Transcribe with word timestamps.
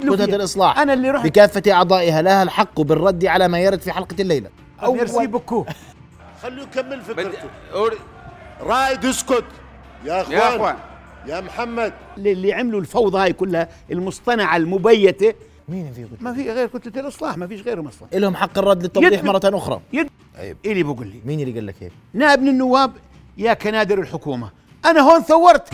كتلة 0.00 0.36
الإصلاح. 0.36 0.78
أنا 0.78 0.92
اللي 0.92 1.10
رحت. 1.10 1.24
بكافة 1.24 1.62
أعضائها 1.72 2.22
لها 2.22 2.42
الحق 2.42 2.80
بالرد 2.80 3.24
على 3.24 3.48
ما 3.48 3.58
يرد 3.58 3.80
في 3.80 3.92
حلقة 3.92 4.16
الليلة. 4.20 4.50
merci 4.82 5.26
beaucoup 5.26 5.64
خليه 6.42 6.62
يكمل 6.62 7.00
فكرته. 7.00 7.48
رائد 8.60 9.04
اسكت. 9.04 9.44
يا 10.04 10.20
اخوان 10.20 10.36
يا 10.38 10.56
أخوان. 10.56 10.76
يا 11.26 11.40
محمد. 11.40 11.92
اللي, 12.18 12.52
عملوا 12.52 12.80
الفوضى 12.80 13.18
هاي 13.18 13.32
كلها 13.32 13.68
المصطنعة 13.90 14.56
المبيتة. 14.56 15.34
مين 15.68 15.92
في 15.92 16.04
كتلة 16.04 16.16
ما 16.20 16.32
في 16.34 16.50
غير 16.50 16.68
كتلة 16.68 17.00
الإصلاح 17.02 17.36
ما 17.38 17.46
فيش 17.46 17.62
غيرهم 17.62 17.86
أصلا 17.88 18.08
لهم 18.18 18.36
حق 18.36 18.58
الرد 18.58 18.82
للتوضيح 18.82 19.12
يد- 19.12 19.24
مرة 19.24 19.40
أخرى. 19.44 19.80
يد 19.92 20.08
عيب 20.38 20.56
إلي 20.66 20.82
بقول 20.82 21.06
لي. 21.06 21.20
مين 21.24 21.40
اللي 21.40 21.52
قال 21.54 21.66
لك 21.66 21.74
هيك؟ 21.80 21.92
نائب 22.14 22.40
من 22.40 22.48
النواب 22.48 22.92
يا 23.38 23.54
كنادر 23.54 23.98
الحكومة. 24.00 24.50
أنا 24.84 25.00
هون 25.00 25.22
ثورت. 25.22 25.68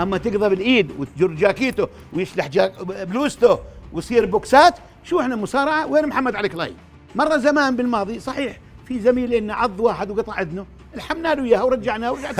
أما 0.00 0.18
تقضى 0.18 0.48
بالإيد 0.48 0.90
وتجر 0.98 1.26
جاكيته 1.26 1.88
ويشلح 2.12 2.46
جاك 2.46 2.84
بلوزته 2.84 3.58
ويصير 3.92 4.26
بوكسات 4.26 4.74
شو 5.04 5.20
إحنا 5.20 5.36
مصارعة؟ 5.36 5.86
وين 5.86 6.06
محمد 6.06 6.34
علي 6.36 6.48
كلاي؟ 6.48 6.72
مرة 7.14 7.36
زمان 7.36 7.76
بالماضي 7.76 8.20
صحيح 8.20 8.58
في 8.86 9.00
زميل 9.00 9.30
لنا 9.30 9.54
عض 9.54 9.80
واحد 9.80 10.10
وقطع 10.10 10.40
اذنه 10.40 10.66
الحمنا 10.94 11.34
له 11.34 11.44
إياها 11.44 11.62
ورجعناه 11.62 12.12
ورجعت 12.12 12.34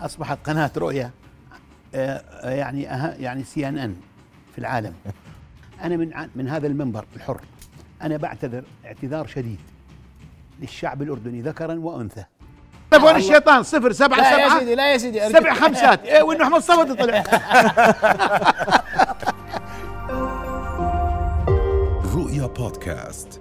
أصبحت 0.00 0.38
قناة 0.46 0.70
رؤيا 0.76 1.10
آه، 1.94 2.50
يعني 2.50 2.90
أه 2.94 3.14
يعني 3.14 3.44
CNN 3.44 3.96
في 4.52 4.58
العالم. 4.58 4.94
أنا 5.82 5.96
من 5.96 6.10
من 6.34 6.48
هذا 6.48 6.66
المنبر 6.66 7.04
الحر. 7.16 7.40
أنا 8.02 8.16
بعتذر 8.16 8.64
اعتذار 8.84 9.26
شديد 9.26 9.58
للشعب 10.60 11.02
الأردني 11.02 11.40
ذكرا 11.42 11.74
وأنثى. 11.74 12.24
تلفون 12.90 13.16
الشيطان 13.16 13.62
صفر 13.62 13.92
سبعة 13.92 14.16
لا 14.18 14.30
يا 14.38 14.48
سبعة 14.48 14.58
سيدي 14.58 14.74
لا 14.74 14.92
يا 14.92 14.98
سيدي. 14.98 15.20
سبع 15.28 15.54
خمسات. 15.54 16.04
إيه 16.06 16.22
وإنه 16.22 16.44
احمد 16.44 16.60
صوت 16.60 16.90
طلع. 17.00 17.22
رؤيا 22.14 22.46
بودكاست. 22.46 23.40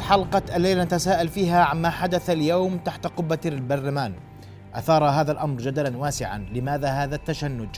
حلقة 0.00 0.42
الليلة 0.56 0.84
نتساءل 0.84 1.28
فيها 1.28 1.64
عما 1.64 1.90
حدث 1.90 2.30
اليوم 2.30 2.78
تحت 2.78 3.06
قبة 3.06 3.38
البرلمان. 3.46 4.14
أثار 4.74 5.04
هذا 5.04 5.32
الأمر 5.32 5.60
جدلا 5.60 5.96
واسعا. 5.96 6.46
لماذا 6.54 6.88
هذا 6.88 7.14
التشنج؟ 7.14 7.68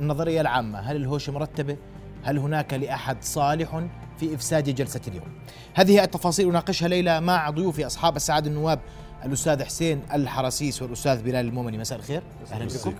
النظرية 0.00 0.40
العامة 0.40 0.78
هل 0.78 0.96
الهوش 0.96 1.30
مرتبة؟ 1.30 1.76
هل 2.24 2.38
هناك 2.38 2.74
لأحد 2.74 3.16
صالح 3.20 3.80
في 4.18 4.34
إفساد 4.34 4.70
جلسة 4.70 5.00
اليوم؟ 5.08 5.28
هذه 5.74 6.04
التفاصيل 6.04 6.48
أناقشها 6.48 6.88
ليلة 6.88 7.20
مع 7.20 7.50
ضيوفي 7.50 7.86
أصحاب 7.86 8.16
السعادة 8.16 8.50
النواب 8.50 8.80
الأستاذ 9.24 9.62
حسين 9.62 10.02
الحرسيس 10.14 10.82
والأستاذ 10.82 11.22
بلال 11.22 11.46
المؤمني 11.46 11.78
مساء 11.78 11.98
الخير. 11.98 12.22
أهلا 12.52 12.64
بكم. 12.64 12.94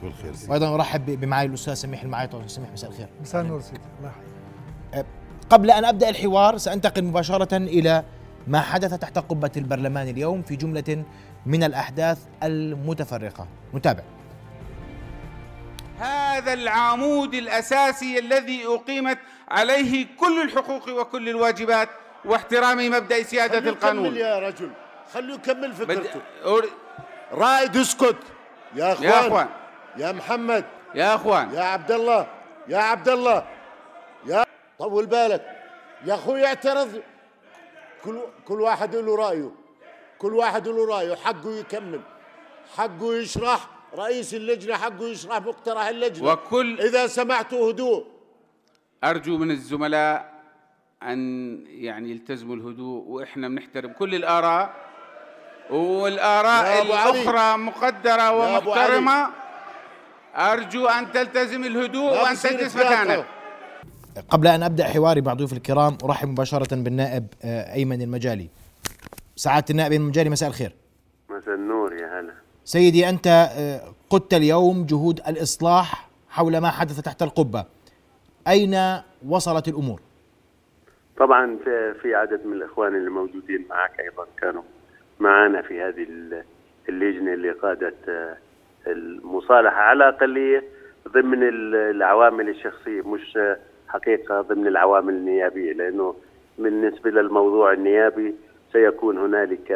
وأيضا 0.48 0.74
أرحب 0.74 1.06
بمعي 1.06 1.46
الأستاذ 1.46 1.74
سميح 1.74 2.02
المعيطة 2.02 2.46
سميح 2.46 2.70
مساء 2.72 2.90
الخير. 2.90 3.08
مساء 3.22 3.42
النور 3.42 3.60
سيدي. 3.60 3.80
الله 3.98 4.10
يحييك. 4.10 5.06
قبل 5.50 5.70
أن 5.70 5.84
أبدأ 5.84 6.08
الحوار 6.08 6.58
سأنتقل 6.58 7.04
مباشرة 7.04 7.56
إلى 7.56 8.04
ما 8.46 8.60
حدث 8.60 8.94
تحت 8.94 9.18
قبة 9.18 9.50
البرلمان 9.56 10.08
اليوم 10.08 10.42
في 10.42 10.56
جملة 10.56 11.04
من 11.46 11.64
الأحداث 11.64 12.18
المتفرقة. 12.42 13.46
نتابع. 13.74 14.02
هذا 16.02 16.52
العمود 16.52 17.34
الأساسي 17.34 18.18
الذي 18.18 18.66
أقيمت 18.66 19.18
عليه 19.48 20.06
كل 20.16 20.42
الحقوق 20.42 20.88
وكل 20.88 21.28
الواجبات 21.28 21.88
واحترام 22.24 22.78
مبدأ 22.90 23.22
سيادة 23.22 23.58
القانون 23.58 24.06
يكمل 24.06 24.16
يا 24.16 24.38
رجل. 24.38 24.70
خليه 25.14 25.34
يكمل 25.34 25.72
فكرته. 25.72 26.20
أور- 26.44 26.68
رائد 27.32 27.76
اسكت. 27.76 28.16
يا 28.74 28.92
اخوان 28.92 29.08
يا 29.10 29.26
أخوان. 29.26 29.48
يا 29.96 30.12
محمد. 30.12 30.64
يا 30.94 31.14
أخوان. 31.14 31.54
يا 31.54 31.62
عبد 31.62 31.92
الله 31.92 32.26
يا 32.68 32.78
عبد 32.78 33.08
الله 33.08 33.44
يا 34.26 34.44
طول 34.78 35.06
بالك. 35.06 35.62
يا 36.04 36.14
أخوي 36.14 36.46
اعترض. 36.46 37.02
كل 38.04 38.20
كل 38.48 38.60
واحد 38.60 38.96
له 38.96 39.16
رأيه. 39.16 39.50
كل 40.18 40.34
واحد 40.34 40.68
له 40.68 40.86
رأيه. 40.96 41.14
حقه 41.14 41.50
يكمل. 41.50 42.00
حقه 42.76 43.14
يشرح. 43.14 43.68
رئيس 43.98 44.34
اللجنة 44.34 44.76
حقه 44.76 45.04
يشرح 45.04 45.36
مقترح 45.36 45.86
اللجنة. 45.86 46.32
وكل 46.32 46.80
إذا 46.80 47.06
سمعتوا 47.06 47.70
هدوء. 47.70 48.06
أرجو 49.04 49.38
من 49.38 49.50
الزملاء 49.50 50.32
أن 51.02 51.20
يعني 51.66 52.10
يلتزموا 52.10 52.56
الهدوء 52.56 53.04
وإحنا 53.08 53.48
بنحترم 53.48 53.92
كل 53.92 54.14
الآراء 54.14 54.74
والآراء 55.70 56.64
يا 56.64 56.82
أبو 56.82 56.92
علي. 56.92 57.22
الأخرى 57.22 57.58
مقدرة 57.58 58.22
يا 58.22 58.56
أبو 58.58 58.70
ومحترمة. 58.70 59.30
أرجو 60.36 60.86
أن 60.86 61.12
تلتزم 61.12 61.64
الهدوء 61.64 62.32
بصير 62.32 62.50
تجلس. 62.50 62.76
مكانك 62.76 63.26
قبل 64.28 64.46
أن 64.46 64.62
أبدأ 64.62 64.84
حواري 64.84 65.20
مع 65.20 65.34
ضيوف 65.34 65.52
الكرام 65.52 65.98
أرحب 66.04 66.28
مباشرة 66.28 66.76
بالنائب 66.76 67.26
آه، 67.42 67.74
أيمن 67.74 68.02
المجالي. 68.02 68.48
سعادة 69.36 69.66
النائب 69.70 69.92
أيمن 69.92 70.04
المجالي 70.04 70.30
مساء 70.30 70.48
الخير. 70.48 70.74
مساء 71.30 71.54
النور 71.54 71.92
يا 71.92 72.20
هلا. 72.20 72.34
سيدي 72.64 73.08
أنت 73.08 73.26
آه، 73.26 73.80
قدت 74.10 74.34
اليوم 74.34 74.86
جهود 74.86 75.20
الإصلاح 75.28 76.08
حول 76.30 76.58
ما 76.58 76.68
حدث 76.70 77.00
تحت 77.00 77.22
القبة 77.22 77.64
أين 78.48 78.76
وصلت 79.28 79.68
الأمور؟ 79.68 80.00
طبعا 81.18 81.56
في- 81.62 82.14
عدد 82.14 82.46
من 82.46 82.52
الإخوان 82.52 82.96
اللي 82.96 83.10
موجودين 83.10 83.66
معك 83.70 84.00
أيضا 84.00 84.26
كانوا 84.40 84.62
معنا 85.20 85.62
في 85.62 85.82
هذه 85.82 86.02
ال- 86.02 86.42
اللجنة 86.88 87.32
اللي 87.34 87.50
قادت 87.50 88.08
آه، 88.08 88.36
المصالحة 88.86 89.76
على 89.76 90.08
اقليه 90.08 90.64
ضمن 91.08 91.42
ال- 91.42 91.74
العوامل 91.74 92.48
الشخصية 92.48 93.02
مش 93.08 93.36
آه، 93.36 93.56
حقيقة 93.88 94.40
ضمن 94.40 94.66
العوامل 94.66 95.14
النيابية 95.14 95.72
لأنه 95.72 96.14
بالنسبة 96.58 97.10
للموضوع 97.10 97.72
النيابي 97.72 98.34
سيكون 98.72 99.18
هنالك 99.18 99.70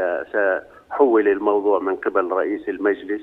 سحول 0.88 1.28
الموضوع 1.28 1.78
من 1.78 1.96
قبل 1.96 2.32
رئيس 2.32 2.68
المجلس 2.68 3.22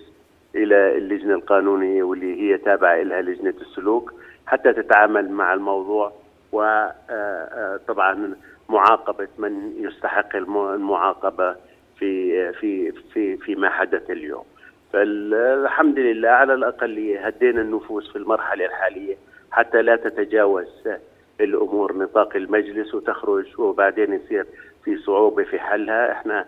إلى 0.56 0.98
اللجنة 0.98 1.34
القانونية 1.36 2.04
واللي 2.04 2.42
هي 2.42 2.58
تابعة 2.58 2.96
لها 3.04 3.22
لجنة 3.22 3.54
السلوك 3.62 4.14
حتى 4.48 4.74
تتعامل 4.74 5.30
مع 5.32 5.54
الموضوع 5.54 6.14
وطبعا 6.52 8.36
معاقبة 8.70 9.28
من 9.38 9.74
يستحق 9.78 10.36
الم- 10.36 10.74
المعاقبة 10.74 11.56
في 12.00 12.52
في 12.54 12.92
في 12.92 13.38
فيما 13.38 13.70
حدث 13.70 14.10
اليوم. 14.10 14.44
فالحمد 14.94 16.00
لله 16.00 16.30
على 16.30 16.54
الاقليه 16.54 17.26
هدينا 17.28 17.62
النفوس 17.62 18.10
في 18.12 18.16
المرحلة 18.16 18.66
الحالية 18.66 19.16
حتى 19.52 19.82
لا 19.82 19.96
تتجاوز 19.96 20.68
الأمور 21.42 21.98
نطاق 21.98 22.36
المجلس 22.36 22.94
وتخرج 22.96 23.60
وبعدين 23.60 24.14
يصير 24.14 24.46
في 24.84 24.98
صعوبة 24.98 25.44
في 25.44 25.60
حلها 25.60 26.12
إحنا 26.12 26.40
آه، 26.42 26.46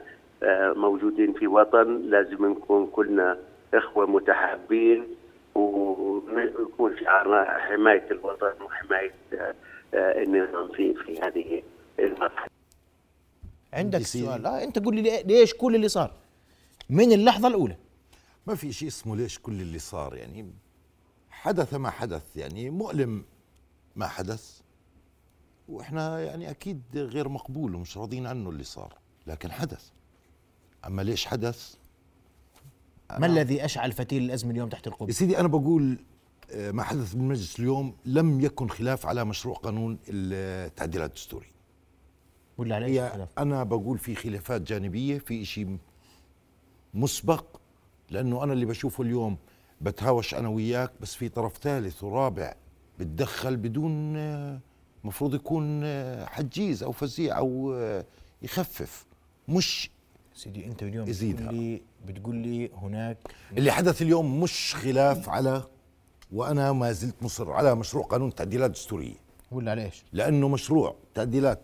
موجودين 0.75 1.33
في 1.33 1.47
وطن 1.47 2.01
لازم 2.01 2.45
نكون 2.51 2.87
كلنا 2.87 3.37
إخوة 3.73 4.05
متحابين 4.05 5.07
ويكون 5.55 6.97
شعارنا 6.99 7.57
حماية 7.59 8.11
الوطن 8.11 8.61
وحماية 8.63 9.13
آه، 9.33 9.55
آه، 9.93 10.23
النظام 10.23 10.71
في 10.71 10.93
في 10.93 11.19
هذه 11.21 11.63
المرحلة. 11.99 12.49
عندك. 13.73 14.01
سؤال. 14.01 14.45
آه 14.45 14.63
أنت 14.63 14.79
قول 14.85 14.95
لي 14.95 15.23
ليش 15.23 15.53
كل 15.53 15.75
اللي 15.75 15.87
صار؟ 15.89 16.13
من 16.89 17.11
اللحظة 17.11 17.47
الأولى؟ 17.47 17.75
ما 18.47 18.55
في 18.55 18.71
شيء 18.71 18.87
اسمه 18.87 19.15
ليش 19.15 19.39
كل 19.39 19.61
اللي 19.61 19.79
صار 19.79 20.15
يعني 20.15 20.51
حدث 21.29 21.73
ما 21.73 21.89
حدث 21.89 22.37
يعني 22.37 22.69
مؤلم 22.69 23.25
ما 23.95 24.07
حدث. 24.07 24.61
وإحنا 25.69 26.19
يعني 26.19 26.49
أكيد 26.49 26.81
غير 26.95 27.29
مقبول 27.29 27.75
ومش 27.75 27.97
راضيين 27.97 28.27
عنه 28.27 28.49
اللي 28.49 28.63
صار 28.63 28.93
لكن 29.27 29.51
حدث. 29.51 29.89
اما 30.87 31.01
ليش 31.01 31.25
حدث 31.25 31.75
ما 33.19 33.25
الذي 33.25 33.65
أشعل 33.65 33.91
فتيل 33.91 34.23
الأزمة 34.23 34.51
اليوم 34.51 34.69
تحت 34.69 34.87
يا 34.87 34.91
القبة؟ 34.91 35.11
سيدي 35.11 35.39
أنا 35.39 35.47
بقول 35.47 35.97
آه، 36.51 36.71
ما 36.71 36.83
حدث 36.83 37.13
بالمجلس 37.13 37.59
اليوم 37.59 37.95
لم 38.05 38.41
يكن 38.41 38.67
خلاف 38.69 39.05
على 39.05 39.25
مشروع 39.25 39.55
قانون 39.55 39.97
التعديلات 40.07 41.09
الدستوري 41.09 41.47
ولا 42.57 42.75
على 42.75 42.85
إيش 42.85 43.11
خلاف؟ 43.13 43.29
أنا 43.37 43.63
بقول 43.63 43.97
في 43.97 44.15
خلافات 44.15 44.61
جانبية 44.61 45.17
في 45.17 45.45
شيء 45.45 45.77
مسبق 46.93 47.45
لأنه 48.09 48.43
أنا 48.43 48.53
اللي 48.53 48.65
بشوفه 48.65 49.03
اليوم 49.03 49.37
بتهاوش 49.81 50.35
أنا 50.35 50.49
وياك 50.49 50.91
بس 51.01 51.15
في 51.15 51.29
طرف 51.29 51.57
ثالث 51.57 52.03
ورابع 52.03 52.55
بتدخل 52.99 53.57
بدون 53.57 54.17
آه، 54.17 54.59
مفروض 55.03 55.35
يكون 55.35 55.81
آه، 55.83 56.25
حجيز 56.25 56.83
أو 56.83 56.91
فزيع 56.91 57.37
أو 57.37 57.75
يخفف 58.41 59.05
مش 59.47 59.89
سيدي 60.35 60.65
أنت 60.65 60.83
اليوم. 60.83 61.05
بتقول 61.05 61.53
لي 61.55 61.81
بتقول 62.07 62.35
لي 62.35 62.69
هناك 62.73 63.17
اللي 63.57 63.71
حدث 63.71 64.01
اليوم 64.01 64.41
مش 64.41 64.75
خلاف 64.75 65.29
على 65.29 65.63
وأنا 66.31 66.71
ما 66.71 66.91
زلت 66.91 67.23
مصر 67.23 67.51
على 67.51 67.75
مشروع 67.75 68.03
قانون 68.05 68.29
التعديلات 68.29 68.69
الدستورية. 68.69 69.15
ولا 69.51 69.71
على 69.71 69.85
إيش؟ 69.85 70.03
لأنه 70.13 70.47
مشروع 70.47 70.95
تعديلات 71.13 71.61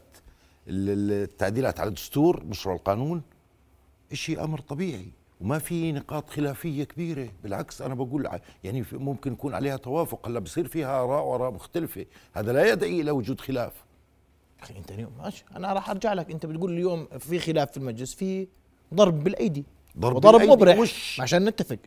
ال- 0.67 0.89
ال- 0.89 1.23
التعديلات 1.23 1.79
على 1.79 1.87
الدستور 1.87 2.43
مشروع 2.43 2.75
القانون 2.75 3.21
شيء 4.13 4.43
أمر 4.43 4.59
طبيعي. 4.59 5.11
وما 5.41 5.59
في 5.59 5.91
نقاط 5.91 6.29
خلافية 6.29 6.83
كبيرة. 6.83 7.29
بالعكس 7.43 7.81
أنا 7.81 7.93
بقول 7.95 8.29
يعني 8.63 8.85
ممكن 8.93 9.33
يكون 9.33 9.53
عليها 9.53 9.77
توافق. 9.77 10.27
هلا 10.27 10.39
بصير 10.39 10.67
فيها 10.67 11.03
آراء 11.03 11.23
وآراء 11.25 11.51
مختلفة. 11.51 12.05
هذا 12.33 12.53
لا 12.53 12.71
يدعي 12.71 13.01
إلى 13.01 13.11
وجود 13.11 13.39
خلاف. 13.41 13.73
أخي 14.61 14.77
أنت 14.77 14.91
اليوم 14.91 15.11
ماشي 15.17 15.45
أنا 15.55 15.73
راح 15.73 15.89
أرجع 15.89 16.13
لك. 16.13 16.31
أنت 16.31 16.45
بتقول 16.45 16.71
اليوم 16.73 17.05
في 17.19 17.39
خلاف 17.39 17.71
في 17.71 17.77
المجلس 17.77 18.13
في 18.13 18.47
ضرب 18.93 19.23
بالأيدي 19.23 19.63
ضرب 19.99 20.15
وضرب 20.15 20.31
بالأيدي 20.33 20.51
مبرح 20.55 20.77
مش- 20.77 21.19
عشان 21.21 21.45
نتفق 21.45 21.77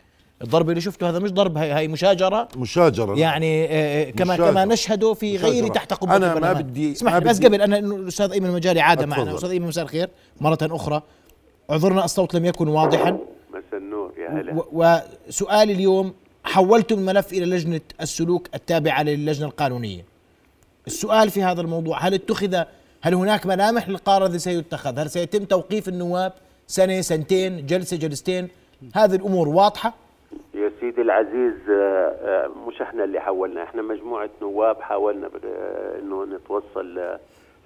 الضرب 0.42 0.70
اللي 0.70 0.80
شفته 0.80 1.08
هذا 1.10 1.18
مش 1.18 1.32
ضرب 1.32 1.58
هي, 1.58 1.74
هي 1.74 1.88
مشاجرة 1.88 2.48
مشاجرة 2.56 3.18
يعني 3.18 3.66
آه، 3.70 4.10
كما 4.10 4.34
مشاجرة. 4.34 4.50
كما 4.50 4.64
نشهده 4.64 5.14
في 5.14 5.36
غير. 5.36 5.68
تحت 5.68 5.92
قبه 5.94 6.16
أنا 6.16 6.34
ما. 6.34 6.52
بدي- 6.52 6.92
اسمح 6.92 7.18
بس 7.18 7.40
قبل 7.44 7.62
أنا 7.62 7.78
الأستاذ 7.78 8.32
أيمن 8.32 8.46
المجاري 8.46 8.80
عاد 8.80 9.04
معنا. 9.04 9.34
أستاذ 9.34 9.50
أيمن 9.50 9.66
مساء 9.66 9.84
الخير 9.84 10.08
مرة 10.40 10.58
أخرى 10.62 11.02
اعذرنا 11.70 12.04
الصوت 12.04 12.34
لم 12.34 12.44
يكن 12.44 12.68
واضحا 12.68 13.10
مساء 13.50 13.80
النور 13.80 14.12
يا 14.18 14.40
هلا 14.40 14.54
و- 14.54 14.98
وسؤالي 15.28 15.72
اليوم 15.72 16.14
حولتم 16.44 16.98
الملف 16.98 17.32
إلى 17.32 17.46
لجنة 17.46 17.80
السلوك 18.00 18.48
التابعة 18.54 19.02
للجنة 19.02 19.46
القانونية. 19.46 20.04
السؤال 20.86 21.30
في 21.30 21.42
هذا 21.42 21.60
الموضوع 21.60 21.98
هل 22.06 22.14
اتخذ 22.14 22.62
هل 23.02 23.14
هناك 23.14 23.46
ملامح 23.46 23.88
للقرار 23.88 24.26
الذي 24.26 24.38
سيتخذ؟ 24.38 24.98
هل 24.98 25.10
سيتم 25.10 25.44
توقيف 25.44 25.88
النواب 25.88 26.32
سنة 26.66 27.00
سنتين 27.00 27.66
جلسة 27.66 27.96
جلستين؟ 27.96 28.48
هذه 28.96 29.14
الأمور 29.14 29.48
واضحة 29.48 29.94
يا 30.54 30.70
سيدي 30.80 31.02
العزيز 31.02 31.70
آه، 31.70 31.74
آه، 32.22 32.50
مش 32.68 32.82
إحنا 32.82 33.04
اللي 33.04 33.20
حاولنا 33.20 33.62
إحنا 33.62 33.82
مجموعة 33.82 34.30
نواب 34.42 34.80
حاولنا 34.80 35.26
آه، 35.44 35.98
إنه 35.98 36.24
نتوصل 36.24 37.00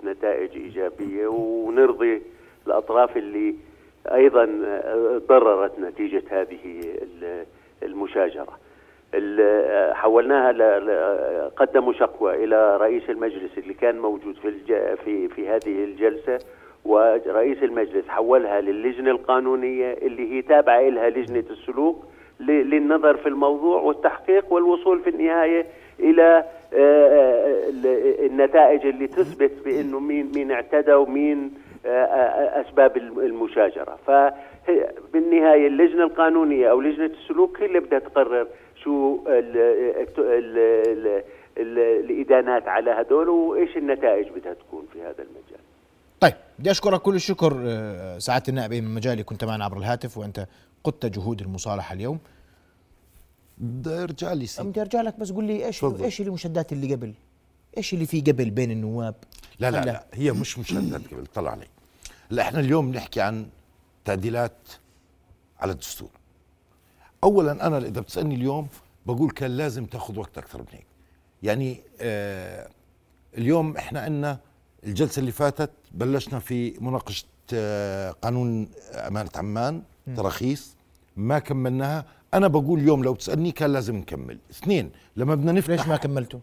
لنتائج 0.04 0.50
إيجابية 0.56 1.26
ونرضي 1.26 2.22
الأطراف 2.66 3.16
اللي 3.16 3.54
أيضا 4.12 4.44
ضررت 5.28 5.78
نتيجة 5.78 6.22
هذه 6.30 6.80
ال- 7.02 7.46
المشاجرة 7.82 8.58
ال- 9.14 9.40
آه، 9.40 9.92
حولناها 9.92 10.50
قدموا 11.56 11.92
شكوى 11.92 12.44
إلى 12.44 12.76
رئيس 12.76 13.02
المجلس 13.10 13.58
اللي 13.58 13.74
كان 13.74 13.98
موجود 13.98 14.34
في 14.36 14.52
في 15.04 15.28
في 15.28 15.48
هذه 15.48 15.84
الجلسة 15.84 16.38
ورئيس 16.84 17.62
المجلس 17.62 18.08
حولها 18.08 18.60
للجنة 18.60 19.10
القانونية 19.10 19.92
اللي 19.92 20.32
هي 20.32 20.42
تابعة 20.42 20.80
لها 20.88 21.10
لجنة 21.10 21.44
السلوك 21.50 22.04
للنظر 22.40 23.16
في 23.16 23.28
الموضوع 23.28 23.80
والتحقيق 23.82 24.52
والوصول 24.52 25.00
في 25.00 25.10
النهاية 25.10 25.66
إلى 26.00 26.44
آه، 26.74 26.76
آه، 27.08 27.68
ال- 27.68 28.24
النتائج 28.26 28.86
اللي 28.86 29.06
تثبت 29.06 29.52
بأنه 29.64 30.00
مين 30.00 30.30
مين 30.34 30.50
اعتدى 30.50 30.92
ومين 30.92 31.50
آه، 31.86 31.88
آه، 31.88 32.60
أسباب 32.60 32.96
الم- 32.96 33.20
المشاجرة. 33.20 33.98
فبالنهايه 34.06 35.66
اللجنة 35.66 36.02
القانونية 36.04 36.70
أو 36.70 36.80
لجنة 36.80 37.06
السلوك 37.06 37.60
هي 37.60 37.66
اللي 37.66 37.80
بدها 37.80 37.98
تقرر 37.98 38.46
شو 38.84 39.18
ال 39.28 39.56
ال 39.56 40.08
ال 40.18 41.22
ال 41.58 41.78
الإدانات 42.10 42.68
على 42.68 42.90
هدول 42.90 43.28
وإيش 43.28 43.76
النتائج 43.76 44.28
بدها 44.28 44.54
تكون 44.54 44.86
في 44.92 45.00
هذا 45.02 45.22
المجال 45.22 45.47
بدي 46.58 46.70
أشكرك 46.70 47.02
كل 47.02 47.14
الشكر 47.14 47.62
آه، 47.66 48.18
سعادة 48.18 48.44
النائب 48.48 48.72
أيمن 48.72 48.94
مجالي 48.94 49.22
كنت 49.22 49.44
معنا 49.44 49.64
عبر 49.64 49.78
الهاتف 49.78 50.18
وأنت 50.18 50.48
قدت 50.84 51.06
جهود 51.06 51.40
المصالحة 51.40 51.92
اليوم 51.92 52.18
بدي 53.58 53.90
أرجع 53.90 54.32
لي 54.32 54.46
سي. 54.46 54.62
بدي 54.62 54.80
أرجع 54.80 55.00
لك 55.00 55.18
بس 55.20 55.32
قول 55.32 55.44
لي 55.44 55.66
إيش 55.66 55.78
تفضل. 55.78 56.04
إيش 56.04 56.20
المشادات 56.20 56.72
اللي 56.72 56.94
قبل؟ 56.94 57.14
إيش 57.76 57.94
اللي 57.94 58.06
في 58.06 58.20
قبل 58.20 58.50
بين 58.50 58.70
النواب؟ 58.70 59.14
لا 59.58 59.70
لا 59.70 59.82
هلا. 59.82 59.90
لا 59.90 60.06
هي 60.14 60.32
مش 60.32 60.58
مشادات 60.58 61.14
قبل 61.14 61.26
طلع 61.26 61.50
علي 61.50 61.66
لا 62.30 62.42
إحنا 62.42 62.60
اليوم 62.60 62.90
بنحكي 62.90 63.20
عن 63.20 63.46
تعديلات 64.04 64.56
على 65.60 65.72
الدستور 65.72 66.10
اولا 67.24 67.66
أنا 67.66 67.78
إذا 67.78 68.00
بتسألني 68.00 68.34
اليوم 68.34 68.68
بقول 69.06 69.30
كان 69.30 69.50
لازم 69.50 69.86
تاخذ 69.86 70.18
وقت 70.18 70.38
أكثر 70.38 70.58
من 70.58 70.66
هيك 70.70 70.86
يعني 71.42 71.80
آه 72.00 72.68
اليوم 73.38 73.76
إحنا 73.76 74.00
عندنا 74.00 74.38
الجلسة 74.84 75.20
اللي 75.20 75.32
فاتت 75.32 75.70
بلشنا 75.92 76.38
في 76.38 76.78
مناقشة 76.80 77.26
آه 77.54 78.10
قانون 78.10 78.68
أمانة 78.94 79.30
عمان 79.34 79.82
تراخيص 80.16 80.76
ما 81.16 81.38
كملناها. 81.38 82.04
أنا 82.34 82.48
بقول 82.48 82.80
اليوم 82.80 83.04
لو 83.04 83.14
تسألني 83.14 83.52
كان 83.52 83.72
لازم 83.72 83.96
نكمل. 83.96 84.38
اثنين 84.50 84.90
لما 85.16 85.34
بدنا 85.34 85.52
نفتح 85.52 85.70
ليش 85.70 85.86
ما 85.86 85.96
كملته؟ 85.96 86.40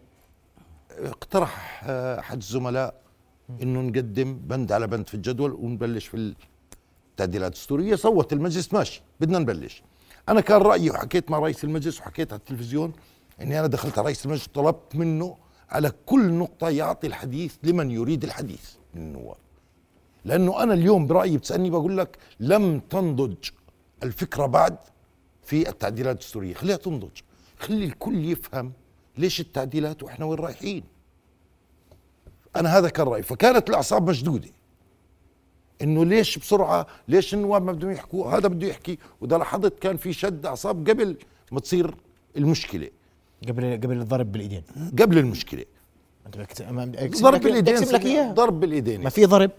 اقترح 0.90 1.82
آه، 1.86 2.20
احد 2.20 2.36
الزملاء 2.36 2.94
إنه 3.62 3.80
نقدم 3.80 4.38
بند 4.38 4.72
على 4.72 4.86
بند 4.86 5.08
في 5.08 5.14
الجدول 5.14 5.52
ونبلش 5.52 6.06
في 6.06 6.34
التعديلات 7.10 7.52
الدستورية. 7.52 7.94
صوت 7.94 8.32
المجلس 8.32 8.74
ماشي 8.74 9.02
بدنا 9.20 9.38
نبلش. 9.38 9.82
أنا 10.28 10.40
كان 10.40 10.62
رأيي 10.62 10.90
وحكيت 10.90 11.30
مع 11.30 11.38
رئيس 11.38 11.64
المجلس 11.64 12.00
وحكيت 12.00 12.32
على 12.32 12.38
التلفزيون 12.38 12.92
إني 13.40 13.58
أنا 13.58 13.66
دخلت 13.66 13.98
على 13.98 14.04
رئيس 14.06 14.26
المجلس 14.26 14.46
طلبت 14.46 14.96
منه 14.96 15.36
على 15.70 15.92
كل 16.06 16.32
نقطة 16.32 16.68
يعطي 16.68 17.06
الحديث 17.06 17.56
لمن 17.62 17.90
يريد 17.90 18.24
الحديث. 18.24 18.70
من 18.96 19.02
النواب. 19.02 19.36
لأنه 20.24 20.62
أنا 20.62 20.74
اليوم 20.74 21.06
برأيي 21.06 21.36
بتسألني 21.36 21.70
بقول 21.70 21.98
لك 21.98 22.18
لم 22.40 22.80
تنضج 22.80 23.50
الفكرة 24.02 24.46
بعد 24.46 24.76
في 25.44 25.68
التعديلات 25.68 26.14
الدستورية. 26.14 26.54
خليها 26.54 26.76
تنضج. 26.76 27.20
خلي 27.58 27.84
الكل 27.84 28.24
يفهم 28.24 28.72
ليش 29.18 29.40
التعديلات 29.40 30.02
وإحنا 30.02 30.24
وين 30.24 30.38
رايحين. 30.38 30.84
أنا 32.56 32.78
هذا 32.78 32.88
كان 32.88 33.06
رأيي. 33.06 33.22
فكانت 33.22 33.70
الأعصاب 33.70 34.10
مشدودة. 34.10 34.48
إنه 35.82 36.04
ليش 36.04 36.38
بسرعة 36.38 36.86
ليش 37.08 37.34
النواب 37.34 37.62
ما 37.64 37.72
بدهم 37.72 37.90
يحكوا؟ 37.90 38.30
هذا 38.38 38.48
بده 38.48 38.66
يحكي. 38.66 38.98
واذا 39.20 39.38
لاحظت 39.38 39.78
كان 39.78 39.96
في 39.96 40.12
شد 40.12 40.46
أعصاب 40.46 40.90
قبل 40.90 41.16
ما 41.52 41.60
تصير 41.60 41.94
المشكلة. 42.36 42.90
قبل 43.48 43.74
قبل 43.74 44.00
الضرب 44.00 44.32
بالايدين 44.32 44.62
قبل 45.00 45.18
المشكلة. 45.18 45.64
ضرب 47.22 47.40
بالايدين 47.40 47.76
لك 47.76 48.06
اياها 48.06 48.32
ضرب 48.32 48.60
بالايدين 48.60 49.02
ما 49.02 49.10
في 49.10 49.24
ضرب. 49.24 49.50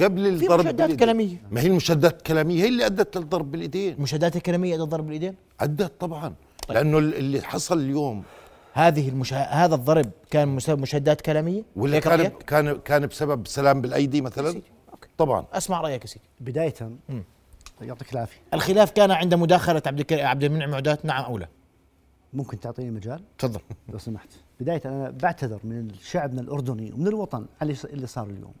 قبل 0.00 0.38
في 0.38 0.42
الضرب 0.44 0.60
مشادات 0.60 0.74
بالإيدين. 0.74 0.96
كلامية. 0.96 1.36
ما 1.50 1.60
هي 1.60 1.66
المشادات 1.66 2.16
الكلامية 2.18 2.62
هي 2.62 2.68
اللي 2.68 2.86
أدت 2.86 3.16
للضرب 3.16 3.50
بالايدين 3.50 3.94
المشادات 3.94 4.36
الكلامية 4.36 4.74
ادى 4.74 4.82
الضرب 4.82 5.04
بالايدين 5.04 5.34
أدت 5.60 6.00
طبعا. 6.00 6.34
لأنه 6.70 6.98
اللي 6.98 7.42
حصل 7.42 7.78
اليوم. 7.78 8.22
هذه 8.72 9.08
المشا... 9.08 9.36
هذا 9.36 9.74
الضرب 9.74 10.10
كان 10.30 10.56
بسبب 10.56 10.80
مشادات 10.80 11.20
كلامية؟ 11.20 11.62
ولا 11.76 11.98
كان 11.98 12.20
رأيك؟ 12.20 12.42
كان 12.42 12.78
كان 12.78 13.06
بسبب 13.06 13.46
سلام 13.46 13.80
بالأيدي 13.80 14.20
مثلا. 14.20 14.48
okay. 14.48 15.08
طبعا. 15.18 15.44
أسمع 15.52 15.80
رأيك 15.80 16.02
يا 16.02 16.06
سيدي. 16.06 16.24
بداية 16.40 16.74
يعطيك 17.80 18.12
العافية. 18.12 18.40
الخلاف 18.54 18.90
كان 18.90 19.10
عند 19.10 19.34
مداخلة 19.34 19.82
عبد 19.86 20.00
الك... 20.00 20.12
عبد 20.12 20.44
المنعم 20.44 20.74
عدات 20.74 21.04
نعم 21.04 21.24
أو 21.24 21.38
لا 21.38 21.48
ممكن 22.32 22.60
تعطيني 22.60 22.90
مجال؟ 22.90 23.20
تفضل. 23.38 23.60
لو 23.88 23.98
سمحت. 23.98 24.28
بداية 24.60 24.80
أنا 24.84 25.10
بعتذر 25.10 25.60
من 25.64 25.90
شعبنا 26.00 26.40
الأردني 26.40 26.92
ومن 26.92 27.06
الوطن 27.06 27.46
على 27.60 27.76
اللي 27.84 28.06
صار 28.06 28.26
اليوم. 28.26 28.52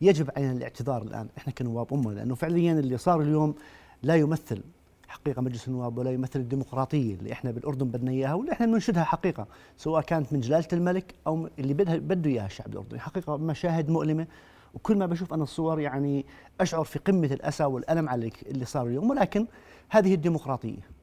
يجب 0.00 0.30
علينا 0.36 0.52
الاعتذار 0.52 1.02
الآن. 1.02 1.28
إحنا 1.38 1.52
كنواب 1.52 1.94
أمة 1.94 2.12
لأنه 2.12 2.34
فعليا 2.34 2.72
اللي 2.72 2.98
صار 2.98 3.20
اليوم 3.20 3.54
لا 4.02 4.16
يمثل 4.16 4.62
حقيقة 5.08 5.42
مجلس 5.42 5.68
النواب 5.68 5.98
ولا 5.98 6.10
يمثل 6.10 6.40
الديمقراطية 6.40 7.14
اللي 7.14 7.32
إحنا 7.32 7.50
بالأردن 7.50 7.88
بدنا 7.88 8.10
إياها 8.10 8.34
واللي 8.34 8.52
إحنا 8.52 8.66
بننشدها 8.66 9.04
حقيقة 9.04 9.46
سواء 9.76 10.02
كانت 10.02 10.32
من 10.32 10.40
جلالة 10.40 10.68
الملك 10.72 11.14
أو 11.26 11.48
اللي 11.58 11.74
بدها 11.74 11.96
بده 11.96 12.30
إياها 12.30 12.46
الشعب 12.46 12.72
الأردني. 12.72 13.00
حقيقة 13.00 13.36
مشاهد 13.36 13.90
مؤلمة 13.90 14.26
وكل 14.74 14.96
ما 14.96 15.06
بشوف 15.06 15.34
أنا 15.34 15.42
الصور 15.42 15.80
يعني 15.80 16.26
أشعر 16.60 16.84
في 16.84 16.98
قمة 16.98 17.26
الأسى 17.26 17.64
والألم 17.64 18.08
على 18.08 18.30
اللي 18.46 18.64
صار 18.64 18.86
اليوم. 18.86 19.10
ولكن 19.10 19.46
هذه 19.88 20.14
الديمقراطية 20.14 20.94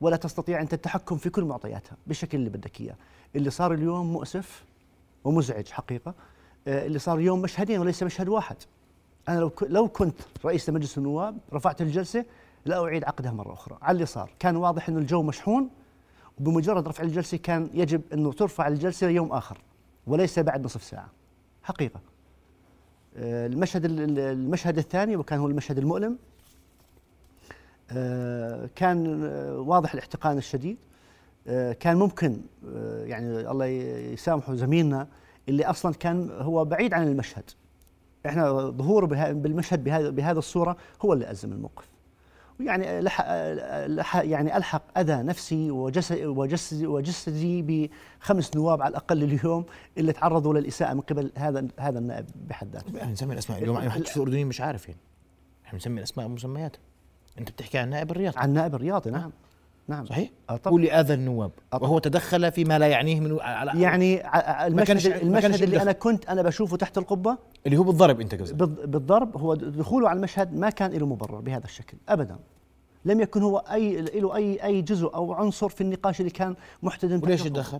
ولا 0.00 0.16
تستطيع 0.16 0.60
أنت 0.60 0.74
التحكم 0.74 1.16
في 1.16 1.30
كل 1.30 1.44
معطياتها 1.44 1.96
بالشكل 2.06 2.38
اللي 2.38 2.50
بدك 2.50 2.80
إياه. 2.80 2.96
اللي 3.36 3.50
صار 3.50 3.72
اليوم 3.74 4.12
مؤسف 4.12 4.64
ومزعج 5.24 5.68
حقيقة. 5.68 6.14
آه، 6.68 6.86
اللي 6.86 6.98
صار 6.98 7.18
اليوم 7.18 7.42
مشهدين 7.42 7.80
وليس 7.80 8.02
مشهد 8.02 8.28
واحد. 8.28 8.56
أنا 9.28 9.40
لو 9.40 9.52
لو 9.62 9.88
كنت 9.88 10.14
رئيس 10.44 10.68
لمجلس 10.70 10.98
النواب 10.98 11.38
رفعت 11.52 11.82
الجلسة 11.82 12.24
لا 12.64 12.84
أعيد 12.84 13.04
عقدها 13.04 13.32
مرة 13.32 13.52
أخرى. 13.52 13.78
على 13.82 13.94
اللي 13.94 14.06
صار. 14.06 14.30
كان 14.38 14.56
واضح 14.56 14.88
إنه 14.88 14.98
الجو 14.98 15.22
مشحون 15.22 15.68
وبمجرد 16.40 16.88
رفع 16.88 17.02
الجلسة 17.04 17.36
كان 17.36 17.70
يجب 17.74 18.02
إنه 18.12 18.32
ترفع 18.32 18.68
الجلسة 18.68 19.08
يوم 19.08 19.32
آخر 19.32 19.58
وليس 20.06 20.38
بعد 20.38 20.64
نصف 20.64 20.82
ساعة. 20.82 21.08
حقيقة. 21.62 22.00
آه، 23.16 23.46
المشهد 23.46 23.84
ال- 23.84 24.00
ال- 24.00 24.18
المشهد 24.18 24.78
الثاني 24.78 25.16
وكان 25.16 25.38
هو 25.38 25.46
المشهد 25.46 25.78
المؤلم 25.78 26.18
آه، 27.90 28.68
كان 28.76 29.24
واضح 29.56 29.92
الاحتقان 29.92 30.38
الشديد. 30.38 30.76
كان 31.80 31.96
ممكن 31.96 32.40
آه، 32.68 33.04
يعني 33.04 33.50
الله 33.50 33.66
يسامحه 33.66 34.54
زميلنا 34.54 35.08
اللي 35.48 35.64
أصلا 35.64 35.94
كان 35.94 36.30
هو 36.30 36.64
بعيد 36.64 36.94
عن 36.94 37.08
المشهد. 37.08 37.50
إحنا 38.26 38.52
ظهوره 38.70 39.32
بالمشهد 39.32 39.84
بهذا 39.84 40.10
بهذا 40.10 40.38
الصورة 40.38 40.76
هو 41.02 41.12
اللي 41.12 41.30
أزم 41.30 41.52
الموقف. 41.52 41.88
يعني 42.60 43.00
لح 43.00 44.16
يعني 44.16 44.56
ألحق 44.56 44.98
أذى 44.98 45.22
نفسي 45.22 45.70
وجسدي 45.70 46.26
وجسدي 46.26 46.86
وجسدي 46.86 47.88
بخمس 48.20 48.56
نواب 48.56 48.82
على 48.82 48.90
الأقل 48.90 49.22
اليوم 49.22 49.64
اللي 49.98 50.12
تعرضوا 50.12 50.54
للإساءة 50.54 50.94
من 50.94 51.00
قبل 51.00 51.30
هذا 51.36 51.66
هذا 51.78 51.98
النائب 51.98 52.26
بحد 52.48 52.68
ذاته. 52.72 52.98
إحنا 52.98 53.12
نسمي 53.12 53.32
الأسماء 53.32 53.58
اليوم. 53.58 53.76
ما 53.76 53.90
حدش 53.90 54.16
الاردنيين 54.16 54.46
مش 54.46 54.60
عارف 54.60 54.88
يعني. 54.88 55.00
إحنا 55.66 55.78
بنسمي 55.78 55.98
الأسماء 55.98 56.26
ومسمياتها 56.26 56.80
أنت 57.38 57.50
بتحكي 57.50 57.78
عن 57.78 57.90
نائب 57.90 58.10
الرياض 58.10 58.34
عن 58.36 58.52
نائب 58.52 58.74
الرياضي 58.74 59.10
نعم. 59.10 59.32
نعم 59.88 60.06
صحيح 60.06 60.30
آه 60.50 60.56
طبعا 60.56 60.70
قولي 60.72 60.92
آذى 61.00 61.14
النواب 61.14 61.50
آه 61.72 61.76
طبعاً. 61.76 61.88
وهو 61.90 61.98
تدخل 61.98 62.52
فيما 62.52 62.78
لا 62.78 62.86
يعنيه 62.86 63.20
من 63.20 63.38
على 63.40 63.82
يعني 63.82 64.26
المشهد 64.66 65.06
المشهد 65.22 65.62
اللي. 65.62 65.82
أنا 65.82 65.92
كنت 65.92 66.26
أنا 66.26 66.42
بشوفه 66.42 66.76
تحت 66.76 66.98
القبة 66.98 67.36
اللي 67.66 67.76
هو 67.76 67.82
بالضرب 67.82 68.20
أنت 68.20 68.34
قصدك 68.34 68.56
بالض- 68.56 68.86
بالضرب 68.86 69.36
هو 69.36 69.54
دخوله 69.54 70.08
على 70.08 70.16
المشهد 70.16 70.54
ما 70.54 70.70
كان 70.70 70.90
له 70.90 71.06
مبرر 71.06 71.40
بهذا 71.40 71.64
الشكل 71.64 71.96
ابدا 72.08 72.36
لم 73.04 73.20
يكن 73.20 73.42
هو 73.42 73.58
اي 73.58 74.00
له 74.00 74.36
اي 74.36 74.64
أي 74.64 74.82
جزء 74.82 75.14
أو 75.14 75.32
عنصر 75.32 75.68
في 75.68 75.80
النقاش 75.80 76.20
اللي 76.20 76.30
كان 76.30 76.54
محتدم 76.82 77.16
تحت 77.18 77.24
وليش 77.26 77.40
القبة. 77.40 77.54
تدخل؟ 77.62 77.78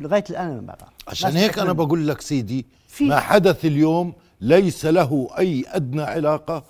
لغاية 0.00 0.24
الآن 0.30 0.54
ما 0.66 0.74
بعرف 0.80 0.92
عشان 1.08 1.30
هيك 1.36 1.58
أنا 1.58 1.72
بقول 1.72 2.08
لك 2.08 2.20
سيدي 2.20 2.66
ما 3.00 3.20
حدث 3.20 3.64
اليوم 3.64 4.12
ليس 4.40 4.86
له 4.86 5.28
أي 5.38 5.64
أدنى 5.68 6.02
علاقة 6.02 6.64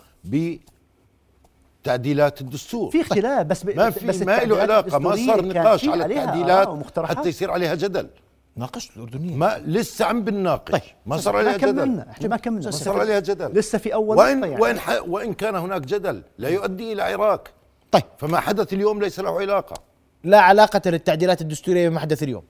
بتعديلات 1.89 2.41
الدستور. 2.41 2.91
في 2.91 3.01
اختلاف 3.01 3.47
بس. 3.47 3.65
ما 3.67 3.89
بس 3.89 4.19
في 4.19 4.25
ما 4.25 4.45
له 4.45 4.61
علاقة 4.61 4.99
ما 4.99 5.17
صار 5.17 5.45
نقاش 5.47 5.89
على 5.89 6.03
عليها 6.05 6.25
التعديلات 6.25 6.69
ومقترحات. 6.69 7.17
حتى 7.19 7.29
يصير 7.29 7.51
عليها 7.51 7.75
جدل. 7.75 8.09
ناقشت 8.57 8.97
الأردنية. 8.97 9.37
ما 9.37 9.63
لسه 9.67 10.05
عم 10.05 10.23
بنناقش. 10.25 10.73
طيب. 10.73 10.83
ما 11.07 11.17
صار 11.17 11.37
عليها 11.37 11.57
جدل 11.57 11.71
كملنا 11.71 12.11
إحنا 12.11 12.29
ما 12.29 12.37
كملنا. 12.37 12.65
ما 12.65 12.71
لسه 12.71 12.85
صار 12.85 12.95
في- 12.95 13.01
عليها 13.01 13.21
جدل. 13.21 13.59
لسه 13.59 13.79
في 13.79 13.95
أول 13.95 14.17
وان 14.19 14.43
يعني. 14.43 14.61
وان 14.61 14.79
ح... 14.79 15.03
وإن 15.09 15.33
كان 15.35 15.55
هناك 15.57 15.81
جدل 15.83 16.23
لا 16.39 16.49
يؤدي 16.49 16.93
إلى 16.93 17.03
عراك. 17.03 17.51
طيب. 17.93 18.03
فما 18.19 18.41
حدث 18.41 18.73
اليوم 18.73 19.01
ليس 19.01 19.21
له 19.21 19.41
علاقة. 19.41 19.75
لا 20.25 20.41
علاقة 20.41 20.81
للتعديلات 20.91 21.41
الدستورية 21.41 21.89
بما 21.89 22.01
حدث 22.01 22.23
اليوم. 22.23 22.43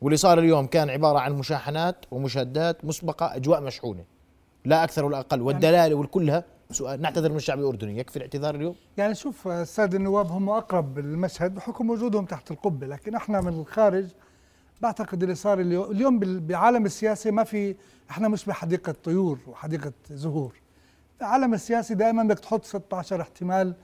واللي 0.00 0.16
صار 0.16 0.38
اليوم 0.38 0.66
كان 0.66 0.90
عبارة 0.90 1.18
عن 1.18 1.32
مشاحنات 1.32 1.96
ومشادات 2.10 2.84
مسبقة 2.84 3.36
أجواء 3.36 3.60
مشحونة. 3.60 4.04
لا 4.64 4.84
أكثر 4.84 5.04
ولا 5.04 5.18
أقل. 5.20 5.40
والدلائل 5.40 5.94
والكلها 5.94 6.44
سؤال 6.72 7.02
نعتذر 7.02 7.30
من 7.30 7.36
الشعب 7.36 7.58
الأردني 7.58 7.98
يكفي 7.98 8.16
الاعتذار 8.16 8.54
اليوم؟ 8.54 8.74
يعني 8.96 9.14
شوف 9.14 9.48
السادة 9.48 9.96
النواب 9.98 10.26
هم 10.30 10.48
أقرب 10.48 10.98
للمشهد 10.98 11.54
بحكم 11.54 11.90
وجودهم 11.90 12.24
تحت 12.24 12.50
القبة 12.50 12.86
لكن 12.86 13.14
إحنا 13.14 13.40
من 13.40 13.48
الخارج 13.60 14.06
بعتقد 14.80 15.22
اللي 15.22 15.34
صار 15.34 15.60
اليوم 15.60 15.90
اليوم 15.90 16.86
السياسي 16.86 17.30
ما 17.30 17.44
في 17.44 17.76
إحنا 18.10 18.28
مش 18.28 18.44
بحديقة 18.44 18.94
طيور 19.04 19.38
وحديقة 19.46 19.92
زهور. 20.10 20.52
العالم 21.20 21.54
السياسي 21.54 21.94
دائما 21.94 22.22
بدك 22.22 22.38
تحط 22.38 22.64
16 22.64 23.20
احتمال 23.20 23.74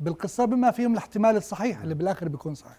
بالقصة 0.00 0.44
بما 0.44 0.70
فيهم 0.70 0.92
الاحتمال 0.92 1.36
الصحيح 1.36 1.82
اللي 1.82 1.94
بالآخر 1.94 2.28
بيكون 2.28 2.54
صحيح. 2.54 2.78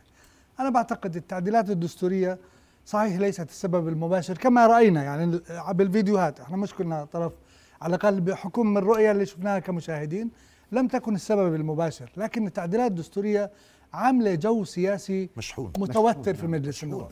أنا 0.60 0.70
بعتقد 0.70 1.16
التعديلات 1.16 1.70
الدستورية 1.70 2.38
صحيح 2.86 3.18
ليست 3.20 3.50
السبب 3.50 3.88
المباشر 3.88 4.38
كما 4.38 4.68
رأينا 4.68 5.04
يعني 5.04 5.40
بالفيديوهات 5.72 6.40
إحنا 6.40 6.58
مش 6.58 6.74
كنا 6.74 7.06
طرف 7.06 7.34
على 7.82 7.96
الأقل 7.96 8.22
بحكم 8.22 8.68
من 8.68 8.78
الرؤية 8.78 9.12
اللي 9.12 9.26
شفناها 9.26 9.60
كمشاهدين 9.60 10.32
لم 10.72 10.88
تكن 10.88 11.16
السبب 11.16 11.56
المباشر 11.56 12.12
لكن 12.18 12.48
التعديلات 12.48 12.92
الدستورية 12.92 13.52
عاملة 13.94 14.36
جو 14.36 14.64
سياسي 14.64 15.30
مشحون 15.38 15.74
متوتر 15.78 16.34
في 16.34 16.48
مجلس 16.48 16.84
النواب. 16.84 17.12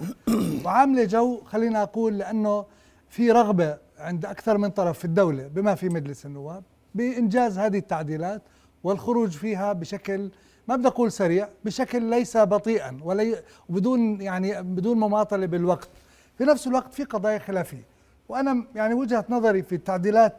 وعاملة 0.66 1.04
جو 1.04 1.42
خلينا 1.46 1.84
أقول 1.84 2.18
لأنه 2.18 2.66
في 3.10 3.32
رغبة 3.32 3.78
عند 3.98 4.26
أكثر 4.26 4.58
من 4.58 4.70
طرف 4.70 5.00
في 5.00 5.06
الدولة 5.06 5.48
بما 5.48 5.76
في 5.76 5.90
مجلس 5.90 6.26
النواب 6.26 6.64
بإنجاز 6.96 7.58
هذه 7.60 7.78
التعديلات 7.78 8.42
والخروج 8.84 9.30
فيها 9.32 9.74
بشكل 9.74 10.32
ما 10.68 10.76
بدي 10.76 10.88
أقول 10.88 11.12
سريع 11.12 11.50
بشكل 11.66 12.04
ليس 12.04 12.38
بطيئا 12.38 13.00
ولا 13.04 13.36
وبدون 13.70 14.22
يعني 14.22 14.62
بدون 14.64 14.98
مماطلة 14.98 15.46
بالوقت. 15.46 15.90
في 16.38 16.44
نفس 16.44 16.68
الوقت 16.68 16.94
في 16.94 17.04
قضايا 17.04 17.40
خلافية. 17.40 17.84
وأنا 18.30 18.66
يعني 18.76 18.94
وجهة 18.94 19.26
نظري 19.30 19.64
في 19.64 19.76
التعديلات 19.76 20.38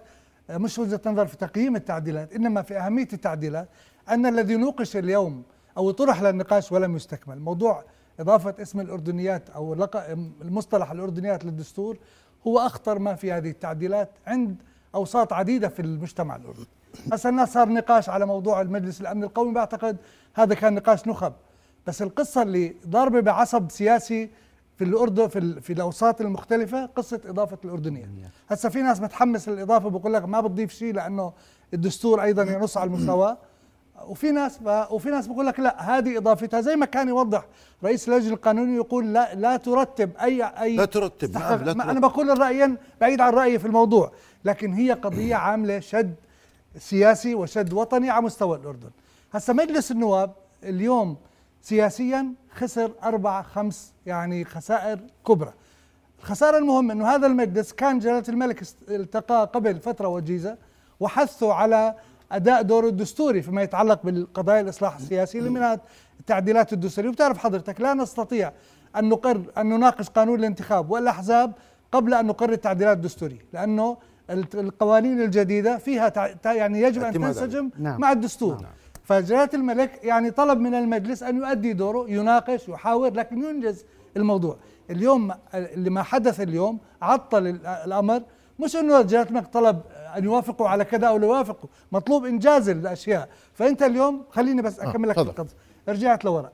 مش 0.50 0.78
وجهة 0.78 1.00
نظر 1.06 1.26
في 1.26 1.36
تقييم 1.36 1.76
التعديلات 1.76 2.32
إنما 2.32 2.62
في 2.62 2.78
أهمية 2.78 3.08
التعديلات 3.12 3.68
أن 4.08 4.26
الذي 4.26 4.56
نوقش 4.56 4.96
اليوم 4.96 5.42
أو 5.76 5.90
طرح 5.90 6.22
للنقاش 6.22 6.72
ولم 6.72 6.96
يستكمل. 6.96 7.38
موضوع 7.40 7.84
إضافة 8.20 8.54
اسم 8.62 8.80
الأردنيات 8.80 9.50
أو 9.50 9.74
لق- 9.74 10.10
المصطلح 10.42 10.90
الأردنيات 10.90 11.44
للدستور 11.44 11.96
هو 12.46 12.58
أخطر 12.58 12.98
ما 12.98 13.14
في 13.14 13.32
هذه 13.32 13.50
التعديلات 13.50 14.10
عند 14.26 14.56
أوساط 14.94 15.32
عديدة 15.32 15.68
في 15.68 15.82
المجتمع 15.82 16.36
الأردني. 16.36 16.66
هسه 17.12 17.44
صار 17.44 17.68
نقاش 17.68 18.08
على 18.08 18.26
موضوع 18.26 18.60
المجلس 18.60 19.00
الأمن 19.00 19.24
القومي 19.24 19.54
بعتقد 19.54 19.96
هذا 20.34 20.54
كان 20.54 20.74
نقاش 20.74 21.08
نخب. 21.08 21.32
بس 21.86 22.02
القصة 22.02 22.42
اللي 22.42 22.74
ضاربة 22.88 23.20
بعصب 23.20 23.70
سياسي 23.70 24.30
في 24.80 24.86
الأردن 24.86 25.28
في, 25.28 25.60
في 25.60 25.72
الأوساط 25.72 26.20
المختلفة 26.20 26.86
قصة 26.86 27.20
إضافة 27.26 27.58
الأردنية. 27.64 28.10
هسه 28.48 28.68
في 28.68 28.82
ناس 28.82 29.00
متحمس 29.00 29.48
للإضافة 29.48 29.90
بقول 29.90 30.12
لك 30.12 30.24
ما 30.24 30.40
بتضيف 30.40 30.72
شيء 30.72 30.94
لأنه 30.94 31.32
الدستور 31.74 32.22
أيضا 32.22 32.42
ينص 32.42 32.76
على 32.76 32.86
المساواة 32.88 33.38
وفي 34.06 34.30
ناس 34.30 34.58
ب... 34.58 34.84
وفي 34.90 35.08
ناس 35.08 35.26
بقول 35.26 35.46
لك 35.46 35.60
لا 35.60 35.98
هذه 35.98 36.18
إضافتها 36.18 36.60
زي 36.60 36.76
ما 36.76 36.86
كان 36.86 37.08
يوضح 37.08 37.46
رئيس 37.84 38.08
اللجنة 38.08 38.34
القانونية 38.34 38.76
يقول 38.76 39.12
لا 39.12 39.34
لا 39.34 39.56
ترتب 39.56 40.10
أي 40.16 40.44
أي 40.44 40.76
لا 40.76 40.84
ترتب، 40.84 41.32
نعم، 41.32 41.42
لا 41.52 41.72
ترتب. 41.72 41.80
أنا 41.80 42.00
بقول 42.00 42.30
الرايين 42.30 42.76
بعيد 43.00 43.20
عن 43.20 43.32
رأيي 43.32 43.58
في 43.58 43.66
الموضوع 43.66 44.12
لكن 44.44 44.72
هي 44.72 44.92
قضية 44.92 45.34
عاملة 45.34 45.80
شد 45.80 46.14
سياسي 46.78 47.34
وشد 47.34 47.72
وطني 47.72 48.10
على 48.10 48.24
مستوى 48.24 48.56
الأردن. 48.58 48.90
هسا 49.32 49.52
مجلس 49.52 49.90
النواب 49.90 50.32
اليوم 50.64 51.16
سياسيا 51.62 52.32
خسر 52.54 52.92
أربع 53.02 53.42
خمس 53.42 53.92
يعني 54.06 54.44
خسائر 54.44 55.00
كبرى 55.26 55.52
الخسارة 56.18 56.58
المهمة 56.58 56.92
أنه 56.92 57.08
هذا 57.08 57.26
المجلس 57.26 57.72
كان 57.72 57.98
جلالة 57.98 58.24
الملك 58.28 58.62
التقى 58.88 59.50
قبل 59.54 59.78
فترة 59.78 60.08
وجيزة 60.08 60.56
وحثوا 61.00 61.54
على 61.54 61.94
أداء 62.32 62.62
دوره 62.62 62.88
الدستوري 62.88 63.42
فيما 63.42 63.62
يتعلق 63.62 64.00
بالقضايا 64.04 64.60
الإصلاح 64.60 64.96
السياسي 64.96 65.40
منها 65.40 65.80
التعديلات 66.20 66.72
الدستورية 66.72 67.08
وبتعرف 67.08 67.38
حضرتك 67.38 67.80
لا 67.80 67.94
نستطيع 67.94 68.52
أن 68.96 69.08
نقر 69.08 69.42
أن 69.58 69.68
نناقش 69.68 70.08
قانون 70.08 70.38
الانتخاب 70.38 70.90
والأحزاب 70.90 71.52
قبل 71.92 72.14
أن 72.14 72.26
نقر 72.26 72.52
التعديلات 72.52 72.96
الدستورية 72.96 73.44
لأنه 73.52 73.96
القوانين 74.54 75.20
الجديدة 75.20 75.78
فيها 75.78 76.12
يعني 76.44 76.82
يجب 76.82 77.02
أن. 77.02 77.12
تنسجم 77.12 77.70
نعم. 77.78 78.00
مع 78.00 78.12
الدستور 78.12 78.66
فجلالة 79.10 79.48
الملك 79.54 80.04
يعني 80.04 80.30
طلب 80.30 80.60
من 80.60 80.74
المجلس 80.74 81.22
أن 81.22 81.36
يؤدي 81.36 81.72
دوره 81.72 82.10
يناقش 82.10 82.68
يحاور 82.68 83.12
لكن 83.12 83.44
ينجز 83.44 83.84
الموضوع. 84.16 84.56
اليوم 84.90 85.32
اللي 85.54 85.90
ما 85.90 86.02
حدث 86.02 86.40
اليوم 86.40 86.78
عطل 87.02 87.46
ال- 87.46 87.66
الأمر 87.66 88.22
مش 88.58 88.76
أنه 88.76 89.02
جلالة 89.02 89.28
الملك 89.28 89.46
طلب 89.46 89.80
أن 90.16 90.24
يوافقوا 90.24 90.68
على 90.68 90.84
كذا 90.84 91.06
أو 91.06 91.16
لا 91.16 91.26
يوافقوا 91.26 91.68
مطلوب 91.92 92.24
إنجاز 92.24 92.68
الأشياء. 92.68 93.28
فأنت 93.54 93.82
اليوم 93.82 94.22
خليني 94.30 94.62
بس 94.62 94.80
أكمل 94.80 95.08
لك 95.08 95.16
تفضل. 95.16 95.28
القصة. 95.30 95.54
رجعت 95.88 96.24
لورا. 96.24 96.50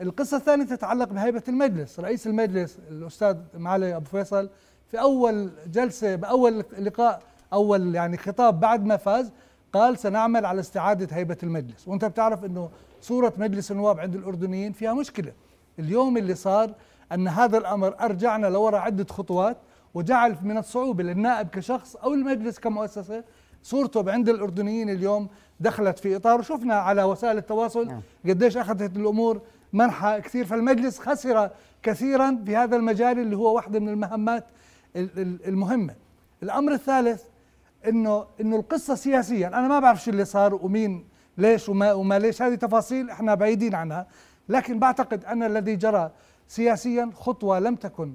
القصة 0.00 0.36
الثانية 0.36 0.64
تتعلق 0.64 1.08
بهيبة 1.08 1.42
المجلس. 1.48 2.00
رئيس 2.00 2.26
المجلس 2.26 2.78
الأستاذ 2.90 3.36
معالي 3.54 3.96
أبو 3.96 4.04
فيصل 4.04 4.48
في 4.90 5.00
أول 5.00 5.50
جلسة 5.72 6.14
بأول 6.14 6.64
لقاء 6.78 7.22
أول 7.52 7.94
يعني 7.94 8.16
خطاب 8.16 8.60
بعد 8.60 8.84
ما 8.86 8.96
فاز 8.96 9.32
قال 9.72 9.98
سنعمل 9.98 10.46
على 10.46 10.60
استعادة 10.60 11.16
هيبة 11.16 11.36
المجلس. 11.42 11.88
وأنت 11.88 12.04
بتعرف 12.04 12.44
إنه 12.44 12.70
صورة 13.00 13.32
مجلس 13.36 13.70
النواب 13.70 14.00
عند 14.00 14.14
الأردنيين 14.14 14.72
فيها 14.72 14.94
مشكلة. 14.94 15.32
اليوم 15.78 16.16
اللي 16.16 16.34
صار 16.34 16.70
أن 17.12 17.28
هذا 17.28 17.58
الأمر 17.58 17.94
أرجعنا 18.00 18.46
لورا 18.46 18.78
عدة 18.78 19.06
خطوات 19.10 19.56
وجعل 19.94 20.36
من 20.42 20.58
الصعوبة 20.58 21.02
للنائب 21.04 21.48
كشخص 21.48 21.96
أو 21.96 22.14
المجلس 22.14 22.58
كمؤسسة 22.58 23.24
صورته 23.62 24.12
عند 24.12 24.28
الأردنيين 24.28 24.90
اليوم 24.90 25.28
دخلت 25.60 25.98
في 25.98 26.16
إطار. 26.16 26.38
وشفنا 26.40 26.74
على 26.74 27.02
وسائل 27.02 27.38
التواصل 27.38 27.88
قديش 28.28 28.56
أخذت 28.56 28.96
الأمور 28.96 29.40
منحى 29.72 30.20
كثير. 30.20 30.44
فالمجلس 30.44 30.98
خسر 30.98 31.50
كثيرا 31.82 32.42
في 32.46 32.56
هذا 32.56 32.76
المجال 32.76 33.18
اللي 33.18 33.36
هو 33.36 33.54
واحدة 33.54 33.80
من 33.80 33.88
المهمات 33.88 34.44
ال- 34.96 35.18
ال- 35.18 35.46
المهمة. 35.48 35.94
الأمر 36.42 36.72
الثالث 36.72 37.22
إنه 37.88 38.26
إنه 38.40 38.56
القصة 38.56 38.94
سياسيا 38.94 39.48
أنا 39.48 39.68
ما 39.68 39.78
بعرف 39.78 40.04
شو 40.04 40.10
اللي 40.10 40.24
صار 40.24 40.54
ومين 40.54 41.04
ليش 41.38 41.68
وما 41.68 41.92
وما 41.92 42.18
ليش 42.18 42.42
هذه 42.42 42.54
تفاصيل 42.54 43.10
إحنا 43.10 43.34
بعيدين 43.34 43.74
عنها. 43.74 44.06
لكن 44.48 44.78
بعتقد 44.78 45.24
أن 45.24 45.42
الذي 45.42 45.76
جرى 45.76 46.10
سياسيا 46.48 47.10
خطوة 47.14 47.58
لم 47.58 47.74
تكن 47.74 48.14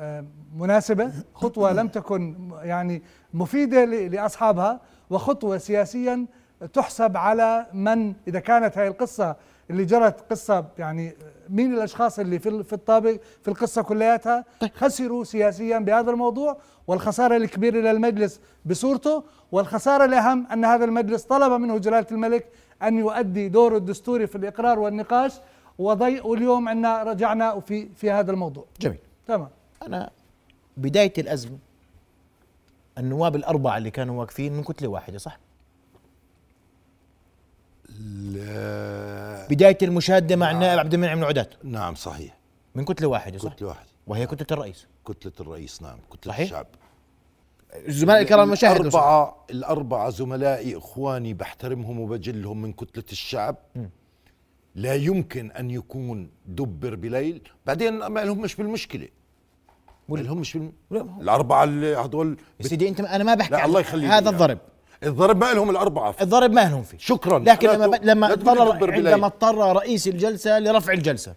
آه، 0.00 0.24
مناسبة 0.56 1.12
خطوة 1.34 1.72
لم 1.72 1.88
تكن 1.88 2.50
يعني 2.62 3.02
مفيدة 3.34 3.84
لأصحابها 3.84 4.80
وخطوة 5.10 5.58
سياسيا 5.58 6.26
تحسب 6.72 7.16
على 7.16 7.66
من 7.72 8.14
إذا 8.28 8.40
كانت 8.40 8.78
هاي 8.78 8.88
القصة 8.88 9.36
اللي 9.70 9.84
جرت 9.84 10.20
قصة 10.30 10.66
يعني 10.78 11.14
مين 11.52 11.74
الأشخاص 11.74 12.18
اللي 12.18 12.38
في 12.38 12.64
في 12.64 12.72
الطابق 12.72 13.20
في 13.42 13.48
القصة 13.48 13.82
كلياتها 13.82 14.44
خسروا 14.74 15.24
سياسيا 15.24 15.78
بهذا 15.78 16.10
الموضوع 16.10 16.56
والخسارة 16.86 17.36
الكبيرة 17.36 17.80
للمجلس 17.92 18.40
بصورته 18.64 19.24
والخسارة 19.52 20.04
الأهم 20.04 20.46
أن 20.46 20.64
هذا 20.64 20.84
المجلس 20.84 21.22
طلب 21.22 21.52
منه 21.60 21.78
جلالة 21.78 22.06
الملك 22.12 22.46
أن 22.82 22.98
يؤدي 22.98 23.48
دوره 23.48 23.76
الدستوري 23.76 24.26
في 24.26 24.36
الإقرار 24.36 24.78
والنقاش 24.78 25.32
وضي 25.78 26.20
واليوم 26.20 26.68
عندنا 26.68 27.02
رجعنا 27.02 27.60
في 27.60 27.88
في 27.96 28.10
هذا 28.10 28.30
الموضوع. 28.32 28.64
جميل. 28.80 28.98
تمام. 29.26 29.48
أنا 29.86 30.10
بداية 30.76 31.12
الأزمة 31.18 31.58
النواب 32.98 33.36
الأربعة 33.36 33.76
اللي 33.78 33.90
كانوا 33.90 34.20
واقفين 34.20 34.52
من 34.52 34.62
كتلة 34.62 34.88
واحدة 34.88 35.18
صح؟ 35.18 35.38
ال- 37.90 39.01
بداية 39.52 39.78
المشاده 39.82 40.36
مع 40.36 40.50
النائب 40.50 40.78
عبد 40.78 40.94
المنعم 40.94 41.18
العدات 41.18 41.54
نعم 41.64 41.94
صحيح. 41.94 42.38
من 42.74 42.84
كتلة 42.84 43.08
واحدة 43.08 43.38
صح؟ 43.38 43.52
كتلة 43.52 43.68
واحدة. 43.68 43.88
وهي 44.06 44.26
كتلة 44.26 44.46
الرئيس. 44.50 44.86
كتلة 45.06 45.32
الرئيس 45.40 45.82
نعم 45.82 45.98
كتلة 46.12 46.32
صحيح. 46.32 46.44
الشعب. 46.46 46.66
الزملاء 47.88 48.20
الكرام 48.20 48.48
المشاهد. 48.48 48.80
الأربعة 48.80 49.44
الأربعة 49.50 50.10
زملائي 50.10 50.76
إخواني 50.76 51.34
بحترمهم 51.34 52.00
وبجلهم 52.00 52.62
من 52.62 52.72
كتلة 52.72 53.04
الشعب. 53.12 53.56
لا 54.74 54.94
يمكن 54.94 55.50
أن 55.50 55.70
يكون 55.70 56.30
دبر 56.46 56.94
بليل. 56.94 57.48
بعدين 57.66 58.06
ما 58.06 58.20
لهم 58.20 58.40
مش 58.40 58.54
بالمشكلة. 58.56 59.08
ما 60.08 60.18
لهم 60.18 60.38
مش 60.38 60.58
بالم... 60.90 61.20
الأربعة 61.20 61.64
اللي 61.64 61.96
هذول 61.96 62.38
يا 62.60 62.66
سيدي 62.68 62.88
أنت 62.88 63.00
أنا 63.00 63.24
ما 63.24 63.34
بحكي 63.34 63.52
لا 63.52 63.64
الله 63.64 63.80
يخليك 63.80 64.10
هذا 64.10 64.14
يعني. 64.14 64.28
الضرب. 64.28 64.58
الضرب 65.04 65.36
ما 65.44 65.52
لهم 65.54 65.70
الأربعة 65.70 66.14
الضرب 66.20 66.52
ما 66.52 66.60
لهم 66.68 66.82
فيه 66.82 66.98
شكرا 66.98 67.38
لكن 67.38 67.68
لما 67.68 67.86
ب... 67.86 67.94
لما 68.02 68.32
اضطر. 68.32 68.92
عندما 68.92 69.26
اضطر 69.26 69.76
رئيس 69.76 70.08
الجلسة 70.08 70.58
لرفع 70.58 70.92
الجلسة 70.92 71.34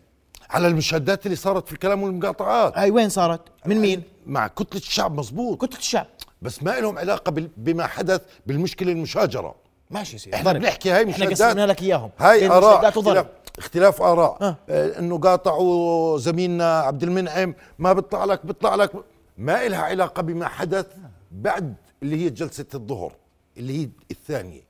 على 0.50 0.68
المشادات 0.68 1.26
اللي 1.26 1.36
صارت 1.36 1.68
في 1.68 1.74
الكلام 1.74 2.04
والمقاطعات 2.04 2.78
هاي 2.78 2.92
وين 2.92 3.10
صارت؟ 3.10 3.42
من 3.66 3.78
مين؟ 3.80 4.04
مع 4.26 4.48
كتلة 4.48 4.80
الشعب 4.82 5.20
مزبوط 5.20 5.66
كتلة 5.66 5.80
الشعب 5.80 6.06
بس 6.42 6.64
ما 6.64 6.80
لهم 6.80 6.98
علاقة 6.98 7.30
بال- 7.32 7.50
بما 7.58 7.88
حدث 7.88 8.22
بالمشكلة 8.48 8.92
المشاجرة 8.92 9.56
ماشي 9.92 10.18
سيدي 10.18 10.36
إحنا 10.36 10.52
ضرب. 10.52 10.62
بنحكي 10.62 10.92
هاي 10.92 11.02
إحنا 11.12 11.26
مشادات 11.26 11.32
قسمنا 11.42 11.66
لك 11.68 11.82
إياهم 11.84 12.10
هاي 12.20 12.48
آراء. 12.50 12.88
اختلاف, 12.90 13.26
اختلاف 13.60 14.02
آراء 14.02 14.38
آه. 14.42 14.56
آه. 14.70 15.00
إنه 15.00 15.18
قاطعوا 15.18 16.18
زميلنا 16.18 16.80
عبد 16.80 17.04
المنعم 17.04 17.56
ما 17.80 17.94
بيطلع 17.94 18.26
لك 18.26 18.46
بيطلع 18.46 18.76
لك 18.76 18.92
ما 19.38 19.66
إلها 19.66 19.80
علاقة 19.82 20.22
بما 20.22 20.48
حدث 20.48 20.86
بعد 21.32 21.74
اللي 22.04 22.26
هي 22.26 22.30
جلسة 22.30 22.66
الظهر 22.74 23.14
اللي 23.58 23.82
هي 23.84 23.90
الثانية 24.12 24.62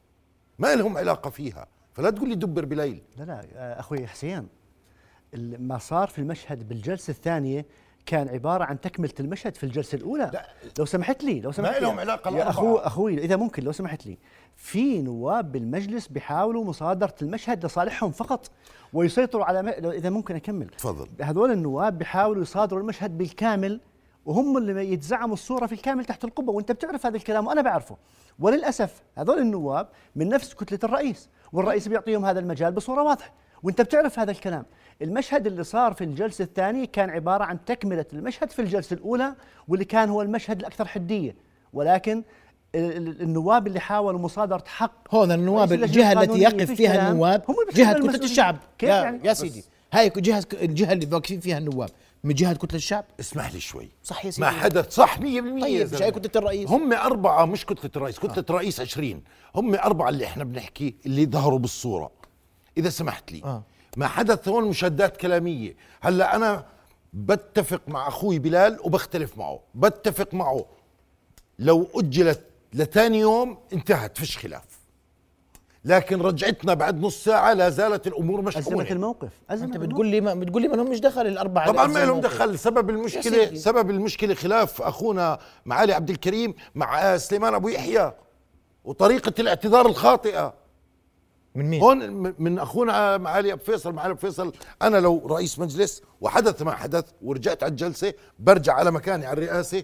ما 0.60 0.76
لهم 0.76 0.98
علاقة 0.98 1.30
فيها. 1.30 1.68
فلا 1.94 2.10
تقول 2.10 2.30
لي 2.30 2.36
دبر 2.36 2.66
بليل. 2.66 3.02
لا 3.18 3.24
لا 3.24 3.46
آه، 3.56 3.80
أخوي 3.80 4.08
حسين 4.08 4.48
ما 5.60 5.78
صار 5.78 6.08
في 6.08 6.20
المشهد 6.20 6.70
بالجلسة 6.70 7.12
الثانية 7.12 7.66
كان 8.06 8.30
عبارة 8.30 8.64
عن 8.64 8.82
تكملة 8.82 9.14
المشهد 9.20 9.56
في 9.56 9.64
الجلسة 9.64 9.96
الأولى. 9.96 10.30
لا. 10.34 10.48
لو 10.80 10.86
سمحت 10.86 11.24
لي 11.24 11.42
لو 11.42 11.52
سمحت 11.52 11.74
لي. 11.74 11.80
لهم 11.80 12.00
علاقة 12.00 12.38
يا. 12.38 12.50
اخو 12.50 12.76
أخوي 12.76 13.18
إذا 13.18 13.36
ممكن 13.36 13.64
لو 13.64 13.72
سمحت 13.72 14.06
لي. 14.06 14.18
في 14.56 15.02
نواب 15.02 15.52
بالمجلس 15.52 16.08
بيحاولوا 16.08 16.64
مصادرة 16.64 17.16
المشهد 17.22 17.66
لصالحهم 17.66 18.12
فقط 18.12 18.52
ويسيطروا 18.94 19.46
على 19.46 19.64
م... 19.64 19.68
إذا 19.68 20.10
ممكن 20.10 20.36
أكمل. 20.36 20.68
تفضل. 20.68 21.08
هذول 21.22 21.52
النواب 21.52 21.98
بيحاولوا 21.98 22.42
يصادروا 22.42 22.82
المشهد 22.82 23.18
بالكامل. 23.18 23.80
وهم 24.26 24.58
اللي 24.58 24.94
يتزعموا 24.94 25.34
الصورة 25.34 25.66
في 25.66 25.74
الكامل 25.74 26.06
تحت 26.06 26.24
القبة 26.24 26.52
وأنت 26.54 26.72
بتعرف 26.72 27.06
هذا 27.06 27.18
الكلام 27.18 27.48
وأنا 27.48 27.62
بعرفه. 27.62 27.98
وللأسف 28.40 29.02
هذول 29.16 29.40
النواب 29.40 29.88
من 30.16 30.30
نفس 30.30 30.54
كتلة 30.54 30.80
الرئيس 30.84 31.30
والرئيس 31.54 31.88
بيعطيهم 31.88 32.26
هذا 32.26 32.40
المجال 32.40 32.72
بصورة 32.72 33.04
واضحة. 33.04 33.34
وأنت 33.64 33.82
بتعرف 33.82 34.20
هذا 34.20 34.32
الكلام. 34.32 34.66
المشهد 35.02 35.48
اللي 35.48 35.64
صار 35.64 35.94
في 35.94 36.04
الجلسة 36.04 36.44
الثانية 36.44 36.86
كان 36.86 37.10
عبارة 37.10 37.44
عن 37.44 37.66
تكملة 37.66 38.06
المشهد 38.14 38.52
في 38.52 38.62
الجلسة 38.62 38.94
الأولى 38.94 39.36
واللي 39.68 39.86
كان 39.86 40.10
هو 40.10 40.22
المشهد 40.22 40.60
الأكثر 40.60 40.86
حدية. 40.86 41.36
ولكن 41.74 42.24
ال- 42.76 42.98
ال- 42.98 43.22
النواب 43.22 43.68
اللي 43.68 43.80
حاولوا 43.80 44.20
مصادرة 44.20 44.64
حق 44.68 45.16
هون 45.16 45.32
النواب 45.32 45.74
الجهه 45.74 46.12
التي 46.22 46.40
يقف 46.40 46.66
في 46.66 46.76
فيها 46.76 47.10
النواب 47.12 47.42
كتلة 47.70 47.92
المسؤولية. 47.92 48.24
الشعب. 48.26 48.58
كيف 48.78 48.90
يا, 48.90 48.96
يعني؟ 48.96 49.20
يا 49.24 49.34
سيدي 49.34 49.64
هاي 49.94 50.10
جهه 50.10 50.44
الجهة 50.54 50.94
اللي 50.94 51.08
واقفين 51.12 51.40
فيها 51.40 51.58
النواب. 51.58 51.90
من 52.26 52.34
جهة 52.34 52.54
كتلة 52.54 52.78
الشعب؟ 52.78 53.06
اسمح 53.20 53.54
لي 53.54 53.60
شوي. 53.60 53.90
صح 54.04 54.26
يا 54.26 54.32
سيدي. 54.32 54.42
ما 54.48 54.52
حدث؟ 54.52 54.94
صح 54.94 55.20
100% 55.20 55.22
يا 55.24 55.42
طيب 55.62 55.94
مش. 55.94 56.02
هاي 56.02 56.12
كتلة 56.12 56.32
الرئيس؟ 56.42 56.70
هم 56.70 56.94
أربعة 56.94 57.46
مش 57.46 57.66
كتلة 57.66 57.92
الرئيس 57.96 58.20
كتلة 58.20 58.46
الرئيس 58.50 58.80
20 58.80 59.24
هم 59.56 59.76
أربعة 59.76 60.10
اللي 60.10 60.26
إحنا 60.26 60.44
بنحكي 60.44 60.96
اللي 61.06 61.26
ظهروا 61.26 61.60
بالصورة. 61.60 62.12
إذا 62.78 62.90
سمحت 62.90 63.32
لي. 63.32 63.42
آه. 63.44 63.64
ما 63.98 64.08
حدث 64.08 64.48
هون 64.48 64.64
مشادات 64.70 65.18
كلامية. 65.18 65.76
هلأ 66.02 66.36
أنا 66.36 66.66
بتفق 67.14 67.82
مع 67.88 68.08
أخوي 68.08 68.40
بلال 68.40 68.80
وبختلف 68.84 69.38
معه. 69.38 69.60
بتفق 69.76 70.34
معه. 70.34 70.66
لو 71.60 71.88
أجلت 71.96 72.42
لثاني 72.74 73.20
يوم 73.20 73.58
انتهت 73.74 74.18
فيش 74.18 74.38
خلاف. 74.38 74.64
لكن 75.86 76.22
رجعتنا 76.22 76.74
بعد 76.74 77.02
نص 77.02 77.24
ساعة 77.24 77.54
لا 77.54 77.70
زالت 77.70 78.08
الأمور 78.08 78.40
أزمة 78.40 78.48
مشحونة 78.60 78.92
الموقف 78.92 79.30
أزمة 79.50 79.68
أنت. 79.68 79.78
بتقول 79.78 80.08
لي 80.08 80.22
ما 80.22 80.34
بتقول 80.34 80.62
لي 80.62 80.68
ما 80.68 80.76
لهمش 80.76 81.00
دخل 81.00 81.28
الأربعة 81.28 81.72
طبعا 81.72 81.88
ما 81.88 82.06
لهم 82.06 82.20
دخل 82.22 82.60
سبب 82.60 82.90
المشكلة. 82.90 83.56
سبب 83.56 83.90
المشكلة 83.90 84.34
خلاف 84.34 84.82
أخونا 84.82 85.40
معالي 85.66 85.94
عبد 85.94 86.10
الكريم 86.10 86.54
مع 86.76 87.18
سليمان 87.18 87.54
أبو 87.54 87.68
يحيى 87.68 88.14
وطريقة 88.86 89.34
الاعتذار 89.40 89.86
الخاطئة 89.86 90.54
من 91.56 91.66
مين؟ 91.70 91.82
هون 91.82 92.10
م- 92.12 92.36
من 92.40 92.60
أخونا 92.60 93.18
معالي 93.18 93.54
أبو 93.54 93.64
فيصل 93.64 93.94
معالي 93.94 94.12
أبو 94.12 94.20
فيصل 94.20 94.54
أنا 94.82 94.98
لو 94.98 95.28
رئيس 95.28 95.60
مجلس 95.60 96.02
وحدث 96.22 96.62
ما 96.62 96.72
حدث 96.72 97.06
ورجعت 97.22 97.64
على 97.64 97.70
الجلسة 97.72 98.14
برجع 98.40 98.74
على 98.74 98.92
مكاني 98.92 99.26
على 99.26 99.34
الرئاسة 99.34 99.84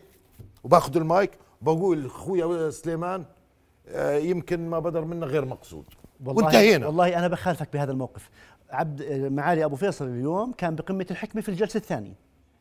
وباخذ 0.64 0.98
المايك 0.98 1.32
بقول 1.62 2.06
اخويا 2.06 2.70
سليمان 2.70 3.26
يمكن 4.30 4.70
ما 4.70 4.80
بدر 4.80 5.06
منا 5.06 5.26
غير 5.26 5.46
مقصود. 5.46 5.86
والله 6.26 6.44
وانتهينا. 6.44 6.88
والله 6.88 7.17
أنا 7.20 7.28
بخالفك 7.28 7.74
بهذا 7.74 7.91
الموقف. 7.91 8.30
عبد 8.70 9.04
معالي 9.32 9.65
أبو 9.65 9.76
فيصل 9.76 10.08
اليوم 10.08 10.52
كان 10.52 10.76
بقمة 10.76 11.06
الحكمة 11.12 11.41
في 11.41 11.50
الجلسة 11.50 11.78
الثانية. 11.78 12.13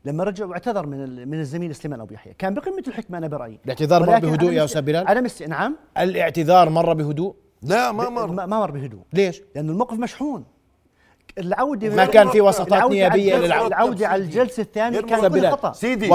لما 0.04 0.24
رجع 0.24 0.44
واعتذر 0.44 0.86
من 0.86 1.04
ال- 1.04 1.28
من 1.28 1.40
الزميل 1.40 1.74
سليمان 1.74 2.00
أبو 2.00 2.14
يحيى. 2.14 2.34
كان 2.34 2.54
بقمة 2.54 2.82
الحكمة 2.88 3.18
أنا 3.18 3.28
برأيي. 3.28 3.58
الاعتذار 3.64 4.06
مر 4.06 4.18
بهدوء 4.18 4.52
يا 4.52 4.64
أستاذ 4.64 4.82
بلال؟ 4.82 5.08
على 5.08 5.20
مست... 5.20 5.42
نعم. 5.42 5.76
الاعتذار 5.98 6.70
مر 6.70 6.92
بهدوء؟ 6.94 7.34
لا 7.62 7.92
ما 7.92 8.08
مر. 8.08 8.26
ما 8.26 8.46
ما 8.46 8.60
مر 8.60 8.70
بهدوء. 8.70 9.00
ليش؟ 9.12 9.42
لأنه 9.54 9.72
الموقف 9.72 9.98
مشحون. 9.98 10.44
العودة 11.38 11.88
ما 11.96 12.04
كان 12.04 12.28
في 12.28 12.40
نيابية 12.94 13.34
الجلسة- 13.34 13.38
للعودة. 13.44 13.66
العودة 13.66 14.08
على 14.08 14.22
الجلسة 14.22 14.60
الثانية 14.62 14.98
غير 14.98 15.06
كان 15.08 15.18
كل. 15.18 15.50
خطأ 15.50 15.72
سيدي 15.72 16.08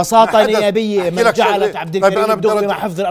نيابية 0.59 1.01
أحكي 1.01 1.11
من 1.11 1.31
جعلت. 1.31 1.75
عبد 1.75 2.01
طيب 2.01 2.05
الكريم 2.13 2.31
الدغري 2.31 2.65
أرد- 2.65 2.69
مع 2.69 2.73
حفظ 2.73 3.01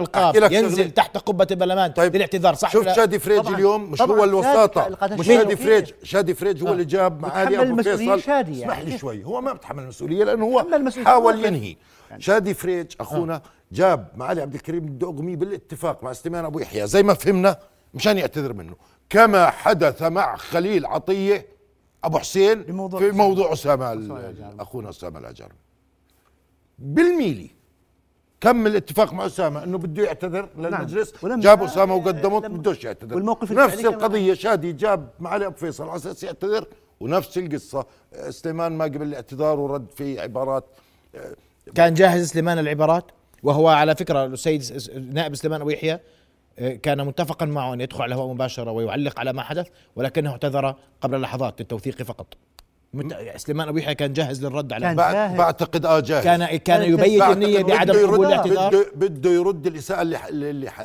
لك 0.41 0.53
ينزل. 0.53 0.91
تحت 0.91 1.19
قبة 1.19 1.47
البرلمان 1.51 1.91
طيب 1.93 2.15
للاعتذار 2.17 2.55
صح 2.55 2.73
شوف؟ 2.73 2.89
شادي 2.89 3.19
فريج 3.19 3.41
طبعاً. 3.41 3.55
اليوم 3.55 3.91
مش. 3.91 4.03
هو 4.03 4.25
الوساطة 4.25 4.83
شادي 4.83 4.95
قد 4.95 5.19
مش 5.19 5.27
شادي. 5.27 5.57
فريج 5.57 5.91
شادي 6.03 6.35
فريج 6.35 6.63
هو 6.63 6.73
اللي 6.73 6.85
جاب 6.85 7.23
معالي 7.23 7.51
بتحمل 7.51 7.61
أبو 7.69 7.71
المسؤولية 7.81 8.15
فيصل 8.15 8.23
شادي 8.27 8.61
يعني. 8.61 8.73
اسمح 8.73 8.85
لي 8.93 8.99
شوي 8.99 9.25
هو 9.25 9.41
ما 9.41 9.53
بتحمل 9.53 9.83
المسؤولية 9.83 10.25
لأنه 10.25 10.45
هو 10.45 10.61
حاول. 11.05 11.45
ينهي 11.45 11.77
شادي 12.19 12.55
فريج 12.55 12.87
أخونا 13.01 13.41
جاب 13.73 14.09
معالي 14.17 14.43
عبد 14.43 14.55
الكريم 14.55 14.85
الدغمي 14.85 15.37
بالاتفاق 15.37 16.05
مع 16.05 16.13
سليمان 16.13 16.45
أبو 16.45 16.59
يحيى 16.59 16.87
زي 16.87 17.03
ما 17.03 17.15
فهمنا 17.15 17.57
مشان 17.95 18.19
يعتذر 18.19 18.53
منه 18.53 18.75
كما 19.11 19.51
حدث 19.51 20.03
مع 20.03 20.37
خليل 20.37 20.87
عطية 20.87 21.47
أبو 22.05 22.19
حسين 22.19 22.63
بموضوع 22.63 23.01
في. 23.01 23.11
موضوع 23.11 23.53
أسامة 23.53 23.93
ال- 23.93 24.11
العجاري. 24.13 24.57
أخونا 24.61 24.91
أسامة 24.91 25.19
العجاري 25.19 25.55
بالميلي 26.79 27.51
كمل 28.41 28.71
الاتفاق 28.71 29.13
مع 29.13 29.27
أسامة؟ 29.27 29.65
إنه 29.65 29.79
بده 29.79 30.03
يعتذر 30.05 30.49
للمجلس. 30.59 31.13
ولما- 31.23 31.41
جاب 31.43 31.63
أسامة 31.63 31.95
وقدمه 31.95 32.41
بدوش 32.41 32.85
يعتذر. 32.85 33.15
والموقف 33.17 33.53
نفس 33.53 33.85
القضية 33.85 34.35
شادي 34.35 34.73
جاب 34.73 35.09
معالي 35.21 35.47
أبو 35.47 35.57
فيصل 35.57 35.85
على 35.89 35.97
أساس 35.97 36.23
يعتذر 36.23 36.67
ونفس 37.01 37.39
القصة. 37.39 37.87
آه، 38.15 38.31
سليمان 38.31 38.73
ما 38.73 38.85
قبل 38.85 39.03
الاعتذار 39.03 39.61
ورد 39.61 39.87
في 39.97 40.21
عبارات 40.21 40.65
كان 41.75 41.95
جاهز 41.95 42.29
سليمان 42.31 42.59
العبارات 42.59 43.05
وهو 43.43 43.69
على 43.69 43.97
فكرة 43.97 44.25
السيد 44.25 44.63
نائب 45.13 45.35
سليمان 45.35 45.61
أبو 45.61 45.71
يحيى 45.71 45.93
آه، 45.93 46.01
كان 46.83 47.07
متفقا 47.07 47.47
معه 47.47 47.75
أن 47.75 47.81
يدخل 47.81 48.03
على 48.03 48.15
الهواء 48.15 48.35
مباشرة 48.35 48.71
ويعلق 48.71 49.21
على 49.21 49.33
ما 49.33 49.43
حدث 49.43 49.67
ولكنه 49.97 50.31
اعتذر 50.31 50.75
قبل 51.01 51.21
لحظات 51.21 51.61
للتوثيق 51.61 52.03
فقط. 52.03 52.27
مت- 52.95 53.37
سليمان 53.37 53.69
أبو 53.69 53.79
يحيى 53.79 53.95
كان 53.95 54.13
جاهز 54.13 54.45
للرد 54.45 54.73
على 54.73 54.87
كان 54.87 54.97
جاهز. 54.97 55.39
بعتقد 55.39 55.87
آه 55.87 56.01
جاهز. 56.01 56.25
كان 56.25 56.57
كان 56.57 56.83
النية 56.83 57.63
بده 57.63 57.75
بعدم 57.75 58.07
قبول 58.07 58.27
الاعتذار. 58.27 58.69
بده 58.71 58.87
بده 59.09 59.31
يرد 59.31 59.67
الإساءة 59.67 60.03
اللي 60.03 60.19
ح- 60.19 60.27
اللي 60.27 60.71
ح- 60.71 60.83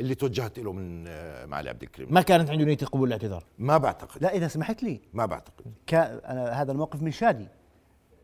اللي 0.00 0.14
توجهت 0.14 0.58
له 0.58 0.72
من 0.72 1.04
آه، 1.08 1.46
معالي 1.46 1.68
عبد 1.70 1.82
الكريم. 1.82 2.08
ما 2.10 2.22
كانت 2.22 2.50
عنده 2.50 2.64
نية 2.64 2.76
قبول 2.76 3.08
الاعتذار. 3.08 3.44
ما 3.58 3.78
بعتقد. 3.78 4.22
لا 4.22 4.34
إذا 4.36 4.48
سمحت 4.48 4.82
لي. 4.82 5.00
ما 5.14 5.26
بعتقد. 5.26 5.64
كان 5.86 6.20
أنا 6.26 6.62
هذا 6.62 6.72
الموقف 6.72 7.02
من 7.02 7.10
شادي 7.10 7.48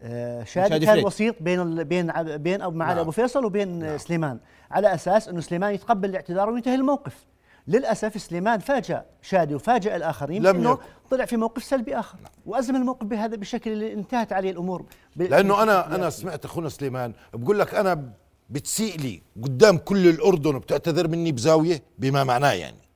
شادي, 0.03 0.69
شادي 0.69 0.87
كان. 0.87 1.05
وسيط 1.05 1.35
بين 1.41 1.61
ال... 1.61 1.85
بين 1.85 2.13
بين 2.37 2.63
ابو 2.63 2.77
معالي 2.77 2.95
نعم. 2.95 3.03
أبو 3.03 3.11
فيصل 3.11 3.45
وبين 3.45 3.79
نعم. 3.79 3.99
سليمان 3.99 4.39
على 4.71 4.95
أساس 4.95 5.29
انه 5.29 5.41
سليمان 5.41 5.75
يتقبل 5.75 6.09
الاعتذار 6.09 6.51
وينتهي 6.51 6.75
الموقف 6.75 7.27
للأسف 7.69 8.23
سليمان 8.23 8.59
فاجأ 8.59 9.05
شادي 9.23 9.55
وفاجأ 9.55 9.97
الآخرين 9.97 10.43
لم 10.43 10.57
انه. 10.57 10.79
طلع 11.11 11.25
في 11.25 11.37
موقف 11.37 11.65
سلبي 11.65 11.99
آخر 11.99 12.19
وازم 12.47 12.77
الموقف 12.77 13.07
بهذا 13.07 13.37
بالشكل 13.37 13.73
اللي 13.73 13.93
انتهت 13.93 14.33
عليه 14.33 14.51
الأمور 14.51 14.85
ب... 15.17 15.23
لأنه 15.23 15.63
أنا 15.63 15.95
أنا 15.95 16.11
سمعت 16.11 16.45
أخونا 16.45 16.69
سليمان 16.69 17.13
بقول 17.35 17.59
لك 17.59 17.75
أنا 17.75 18.13
بتسيء 18.51 18.99
لي 18.99 19.23
قدام 19.43 19.79
كل 19.79 20.09
الأردن 20.09 20.55
وبتعتذر 20.55 21.09
مني 21.09 21.33
بزاوية 21.33 21.83
بما 21.99 22.25
معناه 22.25 22.53
يعني 22.53 22.87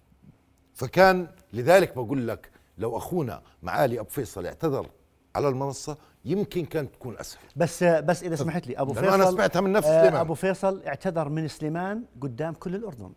فكان 0.74 1.28
لذلك 1.52 1.94
بقول 1.94 2.28
لك 2.28 2.50
لو 2.78 2.96
أخونا 2.96 3.42
معالي 3.62 4.00
أبو 4.00 4.08
فيصل 4.08 4.46
اعتذر 4.46 4.86
على 5.36 5.48
المنصة 5.48 5.96
يمكن 6.24 6.64
كانت 6.64 6.94
تكون 6.94 7.16
أسهل 7.18 7.40
بس 7.56 7.84
بس 7.84 8.22
إذا 8.22 8.36
سمحت 8.36 8.66
لي 8.66 8.78
أبو 8.78 8.92
فيصل 8.92 9.14
أنا 9.14 9.30
سمعتها 9.30 9.60
من 9.60 9.72
نفس 9.72 9.86
آه، 9.86 10.02
سليمان. 10.02 10.20
أبو 10.20 10.34
فيصل 10.34 10.82
اعتذر 10.86 11.28
من 11.28 11.48
سليمان 11.48 12.02
قدام 12.20 12.54
كل 12.54 12.74
الأردن 12.74 13.10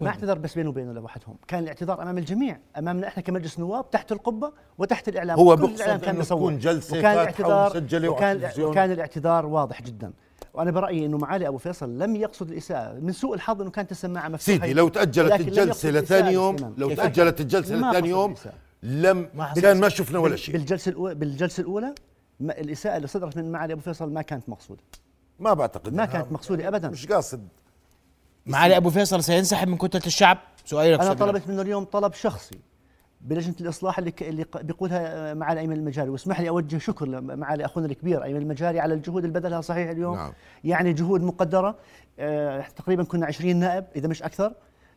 ما 0.00 0.08
اعتذر 0.08 0.38
بس 0.38 0.54
بينه 0.54 0.68
وبينه 0.68 0.92
لوحدهم 0.92 1.36
كان 1.48 1.62
الاعتذار 1.62 2.02
أمام 2.02 2.18
الجميع 2.18 2.58
أمامنا 2.78 3.08
إحنا 3.08 3.22
كمجلس 3.22 3.58
نواب 3.58 3.90
تحت 3.90 4.12
القبة 4.12 4.52
وتحت 4.78 5.08
الإعلام 5.08 5.38
هو 5.38 5.56
كل 5.56 5.62
بيقصد 5.62 5.74
الإعلام 5.74 6.00
كان. 6.00 6.22
تكون 6.22 6.58
جلسة 6.58 6.98
وكان 6.98 7.12
الاعتذار 7.12 7.76
وكان. 8.08 8.50
وكان 8.58 8.92
الاعتذار 8.92 9.46
واضح 9.46 9.82
جدا 9.82 10.12
وأنا 10.54 10.70
برأيي 10.70 11.06
إنه 11.06 11.18
معالي 11.18 11.48
أبو 11.48 11.58
فيصل 11.58 11.98
لم 11.98 12.16
يقصد 12.16 12.50
الإساءة 12.50 12.92
من 12.92 13.12
سوء 13.12 13.34
الحظ 13.34 13.60
إنه 13.60 13.70
كانت 13.70 13.90
السماعه 13.90 14.28
مفتوحه 14.28 14.58
سيدي 14.60 14.72
لو 14.74 14.88
تأجلت 14.88 15.40
الجلسة 15.40 15.90
لثاني 15.90 16.32
يوم. 16.32 16.74
لو؟ 16.78 16.94
تأجلت 16.94 17.40
الجلسة 17.40 17.74
لثاني 17.74 18.08
يوم 18.08 18.30
الإساءة. 18.30 18.54
لم 18.82 19.28
ما 19.34 19.52
كان 19.54 19.80
ما 19.80 19.88
شفنا 19.88 20.18
ولا 20.18 20.36
شيء. 20.36 20.54
بالجلسة 20.56 20.88
الأولى 20.90 21.14
بالجلسة 21.14 21.60
الأولى 21.60 21.94
ما 22.40 22.58
الإساءة 22.60 22.96
اللي 22.96 23.06
صدرت 23.08 23.36
من 23.36 23.52
معالي 23.52 23.72
أبو 23.72 23.80
فيصل 23.82 24.12
ما 24.12 24.22
كانت 24.22 24.48
مقصودة. 24.48 24.82
ما 25.38 25.54
بعتقد 25.54 25.94
ما 25.94 26.04
كانت 26.04 26.32
مقصودة 26.32 26.68
أبداً. 26.68 26.88
مش 26.88 27.06
قاصد. 27.06 27.48
معالي 28.46 28.76
أبو 28.76 28.90
فيصل 28.90 29.24
سينسحب 29.24 29.68
من 29.68 29.76
كتلة 29.76 30.02
الشعب؟ 30.06 30.38
سؤالي 30.64 30.92
لك 30.92 31.00
أنا. 31.00 31.14
طلبت 31.14 31.48
منه 31.48 31.62
اليوم 31.62 31.84
طلب 31.84 32.12
شخصي 32.12 32.58
بلجنة 33.20 33.54
الإصلاح 33.60 33.98
اللي 33.98 34.10
ك- 34.10 34.22
اللي 34.22 34.46
بيقودها 34.62 35.34
معالي 35.34 35.60
أيمن 35.60 35.76
المجاري. 35.76 36.10
واسمح 36.10 36.40
لي 36.40 36.48
أوجه 36.48 36.78
شكر 36.78 37.06
لمعالي 37.06 37.64
أخونا 37.64 37.86
الكبير 37.86 38.24
أيمن 38.24 38.40
المجاري 38.40 38.80
على 38.80 38.94
الجهود 38.94 39.24
اللي 39.24 39.40
بذلها 39.40 39.60
صحيح 39.60 39.90
اليوم. 39.90 40.16
نعم. 40.16 40.32
يعني 40.64 40.92
جهود 40.92 41.22
مقدرة. 41.22 41.76
آه 42.18 42.64
تقريبا 42.76 43.04
كنا 43.04 43.26
20 43.26 43.56
نائب 43.56 43.84
إذا 43.96 44.08
مش 44.08 44.22
أكثر. 44.22 44.52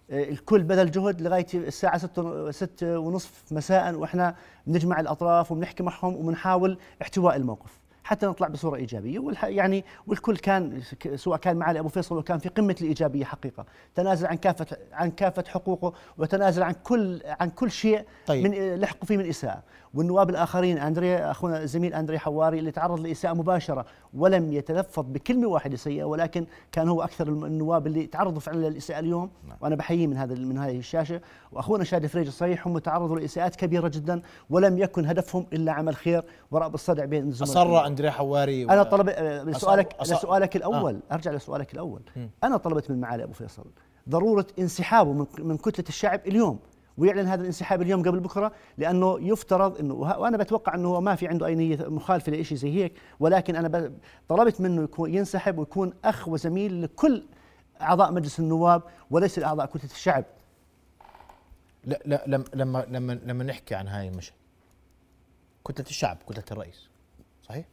الكل 0.10 0.64
بذل 0.64 0.92
جهد 0.92 1.22
لغاية 1.22 1.48
الساعة 1.54 1.98
6 1.98 2.52
6 2.52 3.00
ونصف 3.00 3.44
مساء 3.52 3.96
وإحنا 3.96 4.36
بنجمع 4.68 5.00
الأطراف 5.00 5.52
وبنحكي 5.52 5.84
معهم 5.84 6.16
وبنحاول 6.16 6.78
احتواء 7.02 7.36
الموقف. 7.36 7.84
حتى 8.04 8.26
نطلع 8.26 8.48
بصورة 8.48 8.76
إيجابية 8.76 9.20
والح 9.20 9.46
يعني 9.46 9.86
والكل 10.08 10.38
كان 10.38 10.82
سواء 11.16 11.40
كان 11.40 11.58
معالي 11.58 11.80
أبو 11.80 11.90
فيصل 11.90 12.18
وكان 12.18 12.40
في 12.40 12.50
قمة 12.50 12.76
الإيجابية 12.82 13.26
حقيقة. 13.26 13.66
تنازل 13.96 14.28
عن 14.28 14.38
كافه 14.38 14.78
عن 14.92 15.12
كافة 15.12 15.44
حقوقه 15.48 15.94
وتنازل 16.18 16.64
عن 16.64 16.74
كل 16.84 17.22
عن 17.26 17.50
كل 17.50 17.72
شيء 17.72 18.06
طيب. 18.28 18.44
من 18.44 18.76
لحقوا 18.76 19.06
فيه 19.06 19.18
من 19.18 19.30
إساءة. 19.30 19.64
والنواب 19.94 20.30
الآخرين 20.30 20.78
اندريا 20.78 21.32
أخونا 21.32 21.62
الزميل 21.64 21.94
اندريا 21.94 22.20
حواري 22.20 22.60
اللي 22.60 22.72
تعرض 22.72 23.00
لإساءة 23.00 23.34
مباشرة 23.34 23.86
ولم 24.14 24.54
يتلفظ 24.54 25.06
بكلمة 25.08 25.48
واحدة 25.48 25.78
سيئة 25.78 26.04
ولكن 26.04 26.46
كان 26.72 26.90
هو 26.90 27.02
أكثر 27.04 27.28
النواب 27.28 27.88
اللي 27.88 28.06
تعرضوا 28.08 28.40
فعلا 28.40 28.68
للإساءة 28.70 29.00
اليوم 29.00 29.30
وأنا 29.62 29.76
بحييه 29.76 30.08
من 30.08 30.18
هذا 30.18 30.36
من 30.36 30.58
هذه 30.58 30.78
الشاشة. 30.80 31.22
وأخونا 31.52 31.84
شادي 31.84 32.08
فريج 32.08 32.30
صحيح 32.30 32.68
هم 32.68 32.78
تعرضوا 32.78 33.20
لإساءات 33.20 33.56
كبيرة 33.56 33.88
جدا 33.88 34.22
ولم 34.50 34.78
يكن 34.78 35.06
هدفهم 35.06 35.46
إلا 35.54 35.72
عمل 35.72 35.96
خير 35.96 36.24
ورأب 36.52 36.74
الصدع 36.74 37.06
بين 37.06 37.28
الزملاء 37.28 37.54
أصر 37.54 37.88
اندريا 37.88 38.12
حواري 38.12 38.64
أنا 38.64 38.84
طلب 38.84 39.10
آه، 39.10 39.44
لسؤالك 39.44 39.94
أص- 39.94 40.02
لسؤالك 40.02 40.56
الأول 40.56 41.00
أرجع 41.12 41.32
لسؤالك 41.32 41.74
الأول. 41.74 42.02
أنا 42.44 42.58
طلبت 42.58 42.92
من 42.92 43.02
معالي 43.02 43.24
أبو 43.24 43.34
فيصل 43.34 43.66
ضرورة 44.10 44.48
انسحابه 44.60 45.26
من 45.40 45.58
كتلة 45.58 45.86
الشعب 45.90 46.20
اليوم. 46.28 46.60
ويعلن 46.98 47.28
هذا 47.28 47.42
الانسحاب 47.42 47.82
اليوم 47.82 48.02
قبل 48.02 48.20
بكرة 48.20 48.52
لأنه 48.78 49.20
يفترض 49.22 49.80
إنه 49.80 49.94
وأنا 49.94 50.38
بتوقع 50.38 50.76
إنه 50.76 50.90
هو 50.90 51.02
ما 51.02 51.16
في 51.16 51.28
عنده 51.28 51.46
أي 51.46 51.56
نية 51.56 51.78
مخالفة 51.88 52.32
لشيء 52.32 52.58
زي 52.58 52.84
هيك 52.84 52.94
ولكن 53.20 53.56
أنا 53.56 53.92
طلبت 54.28 54.62
منه 54.62 54.84
يكون 54.84 55.14
ينسحب 55.14 55.58
ويكون 55.58 55.94
أخ 56.06 56.28
وزميل 56.28 56.82
لكل 56.82 57.24
أعضاء 57.82 58.12
مجلس 58.12 58.40
النواب 58.40 58.84
وليس 59.12 59.40
لأعضاء 59.40 59.66
كتلة 59.66 59.92
الشعب. 59.92 60.26
لا 61.86 62.00
لا 62.06 62.24
لما 62.28 62.46
لما 62.54 62.86
لما 62.90 63.14
لما 63.14 63.44
نحكي 63.44 63.76
عن 63.76 63.88
هاي 63.88 64.08
المشهد 64.08 64.36
كتلة 65.68 65.86
الشعب 65.86 66.18
كتلة 66.30 66.44
الرئيس 66.52 66.90
صحيح؟ 67.44 67.66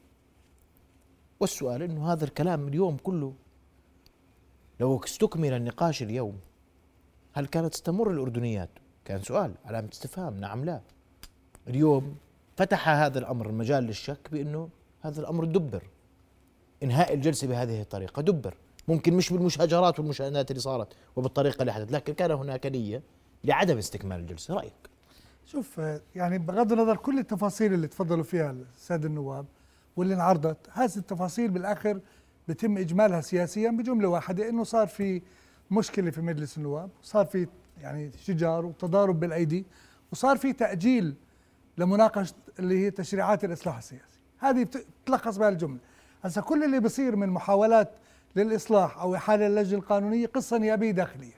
والسؤال 1.41 1.83
إنه 1.83 2.13
هذا 2.13 2.25
الكلام 2.25 2.69
اليوم 2.69 2.97
كله 2.97 3.35
لو 4.81 5.01
استكمل 5.05 5.53
النقاش 5.53 6.03
اليوم 6.03 6.39
هل 7.33 7.47
كانت 7.47 7.73
تستمر 7.73 8.11
الأردنيات؟ 8.11 8.71
كان 9.05 9.23
سؤال 9.23 9.55
علامه 9.65 9.89
استفهام 9.93 10.41
نعم 10.41 10.65
لا. 10.65 10.81
اليوم 11.69 12.17
فتح 12.57 12.89
هذا 12.89 13.19
الأمر 13.19 13.47
المجال 13.47 13.85
للشك 13.85 14.29
بأنه 14.33 14.69
هذا 15.01 15.21
الأمر 15.21 15.45
دبر. 15.45 15.83
إنهاء 16.83 17.15
الجلسة 17.15 17.47
بهذه 17.47 17.81
الطريقة 17.81 18.23
دبر. 18.23 18.55
ممكن 18.89 19.15
مش 19.15 19.33
بالمشاجرات 19.33 19.99
والمشاهدات 19.99 20.51
اللي 20.51 20.61
صارت 20.61 20.89
وبالطريقة 21.17 21.61
اللي 21.61 21.73
حدث 21.73 21.93
لكن 21.93 22.15
كان 22.15 22.31
هناك 22.31 22.67
نية 22.67 23.03
لعدم 23.45 23.79
استكمال 23.79 24.21
الجلسة. 24.21 24.55
رأيك؟ 24.55 24.73
شوف 25.47 25.81
يعني 26.15 26.39
بغض 26.39 26.73
النظر 26.73 26.97
كل 26.97 27.19
التفاصيل 27.19 27.75
اللي 27.75 27.87
تفضلوا 27.87 28.25
فيها 28.25 28.51
الساده 28.51 29.09
النواب 29.09 29.47
واللي 29.97 30.15
انعرضت 30.15 30.57
هذه 30.73 30.97
التفاصيل 30.97 31.51
بالآخر 31.51 32.01
بيتم 32.49 32.79
إجمالها 32.79 33.21
سياسيا 33.21 33.71
بجملة 33.71 34.09
واحدة 34.09 34.49
إنه 34.49 34.65
صار 34.65 34.87
في 34.87 35.23
مشكلة 35.71 36.11
في 36.11 36.21
مجلس 36.21 36.59
النواب 36.59 36.91
صار 37.03 37.27
في 37.27 37.47
يعني 37.83 38.11
شجار 38.25 38.67
وتضارب 38.67 39.21
بالأيدي 39.21 39.67
وصار 40.13 40.37
في 40.37 40.53
تأجيل 40.53 41.15
لمناقشة 41.79 42.35
اللي 42.59 42.85
هي 42.87 42.91
تشريعات 42.91 43.45
الإصلاح 43.45 43.77
السياسي. 43.77 44.05
هذه 44.39 44.65
بت- 44.65 44.87
بتلخص 45.05 45.37
بها 45.37 45.49
الجملة. 45.49 45.79
هسا 46.25 46.41
كل 46.41 46.65
اللي 46.65 46.81
بصير 46.81 47.17
من 47.17 47.29
محاولات 47.29 47.91
للإصلاح 48.37 48.99
أو 48.99 49.15
إحالة 49.15 49.47
اللجنة 49.47 49.79
القانونية 49.79 50.27
قصة 50.27 50.59
نيابية 50.59 50.91
داخلية. 50.91 51.33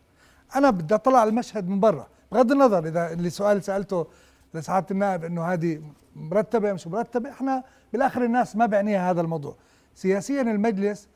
أنا 0.57 0.71
بدي 0.71 0.95
أطلع 0.95 1.25
المشهد 1.25 1.69
من 1.69 1.81
برا. 1.81 2.07
بغض 2.33 2.53
النظر 2.53 2.87
إذا 2.87 3.13
اللي 3.13 3.31
سؤال 3.31 3.63
سألته 3.65 4.07
لسعادة 4.55 4.87
النائب 4.91 5.25
إنه 5.25 5.45
هذه 5.45 5.83
مرتبة 6.17 6.73
مش 6.73 6.87
مرتبة 6.87 7.31
إحنا 7.31 7.65
بالآخر 7.93 8.25
الناس 8.25 8.57
ما 8.57 8.67
بعنيها 8.67 9.11
هذا 9.11 9.21
الموضوع. 9.21 9.57
سياسيا 9.95 10.43
المجلس 10.43 11.09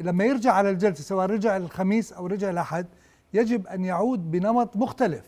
لما 0.00 0.24
يرجع 0.24 0.52
على 0.52 0.70
الجلسة 0.70 1.02
سواء 1.02 1.26
رجع 1.26 1.56
الخميس 1.56 2.12
أو 2.12 2.26
رجع 2.26 2.50
الأحد 2.50 2.86
يجب 3.34 3.66
أن 3.66 3.84
يعود 3.84 4.30
بنمط 4.30 4.76
مختلف. 4.76 5.24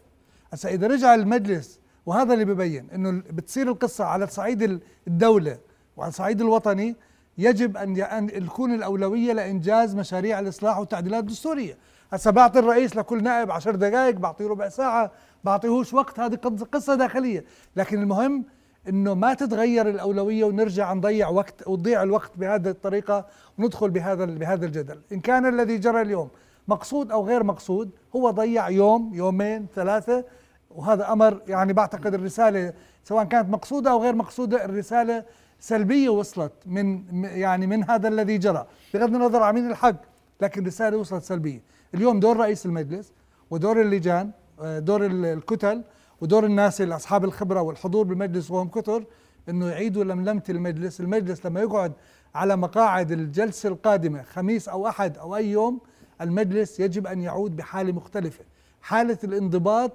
هسا 0.52 0.68
إذا 0.68 0.86
رجع 0.86 1.14
المجلس 1.14 1.80
وهذا 2.06 2.34
اللي 2.34 2.44
ببين 2.44 2.90
إنه 2.94 3.22
بتصير 3.30 3.68
القصة 3.68 4.04
على 4.04 4.26
صعيد 4.26 4.62
ال- 4.62 4.80
الدولة 5.06 5.58
وعلى 5.96 6.08
الصعيد 6.08 6.40
الوطني 6.40 6.96
يجب 7.38 7.76
أن 7.76 8.00
أن 8.00 8.26
تكون 8.46 8.74
الأولوية 8.74 9.32
لإنجاز 9.32 9.94
مشاريع 9.94 10.40
الإصلاح 10.40 10.78
والتعديلات 10.78 11.20
الدستورية. 11.24 11.78
هسا 12.12 12.30
بعطي 12.30 12.58
الرئيس 12.58 12.96
لكل 12.96 13.22
نائب 13.22 13.50
عشر 13.50 13.74
دقائق 13.74 14.14
بعطيه 14.16 14.46
ربع 14.48 14.68
ساعة 14.68 15.10
بعطيهوش 15.44 15.94
وقت 15.94 16.20
هذه 16.20 16.34
قص- 16.34 16.62
قصة 16.62 16.94
داخلية. 16.94 17.44
لكن 17.76 18.02
المهم 18.02 18.44
إنه 18.88 19.14
ما 19.14 19.34
تتغير 19.34 19.88
الأولوية 19.88 20.44
ونرجع 20.44 20.92
نضيع 20.92 21.28
وقت 21.28 21.68
وتضيع 21.68 22.02
الوقت 22.02 22.30
بهذه 22.36 22.68
الطريقة 22.68 23.26
وندخل 23.58 23.90
بهذا 23.90 24.24
بهذا 24.24 24.66
الجدل. 24.66 25.00
إن 25.12 25.20
كان 25.20 25.46
الذي 25.46 25.78
جرى 25.78 26.00
اليوم 26.02 26.28
مقصود 26.68 27.12
أو 27.12 27.26
غير 27.26 27.42
مقصود 27.44 27.90
هو 28.16 28.31
ضيع 28.31 28.68
يوم 28.70 29.11
يومين 29.14 29.66
ثلاثة 29.74 30.24
وهذا 30.70 31.12
أمر 31.12 31.42
يعني 31.48 31.72
بعتقد 31.72 32.14
الرسالة 32.14 32.72
سواء 33.05 33.24
كانت 33.24 33.48
مقصودة 33.50 33.90
أو 33.90 34.02
غير 34.02 34.14
مقصودة 34.14 34.64
الرسالة 34.64 35.24
سلبية 35.61 36.09
وصلت 36.09 36.52
من 36.66 37.02
يعني 37.24 37.66
من 37.66 37.90
هذا 37.90 38.09
الذي 38.09 38.38
جرى. 38.38 38.66
بغض 38.94 39.14
النظر 39.14 39.42
عن 39.42 39.55
مين 39.55 39.70
الحق 39.70 39.96
لكن 40.40 40.62
الرسالة 40.62 40.96
وصلت 40.96 41.22
سلبية. 41.24 41.62
اليوم 41.94 42.20
دور 42.20 42.37
رئيس 42.37 42.66
المجلس 42.66 43.12
ودور 43.50 43.81
اللجان 43.81 44.31
آه، 44.61 44.79
دور 44.79 45.07
ال- 45.07 45.24
الكتل 45.26 45.83
ودور 46.20 46.44
الناس 46.44 46.81
اللي 46.81 46.96
أصحاب 46.96 47.24
الخبرة 47.24 47.61
والحضور 47.61 48.05
بالمجلس 48.07 48.50
وهم 48.50 48.68
كثر 48.68 49.05
إنه 49.48 49.68
يعيدوا 49.68 50.05
لملمة 50.05 50.42
المجلس، 50.48 51.00
المجلس 51.00 51.46
لما 51.46 51.61
يقعد 51.61 51.92
على 52.35 52.57
مقاعد 52.57 53.12
الجلسة 53.12 53.68
القادمة 53.68 54.22
خميس 54.22 54.68
أو 54.68 54.88
أحد 54.88 55.18
أو 55.18 55.37
أي 55.37 55.50
يوم 55.50 55.81
المجلس 56.20 56.81
يجب 56.81 57.07
أن 57.07 57.20
يعود 57.22 57.57
بحالة 57.57 57.92
مختلفة، 57.92 58.44
حالة 58.83 59.18
الانضباط 59.24 59.92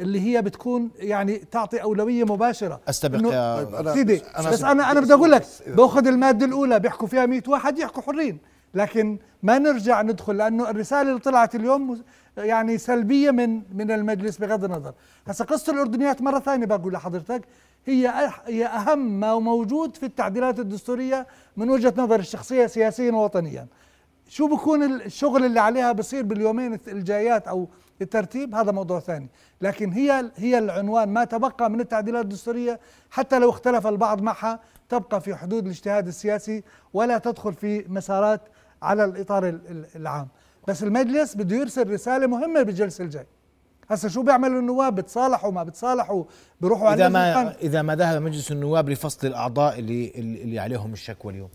اللي 0.00 0.20
هي 0.20 0.42
بتكون 0.42 0.90
يعني 0.98 1.36
تعطي 1.38 1.82
أولوية 1.82 2.24
مباشرة. 2.24 2.80
أستبق 2.88 3.32
يا 3.32 3.64
طيب، 3.64 3.86
أنا- 3.88 3.92
سيدي 3.94 4.20
أنا- 4.20 4.48
بس 4.48 4.62
أنا 4.64 4.90
أنا 4.90 5.00
بدي 5.00 5.14
أقول 5.14 5.30
لك 5.32 5.46
باخذ 5.66 6.06
المادة 6.06 6.46
الأولى 6.46 6.80
بيحكوا 6.80 7.08
فيها 7.08 7.26
100 7.26 7.42
واحد 7.48 7.78
يحكوا 7.78 8.02
حرين. 8.02 8.38
لكن 8.74 9.18
ما 9.42 9.58
نرجع 9.58 10.02
ندخل 10.02 10.36
لأنه 10.36 10.70
الرسالة 10.70 11.02
اللي 11.08 11.20
طلعت 11.20 11.54
اليوم 11.54 12.02
يعني 12.36 12.78
سلبية 12.78 13.30
من 13.30 13.62
من 13.76 13.90
المجلس 13.90 14.36
بغض 14.38 14.64
النظر. 14.64 14.92
هسا 15.26 15.44
قصة 15.44 15.72
الأردنيات 15.72 16.22
مرة 16.22 16.38
ثانية 16.38 16.66
بقول 16.66 16.92
لحضرتك. 16.92 17.42
هي 17.86 18.30
هي 18.46 18.66
أهم 18.66 19.20
ما 19.20 19.38
موجود 19.38 19.96
في 19.96 20.06
التعديلات 20.06 20.58
الدستورية 20.58 21.26
من 21.56 21.70
وجهة 21.70 21.94
نظر 21.96 22.18
الشخصية 22.20 22.66
سياسيا 22.66 23.12
ووطنيا. 23.12 23.66
شو 24.30 24.46
بكون 24.48 24.82
الشغل 25.00 25.44
اللي 25.44 25.60
عليها 25.60 25.92
بصير 25.92 26.22
باليومين 26.22 26.78
الجايات 26.88 27.48
أو 27.48 27.68
الترتيب؟ 28.02 28.54
هذا 28.54 28.72
موضوع 28.72 29.00
ثاني. 29.00 29.28
لكن 29.60 29.92
هي 29.92 30.30
هي 30.36 30.58
العنوان. 30.58 31.08
ما 31.08 31.24
تبقى 31.24 31.70
من 31.70 31.80
التعديلات 31.80 32.24
الدستورية 32.24 32.80
حتى 33.10 33.38
لو 33.38 33.50
اختلف 33.50 33.86
البعض 33.86 34.20
معها 34.22 34.60
تبقى 34.88 35.20
في 35.20 35.34
حدود 35.34 35.64
الاجتهاد 35.64 36.06
السياسي 36.06 36.62
ولا 36.94 37.18
تدخل 37.18 37.54
في 37.54 37.84
مسارات 37.88 38.40
على 38.82 39.04
الإطار 39.04 39.48
ال- 39.48 39.60
ال- 39.70 39.86
العام. 39.96 40.28
بس 40.68 40.82
المجلس 40.82 41.34
بده 41.36 41.56
يرسل 41.56 41.90
رسالة 41.90 42.26
مهمة 42.26 42.62
بالجلسة 42.62 43.04
الجاي. 43.04 43.26
هسا 43.90 44.08
شو 44.08 44.22
بيعملوا 44.22 44.60
النواب؟ 44.60 44.94
بتصالحوا 44.94 45.52
ما 45.52 45.62
بتصالحوا؟ 45.62 46.24
بيروحوا 46.60 46.88
على 46.88 47.02
إذا 47.06 47.08
ما 47.08 47.54
إذا 47.62 47.82
ما 47.82 47.96
ذهب 47.96 48.22
مجلس 48.22 48.52
النواب 48.52 48.88
لفصل 48.88 49.26
الأعضاء 49.26 49.78
اللي 49.78 50.12
اللي 50.16 50.58
عليهم 50.58 50.92
الشكوى 50.92 51.32
اليوم. 51.32 51.48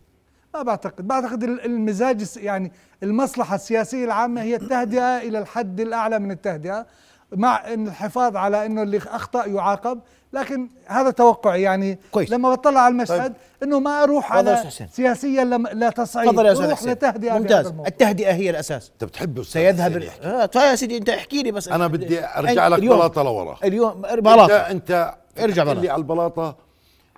ما 0.55 0.61
بعتقد. 0.63 1.07
بعتقد 1.07 1.43
ال- 1.43 1.65
المزاج 1.65 2.23
يعني 2.37 2.71
المصلحة 3.03 3.55
السياسية 3.55 4.05
العامة 4.05 4.41
هي 4.41 4.55
التهدئة 4.55 5.17
إلى 5.17 5.39
الحد 5.39 5.79
الأعلى 5.79 6.19
من 6.19 6.31
التهدئة 6.31 6.85
مع 7.31 7.73
إن 7.73 7.87
الحفاظ 7.87 8.35
على 8.35 8.65
إنه 8.65 8.81
اللي 8.83 8.97
أخطأ 8.97 9.45
يعاقب. 9.45 9.99
لكن 10.33 10.69
هذا 10.85 11.09
توقعي. 11.11 11.61
يعني 11.61 11.99
كويس. 12.11 12.29
لما 12.31 12.51
بطلع 12.51 12.79
على 12.79 12.91
المشهد 12.91 13.33
إنه 13.63 13.79
ما 13.79 14.03
أروح 14.03 14.31
على. 14.33 14.63
سياسيا 14.91 15.43
لم- 15.43 15.67
لا 15.67 15.89
تصعيد. 15.89 16.29
تفضل 16.29 16.45
يا 16.45 16.51
أستاذ 16.51 16.65
أروح 16.65 16.77
حسين. 16.79 16.91
لتهدئة 16.91 17.33
ممتاز. 17.37 17.73
التهدئة 17.87 18.31
هي 18.33 18.49
الأساس. 18.49 18.91
أنت 18.93 19.03
بتحب 19.03 19.39
أستاذ 19.39 19.61
سيذهب 19.61 19.97
ال... 19.97 20.09
آه 20.23 20.45
طيب 20.45 20.63
يا 20.63 20.75
سيدي 20.75 20.97
أنت 20.97 21.09
احكي 21.09 21.43
لي 21.43 21.51
بس. 21.51 21.67
أنا 21.67 21.87
بدي 21.87 22.25
أرجع 22.25 22.67
لك 22.67 22.79
اليوم- 22.79 22.97
بلاطة 22.97 23.23
لورا. 23.23 23.57
اليوم 23.63 24.05
انت 24.05 24.19
بلاطة. 24.19 24.55
أنت 24.55 25.15
ارجع 25.39 25.45
بتحكي 25.45 25.63
بلاطة. 25.65 25.81
لي 25.81 25.89
على 25.89 25.99
البلاطة 25.99 26.55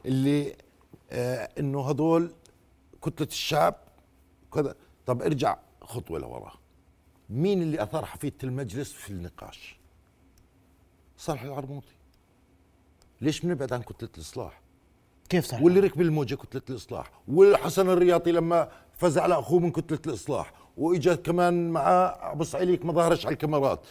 اللي 0.06 0.54
آه 1.12 1.50
إنه 1.60 1.82
هذول 1.90 2.32
كتلة 3.02 3.28
الشعب 3.28 3.76
كذا. 4.54 4.76
طب 5.06 5.22
ارجع 5.22 5.58
خطوة 5.82 6.20
لورا. 6.20 6.54
مين 7.30 7.62
اللي 7.62 7.84
أثار 7.84 8.06
حفيظه 8.06 8.36
المجلس 8.44 8.92
في 8.92 9.10
النقاش؟ 9.10 9.80
صالح 11.18 11.42
العرموطي. 11.42 11.96
ليش 13.22 13.40
بنبعد 13.42 13.74
عن 13.74 13.82
كتلة 13.82 14.10
الإصلاح؟ 14.18 14.62
كيف 15.30 15.46
صح 15.46 15.62
واللي 15.62 15.80
ركب 15.80 16.02
الموجه 16.02 16.36
كتلة 16.36 16.62
الإصلاح 16.70 17.12
والحسن 17.28 17.90
الرياضي 17.90 18.32
لما 18.32 18.72
فزع 18.98 19.24
على 19.24 19.40
أخوه 19.40 19.60
من 19.60 19.72
كتلة 19.72 20.00
الإصلاح 20.08 20.54
وإجا 20.78 21.16
كمان 21.16 21.70
معاه 21.70 22.32
أبو 22.32 22.44
صعيليك 22.44 22.86
ما 22.86 22.94
ظهرش 22.94 23.26
على 23.26 23.34
الكاميرات. 23.34 23.88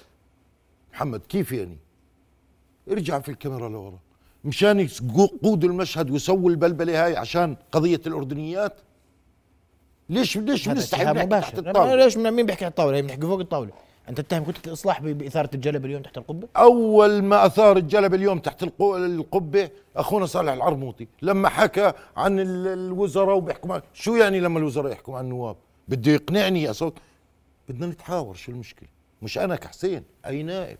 محمد 0.92 1.20
كيف 1.20 1.52
يعني؟ 1.52 1.78
ارجع 2.90 3.20
في 3.20 3.28
الكاميرا 3.28 3.68
لورا. 3.68 3.98
مشان 4.44 4.80
يقودوا 4.80 5.68
المشهد 5.68 6.10
ويسووا 6.10 6.50
البلبلة 6.50 7.04
هاي 7.04 7.16
عشان 7.16 7.56
قضية 7.72 8.00
الأردنيات 8.06 8.80
ليش 10.08 10.36
ليش 10.38 10.68
بنستحي 10.68 11.04
نحكي 11.04 11.26
تحت 11.26 11.58
الطاولة؟ 11.58 11.94
ليش 11.94 12.16
مين 12.16 12.46
بيحكي 12.46 12.64
على 12.64 12.70
الطاولة؟ 12.70 12.96
هي 12.96 13.02
بنحكي 13.02 13.20
فوق 13.20 13.40
الطاولة. 13.40 13.70
أنت 14.08 14.20
تتهم 14.20 14.44
كتله 14.44 14.62
الاصلاح 14.66 15.00
بإثارة 15.02 15.50
الجلب 15.54 15.84
اليوم 15.84 16.02
تحت 16.02 16.18
القبة؟ 16.18 16.48
أول 16.56 17.22
ما 17.22 17.46
أثار 17.46 17.76
الجلب 17.76 18.14
اليوم 18.14 18.38
تحت 18.38 18.62
القبة 18.80 19.70
أخونا 19.96 20.26
صالح 20.26 20.52
العرموطي 20.52 21.06
لما 21.22 21.48
حكى 21.48 21.92
عن 22.16 22.40
ال- 22.40 22.66
الوزراء 22.66 23.36
وبيحكوا 23.36 23.78
شو 23.94 24.16
يعني 24.16 24.40
لما 24.40 24.58
الوزراء 24.58 24.92
يحكوا 24.92 25.18
عن 25.18 25.24
النواب؟ 25.24 25.56
بده 25.88 26.12
يقنعني 26.12 26.62
يا 26.62 26.72
صوت. 26.72 26.94
بدنا 27.68 27.86
نتحاور 27.86 28.34
شو 28.34 28.52
المشكلة؟ 28.52 28.88
مش 29.22 29.38
أنا 29.38 29.56
كحسين 29.56 30.02
أي 30.26 30.42
نائب. 30.42 30.78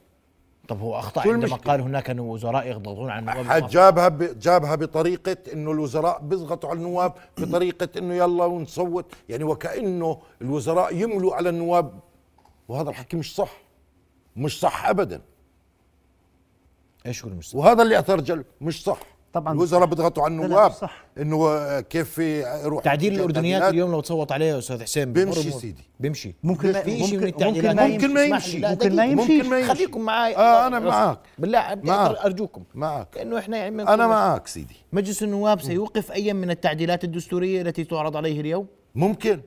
طب 0.68 0.80
هو 0.80 0.98
أخطأ 0.98 1.20
عندما 1.20 1.36
المشكلة؟ 1.36 1.72
قال 1.72 1.80
هناك 1.80 2.16
وزراء 2.18 2.70
يضغطون 2.70 3.10
على 3.10 3.18
النواب 3.20 3.46
حد 3.46 3.66
جابها 3.68 4.08
ب- 4.08 4.38
جابها 4.38 4.74
بطريقة 4.74 5.36
إنه 5.52 5.70
الوزراء 5.72 6.20
بيضغطوا 6.22 6.70
على 6.70 6.78
النواب 6.78 7.12
بطريقة 7.38 7.88
إنه 7.98 8.14
يلا 8.14 8.44
ونصوت. 8.44 9.12
يعني 9.28 9.44
وكأنه 9.44 10.18
الوزراء 10.42 10.94
يملوا 10.96 11.34
على 11.34 11.48
النواب. 11.48 12.00
وهذا 12.68 12.90
الحكي 12.90 13.16
مش 13.16 13.34
صح. 13.34 13.52
مش 14.36 14.60
صح 14.60 14.86
ابدا. 14.88 15.20
إيش 17.06 17.24
هو 17.24 17.30
المش 17.30 17.54
وهذا 17.54 17.82
اللي 17.82 17.98
أثر 17.98 18.20
جلب 18.20 18.44
مش 18.60 18.84
صح. 18.84 19.00
طبعاً 19.36 19.54
الوزراء 19.54 19.86
بيضغطوا 19.86 20.22
على 20.24 20.32
النواب 20.34 20.70
صح. 20.72 21.04
إنه 21.18 21.80
كيف 21.80 22.18
يروح 22.18 22.84
تعديل 22.84 23.14
الأردنيات. 23.14 23.62
اليوم 23.62 23.90
لو 23.92 24.00
تصوت 24.00 24.32
عليه 24.32 24.46
يا 24.46 24.58
أستاذ 24.58 24.82
حسين 24.82 25.12
بيمشي. 25.12 25.50
سيدي. 25.50 25.84
بيمشي 26.00 26.34
ممكن 26.42 26.72
ما- 26.72 26.82
في 26.82 26.90
شيء 27.04 27.06
من 27.06 27.14
ممكن- 27.14 27.26
التعديلات 27.26 27.76
ممكن 27.90 28.14
ما 28.14 28.22
يمشي. 28.24 28.58
ممكن 28.58 28.96
ما. 28.96 29.04
يمشي. 29.04 29.32
ممكن 29.36 29.50
ما 29.50 29.58
يمشي. 29.58 29.74
خليكم 29.74 30.00
معي 30.00 30.36
آه، 30.36 30.66
أنا 30.66 30.78
بس 30.78 30.92
معك. 30.92 31.18
بالله 31.38 31.74
بدي 31.74 31.92
أرجوكم 31.92 32.62
معك 32.74 33.10
كانه 33.10 33.38
إحنا 33.38 33.56
يعني 33.56 33.82
أنا 33.82 34.06
معك 34.06 34.46
سيدي 34.46 34.76
مجلس 34.92 35.22
النواب 35.22 35.60
سيوقف 35.60 36.12
اي 36.12 36.32
من 36.32 36.50
التعديلات 36.50 37.04
الدستورية 37.04 37.62
التي 37.62 37.84
تعرض 37.84 38.16
عليه 38.16 38.40
اليوم 38.40 38.66
ممكن 38.94 39.40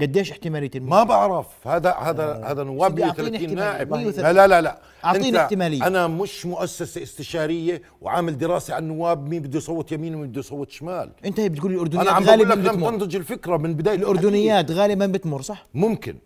قديش 0.00 0.30
احتمالية 0.30 0.70
الموت؟ 0.74 0.90
ما 0.92 1.04
بعرف 1.04 1.68
هذا 1.68 1.90
هذا 1.94 2.42
هذا 2.44 2.62
نواب 2.64 2.90
سيدي، 2.90 3.04
أعطيني 3.04 3.30
130 3.30 3.34
احتمالية. 3.58 3.72
نائب 3.72 3.90
130. 3.90 4.22
لا 4.24 4.32
لا 4.32 4.46
لا 4.46 4.60
لا 4.60 4.80
أعطيني 5.04 5.32
أنت- 5.32 5.36
احتمالية. 5.40 5.86
أنا 5.86 6.06
مش 6.06 6.46
مؤسسة 6.46 7.02
استشارية 7.02 7.82
وعامل 8.00 8.38
دراسة 8.38 8.74
عن 8.74 8.82
النواب 8.82 9.28
مين 9.28 9.42
بده 9.42 9.58
يصوت 9.58 9.92
يمين 9.92 10.14
ومين 10.14 10.28
بده 10.28 10.40
يصوت 10.40 10.70
شمال 10.70 11.12
أنت 11.24 11.40
هي 11.40 11.48
بتقول 11.48 11.72
الأردنيات 11.74 12.06
أنا 12.06 12.16
عم 12.16 12.24
بقول 12.24 12.38
غالبا 12.40 12.68
لك 12.68 12.74
لم 12.74 12.80
تنضج 12.90 13.16
الفكرة 13.16 13.56
من 13.56 13.74
بداية 13.74 13.96
الأردنيات 13.96 14.70
غالبا 14.70 15.06
بتمر 15.06 15.42
صح؟ 15.42 15.66
ممكن 15.74 16.16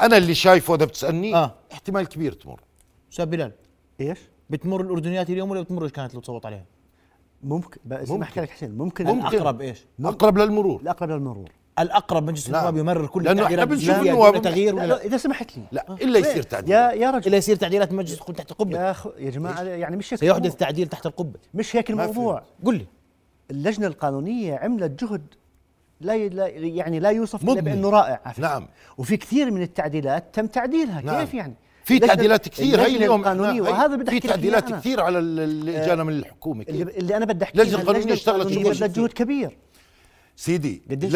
أنا 0.00 0.16
اللي 0.16 0.34
شايفه 0.34 0.74
إذا 0.74 0.84
بتسألني 0.84 1.34
آه. 1.36 1.54
احتمال 1.72 2.06
كبير 2.08 2.32
تمر 2.32 2.60
أستاذ 3.12 3.26
بلال 3.26 3.52
إيش؟ 4.00 4.18
بتمر 4.50 4.80
الأردنيات 4.80 5.30
اليوم 5.30 5.50
ولا 5.50 5.60
بتمر 5.62 5.82
إيش 5.84 5.92
كانت 5.92 6.14
لو 6.14 6.20
تصوت 6.20 6.46
عليها؟ 6.46 6.64
ممكن 7.42 7.80
بس 7.84 8.08
ممكن. 8.10 8.22
احكي 8.22 8.40
لك 8.40 8.50
حسين 8.50 8.70
ممكن 8.78 9.04
ممكن. 9.06 9.26
الأقرب 9.36 9.60
إيش؟ 9.60 9.84
أقرب 10.04 10.38
للمرور 10.38 10.80
الأقرب 10.80 11.10
للمرور 11.10 11.48
الأقرب 11.78 12.22
مجلس 12.30 12.48
نعم. 12.50 12.56
النواب 12.58 12.76
يمرر 12.76 13.06
كل 13.06 13.20
التعديلات 13.20 13.50
إحنا 13.52 13.64
بنشوف 13.64 13.98
النواب 14.00 14.42
تغيير 14.42 14.74
لا, 14.74 14.86
لا؟ 14.86 15.04
إذا 15.04 15.16
سمحت 15.16 15.56
لي 15.56 15.62
لا 15.72 15.86
إلا 16.02 16.18
يصير 16.18 16.42
تعديل 16.42 16.70
يا 16.74 16.78
يا 16.90 17.08
إلا 17.08 17.10
رجل 17.10 17.34
يصير 17.34 17.56
تعديلات 17.56 17.90
المجلس 17.90 18.16
تكون 18.18 18.34
تحت 18.34 18.50
القبه 18.50 18.78
يا 18.78 18.90
أخ 18.90 19.06
يا 19.18 19.30
جماعة 19.30 19.62
يعني 19.62 19.96
مش 19.96 20.14
هيك 20.14 20.20
سيحدث. 20.20 20.54
تعديل 20.56 20.88
تحت 20.88 21.06
القبة 21.06 21.38
مش 21.54 21.76
هيك 21.76 21.90
الموضوع 21.90 22.42
قل 22.64 22.74
لي 22.74 22.86
اللجنة 23.50 23.86
القانونية 23.86 24.56
عملت 24.56 25.04
جهد 25.04 25.22
لا 26.00 26.14
يعني 26.56 27.00
لا 27.00 27.10
يوصف 27.10 27.44
إلا. 27.44 27.60
بأنه 27.60 27.90
رائع. 27.90 28.20
نعم. 28.38 28.68
وفي 28.98 29.16
كثير 29.16 29.50
من 29.50 29.62
التعديلات 29.62 30.24
تم 30.34 30.46
تعديلها 30.46 31.00
نعم. 31.00 31.20
كيف 31.20 31.34
يعني 31.34 31.54
في 31.84 31.98
تعديلات 31.98 32.48
كثير 32.48 32.80
هي 32.80 32.96
اليوم 32.96 33.20
القانونية 33.20 33.60
وهذا 33.60 33.96
بدي 33.96 34.10
في 34.10 34.20
تعديلات. 34.28 34.72
كثير 34.72 35.00
على 35.00 35.18
ال- 35.18 35.40
اللي 35.40 35.84
اجانا 35.84 36.04
من 36.04 36.12
الحكومة 36.12 36.64
اللي. 36.68 36.82
اللي 36.82 37.16
أنا 37.16 37.24
بدي 37.24 37.44
أحكي 37.44 37.54
اللجنة 37.62 37.78
عنها، 37.78 37.90
القانونية 37.90 38.12
اشتغلت. 38.12 38.98
جهد 38.98 39.12
كبير 39.12 39.58
سيدي 40.36 40.82
قديش؟ 40.90 41.12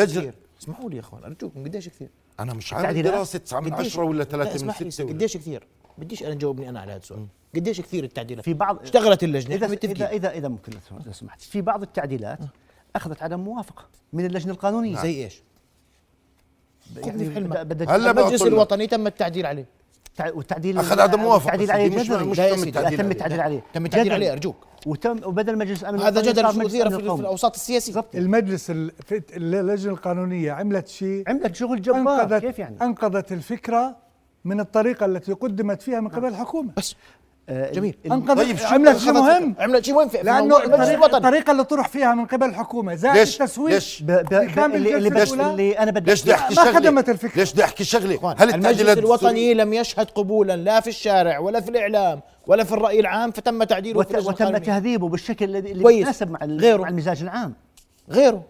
اسمحوا 0.63 0.91
لي 0.91 0.97
يا 0.97 1.01
اخوان 1.01 1.25
ارجوكم 1.25 1.65
قديش 1.65 1.89
كثير؟ 1.89 2.09
أنا 2.41 2.55
مش 2.55 2.71
تعديلات؟ 2.71 3.13
دراسة 3.15 3.39
9 3.39 3.61
من 3.61 3.75
قديش- 3.75 3.87
10 3.93 4.05
ولا 4.05 4.19
لا، 4.19 4.25
3 4.25 4.49
من 4.51 4.55
اسمح 4.55 4.83
لي، 4.83 4.91
6 4.91 5.05
ولا 5.05 5.13
قديش 5.15 5.37
كثير؟ 5.37 5.67
بديش 5.99 6.23
أنا 6.23 6.35
جاوبني 6.35 6.69
أنا 6.69 6.81
على 6.81 6.93
هذا 6.93 6.99
السؤال 7.01 7.27
قديش 7.57 7.81
كثير 7.81 8.05
التعديلات؟ 8.05 8.45
في 8.45 8.55
بعض 8.55 8.83
اشتغلت 8.83 9.25
اللجنة 9.25 9.55
اذا 9.55 9.67
إحنا 9.67 9.79
اذا 9.85 10.11
اذا, 10.11 10.31
إذا 10.31 10.49
ممكن 10.49 10.73
لو 11.07 11.13
سمحت 11.13 11.41
في 11.41 11.61
بعض 11.61 11.83
التعديلات 11.83 12.39
أخذت 12.97 13.23
عدم 13.23 13.41
موافقة 13.41 13.85
من 14.13 14.27
اللجنة 14.27 14.53
القانونية 14.53 15.03
زي 15.03 15.25
إيش؟ 15.25 15.43
بدك 16.97 17.89
هلا 17.89 18.11
المجلس. 18.11 18.43
الوطني 18.43 18.87
تم 18.87 19.07
التعديل 19.07 19.47
عليه 19.47 19.67
والتعديل 20.21 20.79
أخذ 20.79 21.01
عدم 21.01 21.21
موافقة 21.21 21.55
التعديل 21.55 21.71
عليه 21.71 21.89
جذري 21.89 22.25
مش 22.25 22.39
لا 22.39 22.55
تم 22.57 22.63
التعديل 22.63 22.99
تم 22.99 23.05
عليه. 23.05 23.13
التعديل 23.13 23.41
عليه 23.41 23.63
تم 23.75 23.85
التعديل. 23.85 24.13
عليه 24.13 24.33
أرجوك 24.33 24.57
وتم 24.87 25.21
وبدل 25.25 25.59
مجلس 25.59 25.85
امن 25.85 26.01
هذا 26.01 26.23
جدل 26.23 26.43
شو 26.43 26.51
أمن 26.51 26.69
في, 26.69 26.91
في. 26.91 27.21
الأوساط 27.21 27.55
السياسيه 27.55 28.05
المجلس 28.15 28.73
اللجنة 29.11 29.93
القانونية 29.93 30.53
عملت 30.53 30.89
شيء 30.89 31.25
عملت 31.29 31.55
شغل 31.55 31.83
جبار 31.83 32.39
كيف 32.39 32.59
يعني؟ 32.59 32.77
أنقذت 32.83 33.33
الفكرة 33.33 33.97
من 34.45 34.61
الطريقة 34.61 35.07
التي 35.07 35.33
قدمت 35.33 35.83
فيها 35.83 36.01
من 36.01 36.09
قبل 36.09 36.29
الحكومة 36.29 36.73
بس 36.77 36.95
جميل. 37.51 37.95
ال- 38.07 38.13
انقذت 38.13 38.39
طيب 38.39 38.57
شو 38.57 38.67
عملت 38.67 38.99
شيء 38.99 39.13
مهم 39.13 39.55
عملت 39.59 39.85
شيء 39.85 39.95
وين 39.95 40.09
في 40.09 40.17
لأنه 40.23 40.57
الطريقة, 40.57 40.95
الوطني 40.95 41.17
الطريقة 41.17 41.51
اللي 41.53 41.65
طرح 41.65 41.89
فيها 41.89 42.15
من 42.15 42.27
قبل 42.27 42.47
الحكومة 42.47 42.95
زائد 42.95 43.17
ليش 43.17 43.41
التسويق 43.41 43.75
ليش 43.75 44.03
ب- 44.03 44.07
ب- 44.07 44.33
اللي 44.75 44.97
اللي, 44.97 45.09
الأولى. 45.09 45.51
اللي 45.51 45.79
أنا 45.79 45.91
بدي 45.91 46.11
ليش 46.11 46.23
بدي 46.23 46.35
أحكي 46.35 46.55
ما 46.55 46.65
شغله 46.65 46.75
خدمت 46.75 47.09
الفكرة. 47.09 47.39
ليش 47.41 47.53
بدي 47.53 47.65
أحكي 47.65 47.85
شغله 47.85 48.35
هل 48.39 48.55
المجلس 48.55 48.99
الوطني 48.99 49.55
لم 49.55 49.73
يشهد 49.73 50.11
قبولا 50.11 50.57
لا 50.57 50.81
في 50.81 50.89
الشارع 50.89 51.39
ولا 51.39 51.61
في 51.61 51.69
الإعلام 51.71 52.21
ولا 52.47 52.65
في 52.65 52.73
الرأي 52.73 53.01
العام 53.01 53.31
فتم 53.31 53.65
تعديله 53.65 53.99
وت- 53.99 54.15
وتم. 54.17 54.57
تهذيبه 54.57 55.09
بالشكل 55.09 55.45
الذي. 55.45 55.71
يتناسب 56.01 56.31
مع. 56.31 56.39
مع 56.83 56.89
المزاج 56.89 57.23
العام 57.23 57.55
غيره 58.11 58.43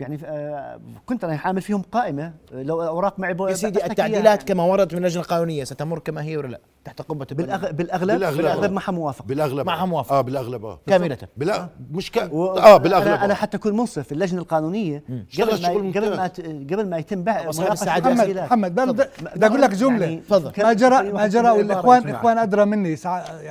يعني 0.00 0.18
آه، 0.24 0.80
كنت 1.06 1.24
أنا 1.24 1.40
عامل 1.44 1.62
فيهم 1.62 1.82
قائمة 1.82 2.32
لو 2.52 2.82
أوراق 2.82 3.18
معي 3.18 3.36
يا 3.40 3.54
سيدي 3.54 3.86
التعديلات 3.86 4.26
إياها. 4.26 4.36
كما 4.36 4.62
وردت 4.62 4.92
من 4.92 4.98
اللجنه 4.98 5.22
القانونيه 5.22 5.64
ستمر 5.64 5.98
كما 5.98 6.22
هي 6.22 6.36
ولا 6.36 6.48
لا 6.48 6.60
تحت 6.84 7.02
قبة 7.02 7.26
بالأغ... 7.30 7.70
بالأغلب 7.70 8.12
بالأغلب. 8.12 8.36
بالأغلب 8.36 8.72
معها 8.72 8.92
موافقه 8.92 9.26
بالأغلب 9.26 9.66
معها 9.66 9.82
آه. 9.82 9.86
موافقة. 9.86 10.18
آه 10.18 10.20
بالأغلب 10.20 10.64
آه 10.64 10.80
كاملة 10.86 11.18
بلا 11.36 11.68
مش 11.90 12.10
ك... 12.10 12.28
و... 12.32 12.46
آه 12.46 12.76
بالأغلب 12.76 13.06
أنا, 13.06 13.24
أنا 13.24 13.32
آه. 13.32 13.36
حتى 13.36 13.56
أكون 13.56 13.76
منصف 13.76 14.12
اللجنة 14.12 14.40
القانونية 14.40 15.04
قبل 15.38 15.62
ما 15.62 15.78
قبل 15.78 16.16
ما 16.16 16.26
قبل 16.72 16.88
ما 16.88 16.98
يتم 16.98 17.22
بحث 17.22 17.60
محمد. 17.60 18.38
محمد 18.38 18.74
بدي 18.74 19.46
أقول 19.46 19.62
لك 19.62 19.70
جملة 19.70 20.06
يعني 20.06 20.20
تفضل. 20.20 20.62
ما 20.64 20.72
جرى 20.72 21.12
ما 21.12 21.26
جرى 21.26 21.50
والاخوان. 21.50 22.08
إخوان 22.08 22.38
أدرى 22.38 22.64
مني 22.64 22.94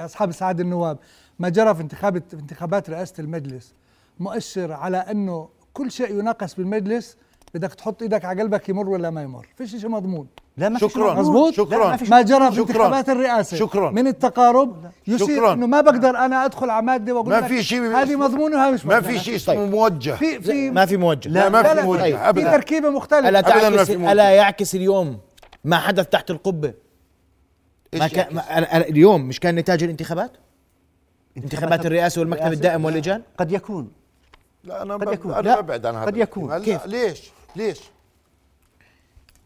أصحاب 0.06 0.30
السعاده 0.30 0.64
النواب 0.64 0.98
ما 1.40 1.50
جرى 1.50 1.76
في 1.76 1.82
انتخابات 1.82 2.24
في 2.30 2.42
انتخابات 2.42 2.90
رئاسة 2.90 3.14
المجلس 3.20 3.74
مؤشر 4.20 4.72
على 4.72 4.98
أنه 4.98 5.50
كل 5.78 5.92
شيء 5.92 6.10
يناقش 6.20 6.56
بالمجلس 6.56 7.18
بدك 7.54 7.74
تحط 7.74 8.02
إيدك 8.02 8.26
على 8.26 8.42
قلبك 8.42 8.70
يمر 8.70 8.90
ولا 8.90 9.10
ما 9.10 9.22
يمر 9.24 9.48
فيش 9.58 9.76
شيء 9.76 9.90
مضمون 9.90 10.28
لا 10.58 10.70
ما 10.70 10.80
في 10.80 10.90
شكراً. 10.90 11.10
شيء 11.14 11.20
مزبوط 11.22 11.54
شكراً. 11.54 11.78
لا 11.78 11.88
ما 11.90 11.98
في 11.98 12.12
ما 12.12 12.22
جرى 12.22 12.52
في. 12.52 12.60
انتخابات 12.62 13.10
الرئاسه 13.10 13.58
شكراً. 13.58 13.92
من 13.92 14.08
التقارب 14.08 14.92
يصير 15.08 15.36
شكراً. 15.36 15.54
إنه 15.54 15.68
ما 15.68 15.82
بقدر 15.82 16.10
أنا 16.18 16.46
أدخل 16.46 16.70
على 16.70 16.86
مادة 16.86 17.14
وأقول 17.14 17.30
ما 17.30 17.36
لك 17.36 17.46
في 17.46 17.64
شيء 17.64 17.82
هذه 17.82 18.16
مضمونه 18.16 18.58
وهذه 18.58 18.74
مش 18.74 18.86
ما 18.86 18.96
مضمونة. 19.00 19.18
في 19.18 19.24
شيء 19.24 19.36
اسمه 19.36 19.66
موجه 19.66 20.12
في 20.12 20.42
في 20.42 20.72
ما 20.72 20.86
في 20.86 20.98
موجه 20.98 21.30
لا 21.30 21.50
ما 21.50 21.58
لا، 21.62 21.70
في 21.70 21.76
لا، 21.76 21.84
موجه 21.86 22.00
طيب. 22.02 22.16
في 22.18 22.22
ابدا 22.30 22.52
تركيبة 22.52 22.90
مختلفة 22.90 23.30
الا 23.30 23.42
ما 23.42 23.48
تعكس 23.50 23.92
في. 23.92 24.12
ألا 24.12 24.30
يعكس 24.30 24.76
اليوم 24.76 25.18
ما 25.64 25.78
حدث 25.78 26.08
تحت 26.08 26.32
القبة 26.32 26.74
ما 27.94 28.08
كان؟ 28.08 28.36
ما 28.36 28.78
اليوم 28.78 29.22
مش 29.22 29.40
كان 29.40 29.56
نتاج 29.56 29.84
الانتخابات 29.84 30.32
انتخابات 31.38 31.86
الرئاسة 31.86 32.22
والمكتب 32.22 32.52
الدائم 32.54 32.86
واللجان 32.86 33.22
قد 33.38 33.52
يكون 33.52 33.92
لا 34.68 34.82
أنا 34.82 34.94
قد 34.96 35.14
يكون. 35.14 35.34
أنا 35.34 35.42
لا، 35.42 35.62
ببعد 35.62 35.86
عن 35.86 35.96
هذا 35.96 36.06
قد 36.06 36.18
يكون. 36.18 36.58
كيف؟ 36.64 36.86
لا 36.86 36.92
ليش 37.08 37.32
ليش 37.56 37.80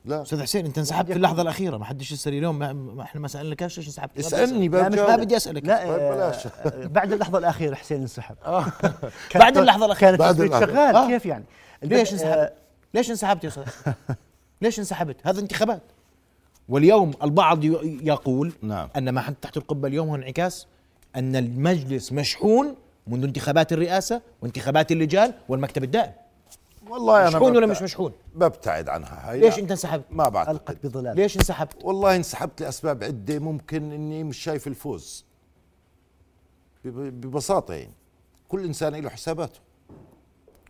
لا 0.06 0.22
أستاذ 0.22 0.42
حسين 0.42 0.66
أنت 0.66 0.78
انسحبت 0.78 1.08
في 1.12 1.18
اللحظة 1.18 1.42
الأخيرة 1.42 1.78
ما 1.78 1.86
حدش 1.86 2.12
يسأل 2.12 2.34
اليوم 2.34 2.60
ما, 2.60 3.02
إحنا 3.04 3.22
ما 3.22 3.28
سالناش 3.28 3.78
ليش 3.78 3.88
انسحبت 3.88 4.12
ما 4.20 4.20
اسألني. 4.28 4.68
لا، 4.68 4.90
مش- 4.90 4.98
ما 5.00 5.16
بدي 5.16 5.38
أسألك 5.38 5.66
لا 5.66 5.78
طيب 5.78 5.90
آه، 6.00 6.12
بلاش. 6.16 6.48
آه، 6.48 6.86
بعد 6.88 7.14
اللحظة 7.14 7.38
الأخيرة 7.38 7.76
حسين 7.76 8.02
انسحب 8.02 8.36
بعد 9.36 9.58
اللحظة 9.58 9.86
الأخيرة. 9.86 10.16
كانت. 10.18 10.54
شغال 10.54 10.96
آه. 10.96 11.08
كيف 11.08 11.26
يعني 11.26 11.44
ليش 11.84 12.14
انسحبت؟ 12.14 12.54
ليش 12.94 13.10
انسحبت 13.12 13.44
يا 13.44 13.50
أستاذ؟ 13.50 13.64
ليش 14.62 14.80
انسحبت؟ 14.80 15.16
هذا 15.24 15.40
انتخابات 15.42 15.82
واليوم 16.70 17.12
البعض 17.24 17.64
ي- 17.64 18.00
يقول 18.04 18.54
نعم. 18.62 18.90
أن 18.98 19.10
ما 19.10 19.22
حدث 19.22 19.38
تحت 19.42 19.58
القبة 19.58 19.88
اليوم 19.88 20.10
هو 20.10 20.16
انعكاس 20.16 20.68
أن 21.16 21.36
المجلس 21.36 22.12
مشحون 22.12 22.76
منذ 23.08 23.24
انتخابات 23.24 23.74
الرئاسة 23.74 24.22
وانتخابات 24.42 24.92
اللجان 24.92 25.34
والمكتب 25.50 25.84
الدائم 25.84 26.12
والله 26.90 27.20
أنا 27.22 27.28
مشحون 27.30 27.56
ولا 27.56 27.66
ببتع- 27.66 27.72
مش 27.72 27.82
مشحون؟ 27.82 28.12
ببتعد 28.36 28.90
عنها 28.90 29.32
هاي 29.32 29.40
ليش. 29.40 29.60
انت 29.60 29.72
انسحبت؟ 29.72 30.04
ما 30.12 30.30
بعتقد 30.30 30.56
ألقت 30.56 30.86
بظلال 30.86 31.16
ليش 31.16 31.38
انسحبت؟ 31.38 31.76
والله 31.84 32.16
انسحبت 32.16 32.62
لأسباب 32.62 33.04
عدة 33.04 33.40
ممكن 33.40 33.92
إني 33.92 34.24
مش 34.24 34.38
شايف 34.38 34.68
الفوز 34.68 35.26
بب- 36.86 37.22
ببساطة 37.22 37.74
يعني 37.74 37.92
كل 38.48 38.66
إنسان 38.66 38.96
له 38.96 39.10
حساباته 39.10 39.60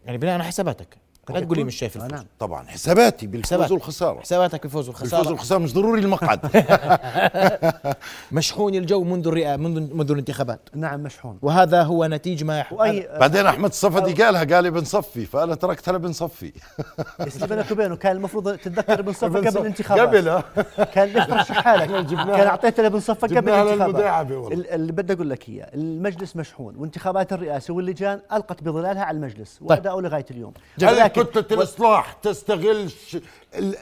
يعني 0.06 0.18
بناء 0.18 0.34
على 0.34 0.44
حساباتك 0.44 0.98
لا 1.30 1.40
تقول 1.40 1.58
لي 1.58 1.64
مش 1.64 1.76
شايف 1.76 1.98
آه، 1.98 2.06
الفوز 2.06 2.14
نعم. 2.14 2.26
طبعا 2.40 2.68
حساباتي 2.68 3.28
بالفوز. 3.28 3.72
والخسارة. 3.72 4.20
حساباتك 4.20 4.62
بالفوز 4.62 4.90
الفوز 4.90 5.14
والخسارة. 5.14 5.32
والخسارة 5.32 5.60
مش 5.60 5.74
ضروري 5.74 6.02
المقعد. 6.02 6.40
مشحون 8.32 8.76
الجو 8.76 9.04
منذ 9.04 9.28
الرئاسه 9.28 9.58
منذ 9.58 9.94
منذ 9.94 10.12
الانتخابات. 10.12 10.70
نعم 10.76 11.00
مشحون. 11.00 11.40
وهذا 11.42 11.84
هو 11.84 12.06
نتيج 12.06 12.44
ما 12.44 12.60
يحدث 12.60 12.80
واي 12.80 13.10
بعدين 13.20 13.46
أحمد 13.46 13.70
الصفدي 13.70 14.24
قالها 14.24 14.44
قال 14.44 14.64
لي 14.64 14.72
بنصفي 14.72 15.26
فأنا 15.26 15.56
تركتها 15.56 15.92
لبنصفي 15.92 16.54
اللي 17.20 17.48
بينك 17.56 17.72
وبينه 17.72 17.96
كان 17.96 18.16
المفروض 18.16 18.58
تتذكر 18.58 19.00
ابن 19.00 19.14
صفا 19.14 19.40
قبل 19.40 19.58
الانتخابات. 19.58 20.08
قبل؟ 20.16 20.44
كان 20.94 21.10
ليش 21.10 21.26
ترشح 21.26 21.62
حالك 21.64 22.06
كان 22.08 22.48
اعطيته 22.48 22.84
لابن 22.84 23.00
صفا 23.00 23.28
قبل 23.28 23.50
الانتخابات. 23.50 24.52
اللي 24.52 24.92
بدي 24.92 25.14
أقول 25.14 25.30
لك 25.30 25.50
إياه 25.50 25.70
المجلس 25.74 26.36
مشحون 26.36 26.76
وانتخابات 26.76 27.34
الرئاسة 27.34 27.74
واللجان 27.74 28.20
ألقت 28.34 28.64
بظلالها 28.64 29.04
على 29.04 29.16
المجلس 29.16 29.58
طيب. 29.58 29.70
وأداؤه 29.70 30.02
لغاية 30.02 30.26
اليوم. 30.32 30.54
كتلة 31.12 31.46
الإصلاح 31.52 32.14
تستغل 32.14 32.92
ش... 33.08 33.18
ال... 33.56 33.76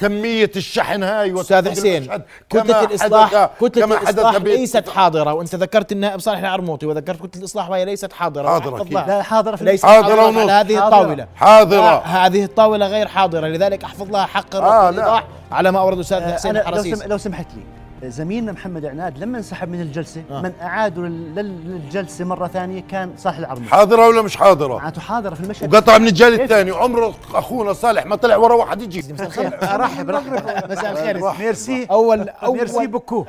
كمية 0.00 0.50
الشحن 0.56 1.02
هاي 1.02 1.40
أستاذ 1.40 1.58
وتفقد 1.58 1.68
حسين 1.68 2.22
كتلة 2.50 2.84
الإصلاح 2.84 3.50
كتلة 3.60 3.84
الإصلاح 3.84 4.36
ليست 4.36 4.88
حاضرة 4.88 5.32
وأنت 5.32 5.54
ذكرت 5.54 5.92
النائب 5.92 6.20
صالح 6.20 6.38
العرموطي 6.38 6.86
وذكرت 6.86 7.18
كتلة 7.26 7.40
الإصلاح 7.40 7.70
وهي 7.70 7.84
ليست 7.84 8.12
حاضرة 8.12 8.48
حاضرة. 8.48 8.82
لا 8.82 9.22
حاضرة 9.22 9.56
في 9.56 9.64
ليست 9.64 9.86
حاضرة 9.86 10.08
حاضرة 10.08 10.26
ونص. 10.26 10.38
على 10.38 10.52
هذه 10.52 10.80
حاضرة. 10.80 11.00
الطاولة 11.00 11.26
حاضرة. 11.36 11.98
هذه 11.98 12.44
الطاولة 12.44 12.86
غير 12.86 13.08
حاضرة 13.08 13.46
لذلك 13.46 13.84
أحفظ 13.84 14.10
لها 14.10 14.26
حق 14.26 14.56
آه، 14.56 14.60
لا. 14.60 14.86
والإيضاح 14.86 15.24
على 15.52 15.72
ما 15.72 15.78
أورد 15.80 15.98
أستاذ 15.98 16.18
آه، 16.22 16.34
حسين. 16.34 16.98
لو 17.06 17.18
سمحت 17.18 17.46
لي 17.56 17.62
زميلنا 18.08 18.52
محمد 18.52 18.84
عناد 18.84 19.18
لما 19.18 19.38
انسحب 19.38 19.68
من 19.68 19.80
الجلسة 19.80 20.22
آه. 20.30 20.42
من 20.42 20.52
أعادوا 20.62 21.06
لل- 21.06 21.34
للجلسة 21.70 22.24
مرة 22.24 22.46
ثانية 22.48 22.80
كان 22.80 23.12
صالح 23.16 23.38
العرموطي 23.38 23.70
حاضرة 23.70 24.08
ولا 24.08 24.22
مش 24.22 24.36
حاضرة؟ 24.36 24.76
معناته 24.76 25.00
حاضرة 25.00 25.34
في 25.34 25.40
المشهد. 25.40 25.74
وقطع 25.74 25.98
من 25.98 26.06
الجال 26.08 26.40
الثاني 26.40 26.70
وعمره 26.72 27.14
أخونا 27.34 27.72
صالح 27.72 28.06
ما 28.06 28.16
طلع 28.16 28.36
ورا 28.36 28.54
واحد 28.54 28.82
يجي. 28.82 29.12
مساء 29.12 29.26
الخير 29.26 29.46
ارحب 29.74 30.10
ارحب 30.10 30.32
مساء 30.70 30.92
الخير. 30.92 31.32
ميرسي. 31.38 31.84
أول 31.84 32.26
ميرسي 32.48 32.76
أول 32.76 32.86
بوكو 32.86 33.24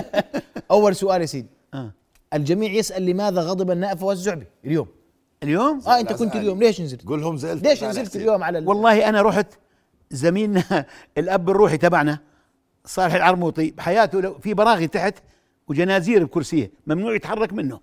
أول 0.70 0.96
سؤال 0.96 1.20
يا 1.20 1.26
سيدي. 1.26 1.48
آه. 1.74 1.90
الجميع 2.34 2.72
يسأل 2.72 3.06
لماذا 3.06 3.40
غضب 3.42 3.70
النائب 3.70 3.98
فواز 3.98 4.16
الزعبي 4.16 4.46
اليوم؟ 4.64 4.86
اليوم؟ 5.42 5.80
آه 5.86 6.00
أنت 6.00 6.12
كنت 6.12 6.36
اليوم. 6.36 6.58
ليش 6.58 6.80
نزلت؟ 6.80 7.06
قول 7.08 7.20
لهم 7.20 7.36
زعلت. 7.36 7.62
ليش 7.66 7.84
نزلت. 7.84 8.16
اليوم 8.16 8.44
على 8.44 8.58
ال... 8.58 8.68
والله 8.68 9.08
أنا 9.08 9.22
رحت 9.22 9.46
زميلنا 10.10 10.62
الأب 11.18 11.50
الروحي 11.50 11.76
تبعنا. 11.76 12.18
صالح 12.84 13.14
العرموطي 13.14 13.70
بحياته 13.70 14.20
لو 14.20 14.38
في 14.38 14.54
براغي 14.54 14.86
تحت 14.86 15.14
وجنازير 15.68 16.24
بكرسيه 16.24 16.70
ممنوع 16.86 17.14
يتحرك 17.14 17.52
منه. 17.52 17.80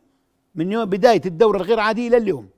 من 0.55 0.71
يوم 0.71 0.85
بداية 0.85 1.21
الدورة 1.25 1.57
الغير 1.57 1.79
عادية 1.79 2.09
لليوم 2.09 2.49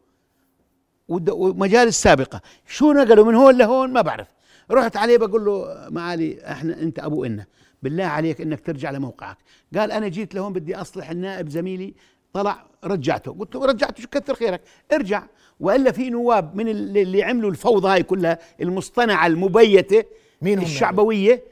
ومجالس 1.07 2.01
سابقه 2.01 2.41
شو 2.67 2.91
نقلوا 2.91 3.25
من 3.25 3.35
هون 3.35 3.57
لهون؟ 3.57 3.93
ما 3.93 4.01
بعرف. 4.01 4.27
رحت 4.71 4.97
عليه 4.97 5.17
بقول 5.17 5.45
له 5.45 5.87
معالي 5.89 6.51
إحنا 6.51 6.81
أنت 6.81 6.99
أبو 6.99 7.25
إنا 7.25 7.45
بالله 7.83 8.03
عليك 8.03 8.41
إنك 8.41 8.59
ترجع 8.59 8.91
لموقعك. 8.91 9.37
قال 9.77 9.91
أنا 9.91 10.07
جيت 10.07 10.35
لهون 10.35 10.53
بدي 10.53 10.75
أصلح. 10.75 11.09
النائب 11.09 11.49
زميلي 11.49 11.93
طلع 12.33 12.65
رجعته. 12.83 13.35
قلت 13.39 13.55
له 13.55 13.65
رجعته 13.65 14.01
شو 14.01 14.07
كثر 14.07 14.35
خيرك. 14.35 14.61
ارجع. 14.93 15.23
وإلا 15.59 15.91
في 15.91 16.09
نواب 16.09 16.55
من 16.55 16.67
اللي 16.67 17.23
عملوا 17.23 17.49
الفوضى 17.49 17.87
هاي 17.87 18.03
كلها 18.03 18.39
المصطنعة 18.61 19.27
المبيتة 19.27 20.03
مين 20.41 20.59
هم 20.59 20.65
الشعبوية 20.65 21.43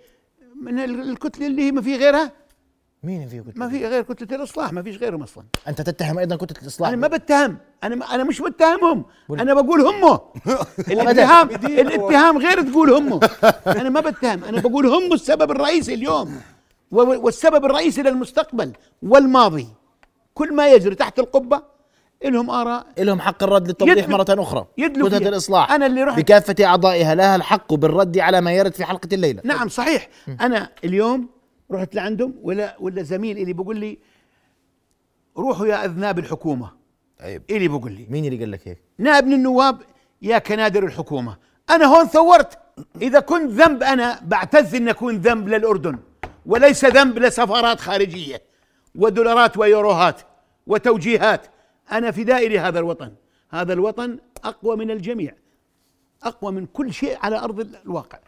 من 0.61 0.79
ال- 0.79 1.09
الكتله 1.09 1.47
اللي 1.47 1.61
هي 1.61 1.71
ما 1.71 1.81
في 1.81 1.95
غيرها؟ 1.95 2.31
مين 3.03 3.27
فيه 3.27 3.41
كتلة؟ 3.41 3.53
ما 3.55 3.69
في 3.69 3.87
غير 3.87 4.01
كتلة 4.03 4.37
الإصلاح 4.37 4.73
ما 4.73 4.83
فيش 4.83 4.97
غيرهم 4.97 5.23
أصلا. 5.23 5.43
أنت 5.67 5.81
تتهم 5.81 6.19
أيضا 6.19 6.35
كتلة 6.35 6.61
الإصلاح؟ 6.61 6.89
أنا 6.89 6.97
ما 6.97 7.07
بتهم. 7.07 7.57
أنا 7.83 7.95
ما 7.95 8.05
أنا 8.15 8.23
مش 8.23 8.41
بتهمهم. 8.41 9.05
أنا 9.29 9.53
بقول 9.53 9.81
هم. 9.81 10.19
الاتهام 10.91 11.49
الاتهام 11.49 12.37
غير 12.37 12.61
تقول 12.61 12.89
هم 12.93 13.19
أنا 13.67 13.89
ما 13.89 13.99
بتهم. 13.99 14.43
أنا 14.43 14.61
بقول 14.61 14.85
هم 14.87 15.13
السبب 15.13 15.51
الرئيسي 15.51 15.93
اليوم. 15.93 16.41
والسبب 16.91 17.65
الرئيسي 17.65 18.01
للمستقبل 18.01 18.71
والماضي. 19.03 19.67
كل 20.33 20.53
ما 20.53 20.67
يجري 20.71 20.95
تحت 20.95 21.19
القبة 21.19 21.61
لهم 22.25 22.49
آراء. 22.49 22.85
لهم 22.99 23.19
حق 23.19 23.43
الرد 23.43 23.67
للتوضيح 23.67 24.07
أخرى 24.09 24.65
يدلوا 24.77 25.07
كتلة 25.07 25.19
فيها. 25.19 25.29
الإصلاح. 25.29 25.71
أنا 25.71 25.85
اللي 25.85 26.03
رحت- 26.03 26.19
بكافة 26.19 26.65
أعضائها 26.65 27.15
لها 27.15 27.35
الحق 27.35 27.73
بالرد 27.73 28.17
على 28.17 28.41
ما 28.41 28.51
يرد 28.51 28.73
في 28.73 28.85
حلقة 28.85 29.09
الليلة. 29.13 29.41
نعم 29.45 29.67
صحيح. 29.69 30.09
أنا 30.41 30.69
اليوم 30.83 31.29
رحت 31.71 31.95
لعندهم 31.95 32.33
ولا 32.41 32.75
ولا 32.79 33.03
زميل 33.03 33.37
اللي 33.37 33.53
بقول 33.53 33.77
لي 33.77 33.97
روحوا 35.37 35.67
يا 35.67 35.85
أذناب 35.85 36.19
الحكومة. 36.19 36.71
عيب 37.21 37.43
اللي 37.49 37.67
بقول 37.67 37.91
لي. 37.91 38.07
مين 38.09 38.25
اللي 38.25 38.39
قال 38.39 38.51
لك 38.51 38.67
هيك؟ 38.67 38.81
نائب 38.97 39.23
النواب 39.27 39.81
يا 40.21 40.37
كنادر 40.37 40.83
الحكومة. 40.85 41.37
أنا 41.69 41.85
هون 41.85 42.05
ثورت. 42.05 42.57
إذا 43.01 43.19
كنت 43.19 43.51
ذنب 43.51 43.83
أنا 43.83 44.19
بعتز 44.23 44.75
أن 44.75 44.89
أكون 44.89 45.17
ذنب 45.17 45.47
للأردن 45.49 45.99
وليس 46.45 46.85
ذنب 46.85 47.19
لسفارات 47.19 47.79
خارجية 47.79 48.41
ودولارات 48.95 49.57
ويوروهات 49.57 50.21
وتوجيهات. 50.67 51.41
أنا 51.91 52.11
فدائي 52.11 52.49
لهذا 52.49 52.79
الوطن. 52.79 53.11
هذا 53.49 53.73
الوطن 53.73 54.17
أقوى 54.43 54.75
من 54.75 54.91
الجميع. 54.91 55.33
أقوى 56.23 56.51
من 56.51 56.65
كل 56.65 56.93
شيء 56.93 57.17
على 57.21 57.39
أرض 57.39 57.67
الواقع. 57.85 58.19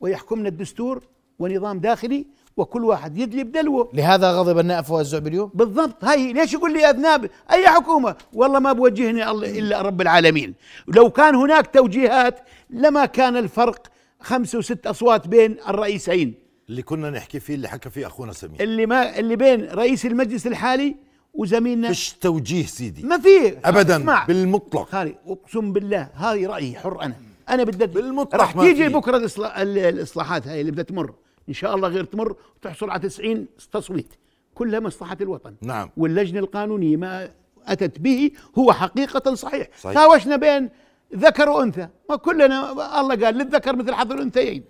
ويحكمنا 0.00 0.48
الدستور 0.48 1.02
ونظام 1.38 1.78
داخلي 1.78 2.26
وكل 2.56 2.84
واحد 2.84 3.18
يدلي 3.18 3.44
بدلوه 3.44 3.90
لهذا 3.94 4.32
غضب 4.32 4.58
النائب 4.58 4.84
فواز 4.84 5.06
الزعبي 5.06 5.28
اليوم؟ 5.28 5.50
بالضبط. 5.54 6.04
هاي 6.04 6.32
ليش 6.32 6.52
يقول 6.52 6.72
لي 6.72 6.90
أذناب؟ 6.90 7.30
أي 7.50 7.68
حكومة؟ 7.68 8.16
والله 8.32 8.58
ما 8.58 8.72
بوجهني 8.72 9.30
الله 9.30 9.58
إلا 9.58 9.82
رب 9.82 10.00
العالمين. 10.00 10.54
لو 10.88 11.10
كان 11.10 11.34
هناك 11.34 11.66
توجيهات 11.66 12.40
لما 12.70 13.06
كان 13.06 13.36
الفرق 13.36 13.86
خمسة 14.20 14.58
وست 14.58 14.86
أصوات 14.86 15.28
بين 15.28 15.56
الرئيسين. 15.68 16.34
اللي 16.68 16.82
كنا 16.82 17.10
نحكي 17.10 17.40
فيه 17.40 17.54
اللي 17.54 17.68
حكى 17.68 17.90
فيه 17.90 18.06
أخونا 18.06 18.32
سمير. 18.32 18.60
اللي 18.60 18.86
ما 18.86 19.18
اللي 19.18 19.36
بين 19.36 19.64
رئيس 19.64 20.06
المجلس 20.06 20.46
الحالي 20.46 20.96
وزميلنا. 21.34 21.88
فيش 21.88 22.12
توجيه 22.12 22.66
سيدي. 22.66 23.02
ما 23.02 23.18
في. 23.18 23.56
أبدا. 23.64 23.96
اسمع. 23.96 24.24
بالمطلق. 24.24 24.82
خالي 24.88 25.14
أقسم 25.26 25.72
بالله 25.72 26.08
هذه 26.14 26.46
رأيي 26.46 26.78
حر 26.78 27.02
أنا. 27.02 27.14
أنا 27.48 27.64
بدي 27.64 27.86
بالمطلق 27.86 28.40
راح 28.40 28.52
تيجي. 28.52 28.88
بكرة 28.88 29.18
الإصلا- 29.28 29.58
ال- 29.58 29.78
الإصلاحات 29.78 30.48
هاي 30.48 30.60
اللي 30.60 30.72
بدها 30.72 30.84
تمر. 30.84 31.14
إن 31.48 31.54
شاء 31.54 31.74
الله 31.74 31.88
غير 31.88 32.04
تمر 32.04 32.36
وتحصل 32.56 32.90
على 32.90 33.00
90 33.02 33.46
تصويت. 33.72 34.14
كلها 34.54 34.80
مصلحة 34.80 35.16
الوطن. 35.20 35.54
نعم. 35.62 35.90
واللجنة 35.96 36.40
القانونية 36.40 36.96
ما 36.96 37.30
أتت 37.66 37.98
به 37.98 38.30
هو 38.58 38.72
حقيقة 38.72 39.34
صحيح, 39.34 39.68
صحيح. 39.80 39.94
تهاوشنا 39.94 40.36
بين 40.36 40.68
ذكر 41.16 41.48
وأنثى. 41.48 41.88
ما 42.10 42.16
كلنا 42.16 42.72
الله 43.00 43.24
قال 43.24 43.34
للذكر 43.34 43.76
مثل 43.76 43.94
حظ 43.94 44.12
الأنثيين. 44.12 44.64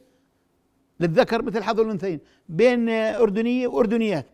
للذكر 1.01 1.43
مثل 1.43 1.63
حظ 1.63 1.81
الأنثيين. 1.81 2.21
بين 2.49 2.89
أردنية 2.89 3.67
وأردنيات. 3.69 4.27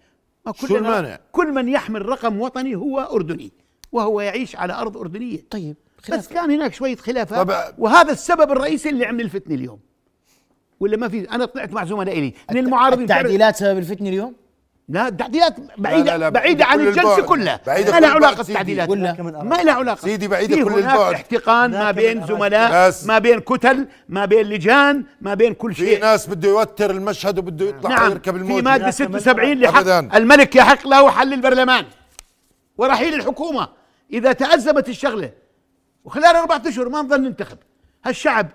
ما 0.46 0.52
شو 0.52 0.66
كلنا 0.66 0.78
المانع؟ 0.78 1.18
كل 1.32 1.52
من 1.52 1.68
يحمل 1.68 2.08
رقم 2.08 2.40
وطني 2.40 2.74
هو 2.74 3.00
أردني 3.00 3.52
وهو 3.92 4.20
يعيش 4.20 4.56
على 4.56 4.72
أرض 4.72 4.96
أردنية. 4.96 5.44
طيب 5.50 5.76
بس 6.12 6.28
كان 6.28 6.50
هناك 6.50 6.74
شوية 6.74 6.96
خلافات. 6.96 7.38
طبعا. 7.38 7.64
وهذا 7.78 8.12
السبب 8.12 8.52
الرئيسي 8.52 8.88
اللي 8.88 9.06
عمل 9.06 9.20
الفتنة 9.20 9.54
اليوم. 9.54 9.80
ولا 10.80 10.96
ما 10.96 11.08
في؟ 11.08 11.30
أنا 11.30 11.44
طلعت 11.44 11.72
مع 11.72 11.84
زملائي. 11.84 12.34
من 12.50 12.58
المعارضين 12.58 13.02
التعديلات 13.02 13.56
سبب 13.56 13.78
الفتنة 13.78 14.08
اليوم؟ 14.08 14.34
لا 14.90 15.08
التعديلات 15.08 15.56
بعيده 15.78 16.16
لا، 16.16 16.18
لا، 16.18 16.28
بعيدة 16.28 16.64
عن 16.64 16.78
كل 16.78 16.88
الجلسة 16.88 17.14
البعد. 17.14 17.28
كلها. 17.28 17.60
بعيدة 17.66 17.92
ما 17.92 18.00
لها 18.00 18.42
سيدي. 18.42 18.52
التعديلات. 18.52 18.90
ما 18.90 19.54
لها 19.54 19.74
علاقه 19.74 20.00
سيدي 20.00 20.28
بعيدة 20.28 20.56
في 20.56 20.64
كل 20.64 20.78
البعد. 20.78 21.14
احتقان 21.14 21.70
ما 21.70 21.90
بين 21.90 22.26
زملاء. 22.26 22.94
ما 23.06 23.18
بين 23.18 23.40
كتل 23.40 23.86
ما 24.08 24.24
بين 24.24 24.46
لجان 24.46 25.04
ما 25.20 25.34
بين 25.34 25.54
كل 25.54 25.74
في 25.74 25.84
شيء. 25.84 26.00
ناس 26.00 26.26
بده 26.26 26.48
يوتر 26.48 26.90
المشهد 26.90 27.38
وبده 27.38 27.66
يطلع 27.66 27.90
نعم. 27.90 28.10
يركب 28.10 28.32
في 28.32 28.38
الموجة 28.38 28.62
مادة 28.62 28.90
76 28.90 29.58
لحق. 29.60 30.14
الملك 30.14 30.56
يحق 30.56 30.86
له 30.86 31.10
حل 31.10 31.32
البرلمان. 31.32 31.84
ورحيل 32.78 33.14
الحكومة. 33.14 33.68
إذا 34.12 34.32
تأزمت 34.32 34.88
الشغلة. 34.88 35.30
وخلال 36.04 36.36
أربعة 36.36 36.62
أشهر 36.66 36.88
ما 36.88 37.02
نظل 37.02 37.22
ننتخب 37.22 37.58
هالشعب 38.04 38.48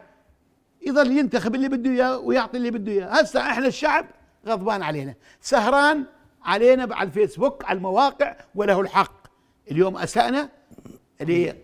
يظل 0.87 1.11
ينتخب 1.17 1.55
اللي 1.55 1.67
بده 1.69 1.91
إياه 1.91 2.17
ويعطي 2.17 2.57
اللي 2.57 2.71
بده 2.71 2.91
إياه. 2.91 3.07
هسه 3.07 3.39
إحنا 3.41 3.67
الشعب 3.67 4.05
غضبان 4.47 4.83
علينا. 4.83 5.13
سهران 5.41 6.03
علينا 6.45 6.95
على 6.95 7.07
الفيسبوك 7.07 7.65
على 7.65 7.77
المواقع 7.77 8.35
وله 8.55 8.81
الحق. 8.81 9.27
اليوم 9.71 9.97
أسأنا 9.97 10.49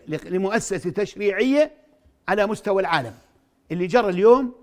لمؤسسة 0.07 0.89
تشريعية 0.89 1.71
على 2.27 2.47
مستوى 2.47 2.81
العالم. 2.81 3.13
اللي 3.71 3.87
جرى 3.87 4.09
اليوم 4.09 4.53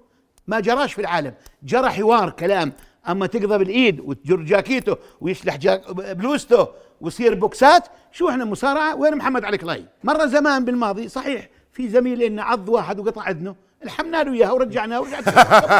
ما 0.47 0.61
جراش 0.61 0.93
في 0.93 1.01
العالم. 1.01 1.35
جرى 1.62 1.91
حوار 1.91 2.31
كلام. 2.31 2.73
أما 3.09 3.27
تقضى 3.27 3.59
بالإيد 3.59 4.01
وتجر 4.01 4.37
جاكيته 4.37 4.97
ويشلح 5.21 5.57
جاك 5.57 5.91
بلوزته 5.93 6.69
ويصير 7.01 7.35
بوكسات 7.35 7.85
شو 8.12 8.29
إحنا 8.29 8.45
مصارعة؟ 8.45 8.97
وين 8.97 9.16
محمد 9.16 9.45
علي 9.45 9.59
كلاي؟ 9.59 9.85
مرة 10.05 10.27
زمان 10.27 10.64
بالماضي 10.64 11.09
صحيح 11.09 11.49
في 11.73 11.89
زميل 11.89 12.19
لنا 12.19 12.43
عض 12.43 12.69
واحد 12.69 13.01
وقطع 13.01 13.31
أذنه. 13.31 13.57
لحمنا 13.85 14.22
له 14.24 14.33
إياها 14.33 14.53
ورجعناه 14.53 15.01
ورجعت 15.01 15.29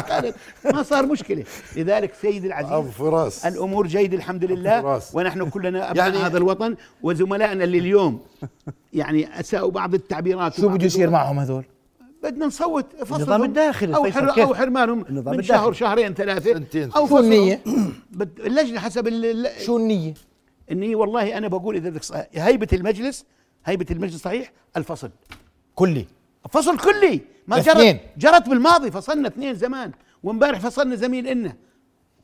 ما 0.75 0.83
صار 0.83 1.07
مشكلة 1.07 1.45
لذلك 1.77 2.15
سيدي 2.15 2.47
العزيز 2.47 2.73
أبو 2.73 2.89
فراس 2.91 3.47
الأمور 3.47 3.87
جيدة 3.87 4.17
الحمد 4.17 4.45
لله 4.45 4.83
فراس. 4.83 5.11
ونحن 5.15 5.51
كلنا 5.51 5.91
أبناء 5.91 6.07
يعني- 6.09 6.19
هذا 6.19 6.39
الوطن 6.39 6.77
وزملائنا 7.03 7.65
اللي 7.65 7.79
اليوم 7.79 8.21
يعني 8.93 9.41
أساءوا 9.41 9.71
بعض 9.71 9.95
التعبيرات 9.95 10.55
شو 10.61 10.69
بده 10.69 10.87
يصير. 10.87 11.11
معهم 11.11 11.39
هذول 11.39 11.65
بدنا 12.23 12.47
نصوت 12.47 12.87
فصلهم 13.05 13.17
النظام 13.21 13.45
الداخلي 13.45 13.97
أو 13.97 14.03
فصل، 14.05 14.31
حر؟ 14.31 14.43
أو 14.43 14.55
حرمانهم 14.55 15.05
من. 15.09 15.43
شهر 15.43 15.73
شهرين 15.73 16.15
ثلاثة 16.15 16.53
سنتين. 16.55 16.91
أو 16.93 17.07
شو؟ 17.07 17.17
بد- 18.11 18.41
اللجنة 18.41 18.81
حسب 18.81 19.09
شو 19.59 19.77
النية؟ 19.77 20.15
النية 20.71 20.97
والله 20.97 21.39
أنا 21.39 21.49
بقول 21.49 21.77
إذا 21.77 21.91
بدك 21.91 22.03
هيبة 22.35 22.69
المجلس 22.73 23.25
هيبة 23.65 23.87
المجلس 23.91 24.23
صحيح 24.23 24.53
الفصل 24.77 25.11
كلي 25.75 26.07
فصل 26.51 26.79
كلي. 26.79 27.21
ما 27.47 27.59
جرت 27.59 27.69
اثنين. 27.69 28.01
جرت 28.19 28.49
بالماضي 28.49 28.91
فصلنا 28.91 29.29
اثنين 29.29 29.55
زمان. 29.55 29.93
وامبارح 30.23 30.59
فصلنا 30.59 30.97
زميل 30.97 31.29
إلنا. 31.29 31.57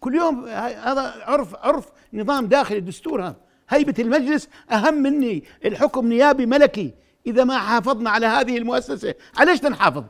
كل 0.00 0.14
يوم 0.14 0.48
هذا 0.48 1.14
عرف 1.26 1.54
عرف 1.54 1.86
نظام 2.12 2.46
داخلي 2.46 2.80
دستور 2.80 3.22
هذا. 3.22 3.36
هيبة 3.68 3.94
المجلس 3.98 4.48
أهم 4.72 4.94
مني. 4.94 5.44
الحكم 5.64 6.08
نيابي 6.08 6.46
ملكي. 6.46 6.94
إذا 7.26 7.44
ما 7.44 7.58
حافظنا 7.58 8.10
على 8.10 8.26
هذه 8.26 8.58
المؤسسة 8.58 9.14
عليش 9.36 9.64
نحافظ 9.64 10.04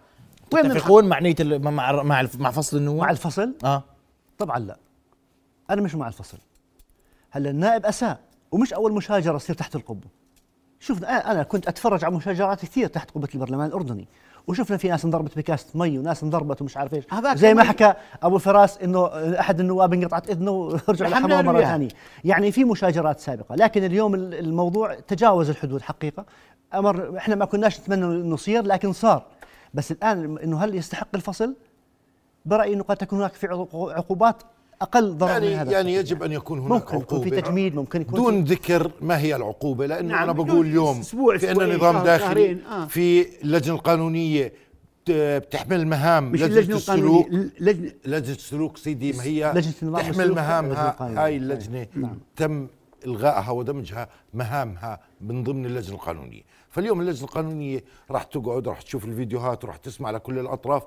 وين 0.53 0.65
نحافظ 0.65 0.79
تتفقون 0.79 1.05
مع 1.05 1.19
نية 1.19 1.37
مع 1.41 2.03
مع 2.03 2.29
مع 2.39 2.51
فصل 2.51 2.77
النواب؟ 2.77 2.99
مع 2.99 3.11
الفصل؟ 3.11 3.55
آه. 3.65 3.85
طبعا 4.39 4.59
لا. 4.59 4.77
أنا 5.71 5.83
مش 5.83 5.95
مع 5.95 6.09
الفصل. 6.09 6.39
هلا 7.31 7.51
النائب 7.51 7.87
أساء 7.87 8.21
ومش 8.53 8.73
أول 8.73 8.93
مشاجرة 8.93 9.39
تصير 9.39 9.57
تحت 9.57 9.77
القبة. 9.77 10.09
شوف 10.85 11.05
أنا 11.05 11.43
كنت 11.43 11.69
أتفرج 11.69 12.05
على 12.05 12.15
مشاجرات 12.15 12.61
كثير 12.63 12.87
تحت 12.87 13.11
قبه 13.11 13.29
البرلمان 13.35 13.67
الأردني. 13.67 14.09
وشفنا 14.47 14.77
في 14.77 14.89
ناس 14.89 15.05
انضربت 15.05 15.39
بكاسه 15.39 15.67
مي 15.75 15.99
وناس 15.99 16.23
انضربت 16.23 16.63
ومش 16.63 16.77
عارف 16.77 16.95
إيش. 16.95 17.05
زي 17.35 17.55
ما. 17.55 17.65
حكى 17.65 17.95
أبو 18.23 18.39
فراس 18.39 18.79
إنه 18.79 19.07
أحد 19.41 19.61
النواب 19.61 19.93
انقطعت 19.95 20.31
إذنه 20.31 20.51
ورجع 20.51 21.09
لحماه 21.09 21.43
له 21.43 21.53
مرة. 21.53 21.61
ثانية. 21.65 21.89
يعني 22.25 22.53
في 22.53 22.65
مشاجرات 22.65 23.21
سابقة. 23.21 23.55
لكن 23.55 23.85
اليوم 23.85 24.15
ال- 24.15 24.35
الموضوع 24.35 24.95
تجاوز 24.95 25.51
الحدود 25.51 25.83
حقيقة. 25.83 26.25
أمر 26.75 27.17
إحنا 27.19 27.35
ما 27.35 27.45
كناش 27.45 27.81
نتمنى 27.81 28.05
إنه 28.05 28.35
يصير 28.35 28.63
لكن 28.63 28.93
صار. 28.93 29.23
بس 29.75 29.93
الآن 29.93 30.39
إنه 30.39 30.59
هل 30.65 30.75
يستحق 30.75 31.09
الفصل؟ 31.15 31.55
برأيي 32.45 32.75
إنه 32.75 32.83
قد 32.83 32.97
تكون 32.97 33.19
هناك 33.19 33.33
في 33.35 33.47
عقو- 33.49 33.91
عقوبات 33.91 34.43
أقل 34.85 35.17
ضرر 35.19 35.31
يعني 35.31 35.49
من 35.49 35.55
هذا 35.55 35.73
يعني 35.73 35.95
يجب 35.95 36.23
أن 36.23 36.33
يكون 36.33 36.59
هناك 36.59 36.71
ممكن 36.95 36.97
يكون 36.99 37.21
في 37.21 37.27
عقوبة. 37.29 37.41
تجميد 37.41 37.75
ممكن 37.75 38.01
يكون 38.01 38.15
دون 38.15 38.45
في 38.45 38.55
ذكر 38.55 38.91
ما 39.01 39.19
هي 39.19 39.37
العقوبة 39.37 39.87
لأنه 39.87 40.09
نعم، 40.09 40.23
أنا 40.23 40.33
بدون 40.33 40.47
بقول 40.47 40.67
اليوم 40.67 41.01
أسبوع، 41.01 41.37
في 41.37 41.49
عندنا 41.49 41.77
نظام 41.77 42.05
داخلي 42.05 42.59
آه. 42.71 42.87
في 42.87 43.27
اللجنة 43.43 43.75
القانونية 43.75 44.53
ت- 45.05 45.11
بتحمل 45.11 45.87
مهام 45.87 46.33
مش 46.33 46.41
لجنة 46.43 46.57
اللجنة 46.59 46.77
السلوك. 46.77 47.29
لجنة 47.61 47.93
لجنة 48.05 48.35
السلوك 48.35 48.77
سيدي 48.77 49.13
ما 49.13 49.23
هي 49.23 49.53
لجنة 49.55 49.99
تحمل 49.99 50.33
مهامها. 50.35 50.97
هاي 51.25 51.37
اللجنة. 51.37 51.87
تم 52.37 52.67
إلغائها 53.07 53.51
ودمجها 53.51 54.09
مهامها 54.35 55.01
من 55.21 55.45
ضمن 55.45 55.67
اللجنة 55.67 55.95
القانونية. 55.95 56.43
فاليوم 56.71 57.01
اللجنة 57.01 57.25
القانونية 57.25 57.85
راح 58.11 58.23
تقعد 58.23 58.69
راح 58.69 58.83
تشوف 58.83 59.05
الفيديوهات 59.05 59.65
وراح 59.65 59.77
تسمع 59.77 60.11
لكل 60.11 60.39
الأطراف. 60.39 60.83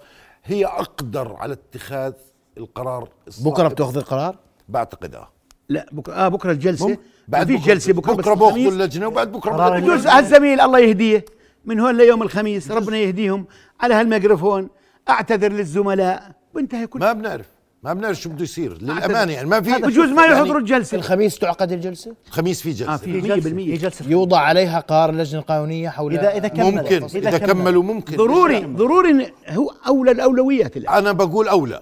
هي 0.46 0.66
أقدر 0.66 1.36
على 1.36 1.54
اتخاذ 1.54 2.14
القرار 2.58 3.10
الصائب. 3.28 3.48
بكره 3.48 3.68
بتأخذ 3.68 3.98
القرار؟ 3.98 4.36
بعتقد 4.70 5.16
آه. 5.16 5.30
لا 5.70 5.86
بكرة 5.92 6.14
آه 6.14 6.28
بكرة 6.28 6.52
الجلسة. 6.52 6.88
مم. 6.88 6.98
بعد 7.28 7.48
بكرة- 7.52 7.66
جلسة 7.66 7.94
بكرة 7.94 8.14
بكرة 8.14 8.34
باخذوا. 8.34 8.72
اللجنة 8.72 9.08
وبعد 9.08 9.32
بكرة 9.32 9.52
بغادروا 9.52 9.80
بجوز 9.80 10.08
هالزميل 10.08 10.62
الله 10.62 10.80
يهديه. 10.80 11.26
من 11.66 11.80
هون 11.80 11.98
ليوم 11.98 12.22
الخميس 12.22 12.72
ربنا 12.72 12.98
يهديهم. 12.98 13.46
على 13.82 13.94
هالميكروفون 13.94 14.70
أعتذر 15.10 15.52
للزملاء. 15.52 16.32
وانتهي 16.54 16.88
كل 16.88 17.00
ما 17.00 17.14
بنعرف 17.14 17.46
ما 17.84 17.94
بنعرف 17.94 18.18
شو 18.22 18.30
بده 18.30 18.44
يصير 18.44 18.82
للأمانة 18.82 19.32
يعني 19.32 19.48
ما 19.50 19.62
في 19.62 19.72
بجوز 19.82 20.10
ما 20.10 20.22
يعني 20.26 20.36
يحضروا 20.36 20.60
الجلسة. 20.60 20.98
الخميس 20.98 21.40
تعقد 21.40 21.72
الجلسة؟ 21.72 22.16
الخميس 22.28 22.62
في 22.62 22.72
جلسة. 22.72 22.94
آه، 22.94 22.98
في 22.98 23.22
في 23.22 23.28
جلسه 23.28 23.50
100% 23.50 23.54
في 23.72 23.78
جلسه 23.78 24.06
يوضع 24.10 24.40
عليها 24.40 24.80
قرار 24.80 25.10
اللجنة 25.10 25.40
القانونية 25.42 25.90
حول 25.90 26.14
اذا 26.14 26.38
إذا 26.38 26.48
كمل. 26.48 26.64
ممكن 26.72 27.04
إذا 27.04 27.38
كملوا 27.38 27.84
ممكن. 27.84 28.18
ضروري 28.18 28.60
ضروري 28.60 29.34
هو 29.50 29.74
أولى 29.88 30.12
الأولويات 30.12 30.78
أنا 30.78 31.12
بقول 31.12 31.48
أولى. 31.48 31.82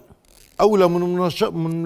أولى 0.61 0.87
من 0.87 1.01
منش... 1.01 1.43
من 1.43 1.83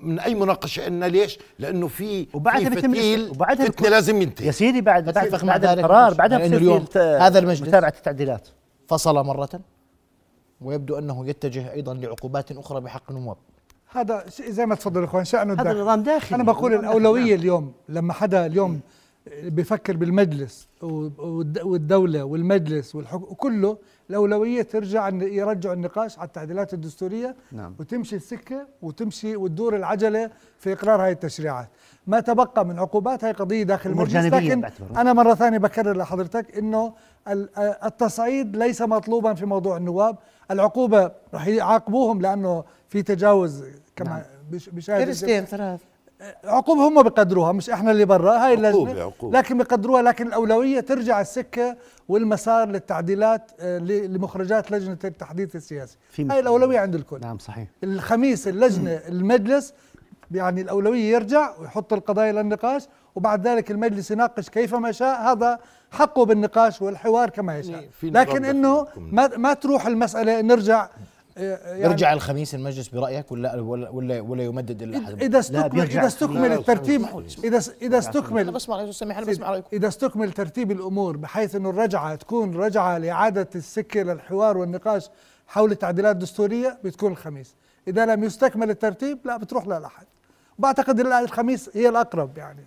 من 0.00 0.18
أي 0.20 0.34
مناقشة 0.34 0.84
عندنا 0.84 1.06
ليش؟ 1.06 1.38
لأنه 1.58 1.86
في 1.88 2.26
وبعدها 2.34 2.68
في 2.70 2.74
بيتم 2.88 3.30
وبعدها 3.30 3.66
فتنة 3.66 3.88
لازم 3.88 4.16
يا 4.16 4.22
ينتهي 4.22 4.52
سيدي 4.52 4.80
بعد 4.80 5.04
بعد, 5.04 5.44
بعد 5.44 5.64
القرار. 5.64 6.14
بعدها 6.14 6.38
بصير 6.38 6.56
اليوم 6.56 6.84
هذا 6.96 7.38
المجلس 7.38 7.62
متابعة 7.62 7.94
التعديلات 7.96 8.48
فصل 8.88 9.14
مرة 9.26 9.48
ويبدو 10.60 10.98
أنه 10.98 11.26
يتجه 11.28 11.72
أيضا 11.72 11.94
لعقوبات 11.94 12.52
أخرى 12.52 12.80
بحق 12.80 13.10
النواب 13.10 13.36
هذا 13.92 14.24
زي 14.48 14.66
ما 14.66 14.74
تفضل 14.74 15.04
إخوان 15.04 15.24
شأنه 15.24 15.54
هذا. 15.54 15.72
نظام 15.72 16.02
داخلي 16.02 16.34
أنا 16.36 16.44
بقول. 16.44 16.74
الأولوية 16.74 17.34
اليوم 17.34 17.72
لما 17.88 18.12
حدا 18.12 18.46
اليوم 18.46 18.80
بيفكر 19.42 19.96
بالمجلس 19.96 20.68
والد- 20.82 21.62
والدولة 21.62 22.24
والمجلس 22.24 22.94
والحكم 22.94 23.22
وكله 23.22 23.78
الأولوية 24.10 24.62
ترجع 24.62 25.08
يرجعوا 25.08 25.74
النقاش 25.74 26.18
على 26.18 26.26
التعديلات 26.26 26.74
الدستورية 26.74 27.36
نعم. 27.52 27.74
وتمشي 27.80 28.16
السكة 28.16 28.66
وتمشي 28.82 29.36
وتدور 29.36 29.76
العجلة 29.76 30.30
في 30.58 30.72
إقرار 30.72 31.02
هاي 31.04 31.12
التشريعات 31.12 31.68
ما 32.06 32.20
تبقى 32.20 32.66
من 32.66 32.78
عقوبات 32.78 33.24
هاي 33.24 33.32
قضية 33.32 33.62
داخل 33.62 33.90
المجلس 33.90 34.14
لكن. 34.36 34.60
أنا 34.96 35.12
مرة 35.12 35.34
ثانية 35.34 35.58
بكرر 35.58 35.96
لحضرتك 35.96 36.58
إنه 36.58 36.94
ال- 37.28 37.48
التصعيد 37.84 38.56
ليس 38.56 38.82
مطلوبا 38.82 39.34
في 39.34 39.46
موضوع 39.46 39.76
النواب 39.76 40.16
العقوبة 40.50 41.10
رح 41.34 41.46
يعاقبوهم 41.46 42.20
لأنه 42.20 42.64
في 42.88 43.02
تجاوز 43.02 43.64
كما 43.96 44.08
نعم. 44.10 44.22
بش- 44.50 44.68
بشاهد 44.68 45.00
ثلاث 45.44 45.80
عقوبة 46.44 46.88
هم 46.88 47.02
بقدروها 47.02 47.52
مش 47.52 47.70
إحنا 47.70 47.90
اللي 47.90 48.04
برا 48.04 48.32
هاي 48.46 48.56
عقوبة- 48.56 48.58
اللجنة 48.58 49.00
عقوبة. 49.02 49.38
لكن 49.38 49.58
بقدروها 49.58 50.02
لكن 50.02 50.26
الأولوية 50.26 50.80
ترجع 50.80 51.20
السكة 51.20 51.76
والمسار 52.08 52.68
للتعديلات 52.68 53.50
آه، 53.60 53.78
لمخرجات 53.78 54.70
لجنة 54.70 54.98
التحديث 55.04 55.56
السياسي 55.56 55.96
في 56.10 56.26
هاي. 56.28 56.40
الأولوية 56.40 56.78
عند 56.78 56.94
الكل 56.94 57.20
نعم 57.20 57.38
صحيح 57.38 57.68
الخميس 57.84 58.48
اللجنة 58.48 58.90
المجلس 59.08 59.74
يعني 60.30 60.60
الأولوية 60.60 61.12
يرجع 61.12 61.58
ويحط 61.60 61.92
القضايا 61.92 62.32
للنقاش 62.32 62.82
وبعد 63.14 63.46
ذلك 63.46 63.70
المجلس 63.70 64.10
يناقش 64.10 64.48
كيفما 64.50 64.92
شاء 64.92 65.20
هذا 65.22 65.58
حقه 65.90 66.24
بالنقاش 66.24 66.82
والحوار 66.82 67.30
كما 67.30 67.58
يشاء 67.58 67.88
نظام 68.02 68.12
لكن 68.22 68.44
إنه. 68.44 68.86
ما 68.96 69.30
ما 69.36 69.54
تروح 69.54 69.86
المسألة 69.86 70.40
نرجع 70.40 70.88
يعني 71.36 71.82
يرجع 71.82 72.12
الخميس 72.12 72.54
المجلس 72.54 72.88
برأيك 72.88 73.32
ولا 73.32 73.60
ولا 73.60 73.88
ولا, 73.90 74.20
ولا 74.20 74.44
يمدد 74.44 74.82
إلى 74.82 74.98
أحد 74.98 75.22
اذا 75.22 75.38
استكمل 75.38 75.80
اذا 75.80 76.06
استكمل 76.06 76.52
الترتيب 76.52 77.00
اذا 77.44 77.62
اذا 77.82 77.98
استكمل 77.98 78.50
بسمع 78.52 78.76
رئيس 78.76 78.94
سامح 78.96 79.18
أنا 79.18 79.26
بسمع 79.26 79.50
رأيكم 79.50 79.68
إذا 79.72 79.88
استكمل 79.88 80.32
ترتيب 80.32 80.70
الأمور 80.70 81.16
بحيث 81.16 81.54
أنه 81.54 81.70
الرجعة 81.70 82.14
تكون 82.14 82.56
رجعة 82.56 82.98
لإعادة 82.98 83.48
السكة 83.54 84.02
للحوار 84.02 84.58
والنقاش 84.58 85.08
حول 85.46 85.72
التعديلات 85.72 86.14
الدستورية 86.14 86.78
بتكون 86.84 87.12
الخميس 87.12 87.54
إذا 87.88 88.06
لم 88.06 88.24
يستكمل 88.24 88.70
الترتيب 88.70 89.18
لا 89.24 89.36
بتروح 89.36 89.66
للأحد 89.66 90.06
وبعتقد 90.58 91.00
ال- 91.00 91.06
الخميس 91.12 91.70
هي 91.74 91.88
الأقرب 91.88 92.38
يعني 92.38 92.62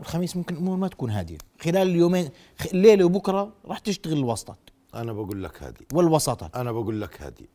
الخميس 0.00 0.36
ممكن 0.36 0.54
الأمور 0.54 0.76
ما 0.76 0.88
تكون 0.88 1.10
هادية 1.10 1.38
خلال 1.60 1.76
اليومين 1.88 2.28
الليلة 2.74 3.04
وبكرة 3.04 3.52
راح 3.66 3.78
تشتغل 3.78 4.12
الوسطات 4.18 4.58
أنا 4.94 5.12
بقول 5.12 5.44
لك 5.44 5.62
هذه. 5.62 5.86
والوساطات 5.92 6.56
أنا 6.56 6.72
بقول 6.72 7.00
لك 7.00 7.22
هذه. 7.22 7.46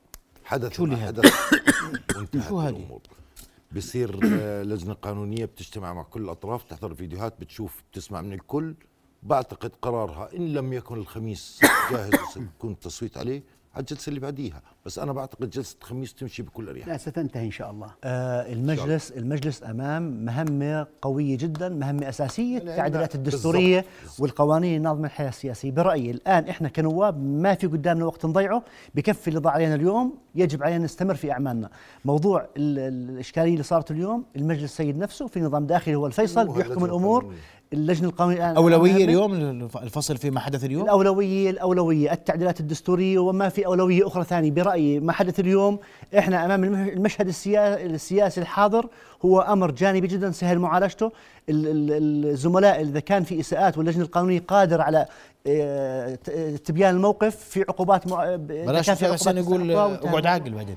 حدث 0.43 0.73
شو 0.73 0.85
اللي 0.85 0.95
ما؟ 0.95 1.05
حدث. 1.05 1.33
وانتهت 2.15 2.49
شو 2.49 2.59
هذه؟ 2.59 2.69
الأمور. 2.75 3.01
بصير 3.75 4.19
آه، 4.23 4.63
لجنة 4.63 4.93
قانونية 4.93 5.45
بتجتمع 5.45 5.93
مع 5.93 6.03
كل 6.03 6.21
الأطراف 6.21 6.63
تحضر 6.63 6.93
فيديوهات 6.93 7.39
بتشوف 7.39 7.83
بتسمع 7.91 8.21
من 8.21 8.33
الكل. 8.33 8.75
بعتقد 9.23 9.71
قرارها 9.81 10.29
إن 10.35 10.53
لم 10.53 10.73
يكن 10.73 10.95
الخميس 10.95 11.59
جاهز 11.91 12.13
يكون 12.37 12.71
التصويت 12.71 13.17
عليه. 13.17 13.43
على 13.75 13.81
الجلسة 13.81 14.09
اللي 14.09 14.19
بعديها 14.19 14.61
بس 14.85 14.99
أنا 14.99 15.13
بعتقد 15.13 15.49
جلسة 15.49 15.75
الخميس 15.81 16.13
تمشي 16.13 16.43
بكل 16.43 16.69
أريحية. 16.69 16.91
لا 16.91 16.97
ستنتهي 16.97 17.45
إن 17.45 17.51
شاء 17.51 17.71
الله. 17.71 17.87
آه 18.03 18.53
المجلس 18.53 19.11
المجلس 19.11 19.63
أمام 19.63 20.25
مهمة 20.25 20.87
قوية 21.01 21.37
جدا 21.37 21.69
مهمة 21.69 22.09
أساسية 22.09 22.57
التعديلات 22.57 23.15
الدستورية 23.15 23.85
والقوانين 24.19 24.77
الناظمه 24.77 25.05
الحياة 25.05 25.29
السياسيه 25.29 25.71
برأيي 25.71 26.11
الآن 26.11 26.43
إحنا 26.49 26.69
كنواب 26.69 27.23
ما 27.23 27.55
في 27.55 27.67
قدامنا 27.67 28.05
وقت 28.05 28.25
نضيعه 28.25 28.63
بكفي 28.95 29.27
اللي 29.27 29.39
ضاع 29.39 29.53
علينا 29.53 29.75
اليوم 29.75 30.17
يجب 30.35 30.63
علينا 30.63 30.83
نستمر 30.83 31.15
في 31.15 31.31
أعمالنا. 31.31 31.69
موضوع 32.05 32.41
ال- 32.57 32.79
ال- 32.79 33.09
الإشكالية 33.09 33.51
اللي 33.53 33.63
صارت 33.63 33.91
اليوم 33.91 34.25
المجلس 34.35 34.77
سيد 34.77 34.97
نفسه 34.97 35.27
في 35.27 35.39
نظام 35.41 35.65
داخلي 35.65 35.95
هو 35.95 36.07
الفيصل 36.07 36.41
اللجنة 36.41 36.85
الأمور. 36.85 37.33
اللجنة 37.75 38.09
القانونيه 38.09 38.37
الآن 38.37 38.55
أولوية. 38.55 39.05
اليوم 39.05 39.33
الفصل 39.83 40.17
فيما 40.17 40.39
حدث 40.39 40.63
اليوم؟ 40.65 40.83
الأولوية 40.83 41.49
الأولوية 41.49 42.11
التعديلات 42.11 42.59
الدستورية 42.59 43.19
وما 43.19 43.49
في 43.49 43.65
أولوية 43.65 44.07
أخرى 44.07 44.23
ثانية. 44.23 44.51
برأيي 44.51 44.99
ما 44.99 45.13
حدث 45.13 45.39
اليوم 45.39 45.79
إحنا 46.17 46.45
أمام 46.45 46.63
المه- 46.63 46.89
المشهد 46.89 47.27
السيا- 47.27 47.85
السياسي 47.85 48.41
الحاضر 48.41 48.87
هو 49.25 49.41
أمر 49.41 49.71
جانبي 49.71 50.07
جدا 50.07 50.31
سهل 50.31 50.59
معالجته. 50.59 51.11
ال- 51.49 51.67
ال- 51.67 52.25
الزملاء 52.31 52.81
إذا 52.81 52.99
كان 52.99 53.23
في 53.23 53.39
إساءات 53.39 53.77
واللجنة 53.77 54.03
القانونية 54.03 54.39
قادر 54.47 54.81
على 54.81 55.05
آه، 55.47 56.15
تبيان 56.65 56.95
الموقف 56.95 57.35
في 57.35 57.61
عقوبات 57.69 58.07
بلاش 58.07 58.89
في 58.89 59.05
عقوبات 59.05 59.37
يقول 59.37 59.71
أقعد 59.71 60.25
عاقل 60.25 60.49
بعدين. 60.51 60.75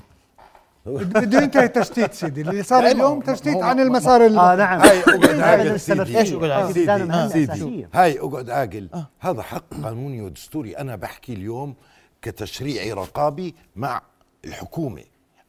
بده 0.97 1.41
ينتهي 1.41 1.65
التشتيت 1.65 2.13
سيدي. 2.13 2.41
اللي 2.41 2.63
صار 2.63 2.87
اليوم 2.87 3.21
تشتيت 3.21 3.57
عن 3.57 3.79
المسار 3.79 4.25
ال- 4.25 4.37
آه 4.37 4.55
نعم. 4.55 4.79
هاي 4.81 4.99
أقعد 4.99 5.39
عاقل 5.39 5.79
سيدي. 5.79 6.19
إيش 6.19 6.33
أقعد 6.33 6.49
عاقل؟ 6.49 7.11
آه، 7.11 7.27
سيدي؟ 7.27 7.53
أساسية. 7.53 7.89
هاي 7.93 8.19
أقعد 8.19 8.49
عاقل. 8.49 8.89
هذا 9.19 9.41
حق 9.41 9.63
قانوني 9.83 10.21
ودستوري. 10.21 10.77
أنا 10.77 10.95
بحكي 10.95 11.33
اليوم 11.33 11.75
كتشريعي 12.21 12.93
رقابي 12.93 13.55
مع 13.75 14.01
الحكومة. 14.45 15.03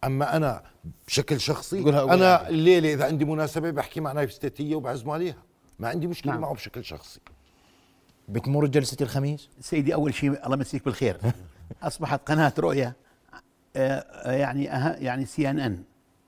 أما 0.04 0.36
أنا 0.36 0.62
بشكل 1.06 1.40
شخصي 1.40 1.80
أنا. 1.80 2.48
الليلة 2.48 2.92
إذا 2.92 3.04
عندي 3.04 3.24
مناسبة 3.24 3.70
بحكي 3.70 4.00
مع 4.00 4.12
نايف 4.12 4.32
ستاتية 4.32 4.74
وبعزمه 4.74 5.14
عليها. 5.14 5.36
ما 5.78 5.88
عندي 5.88 6.06
مشكلة 6.06 6.32
نعم. 6.32 6.40
معه 6.40 6.54
بشكل 6.54 6.84
شخصي. 6.84 7.20
بتمر 8.28 8.66
جلسة 8.66 8.96
الخميس؟ 9.00 9.48
سيدي 9.60 9.94
أول 9.94 10.14
شيء 10.14 10.30
الله 10.30 10.56
يمسيك 10.56 10.84
بالخير. 10.84 11.16
أصبحت 11.82 12.20
قناة 12.28 12.52
رؤيا. 12.58 12.84
آه، 12.86 12.88
آه، 12.88 12.94
يعني 13.74 14.72
أه 14.72 14.96
يعني 14.96 15.24
سي 15.26 15.50
ان 15.50 15.60
ان 15.60 15.82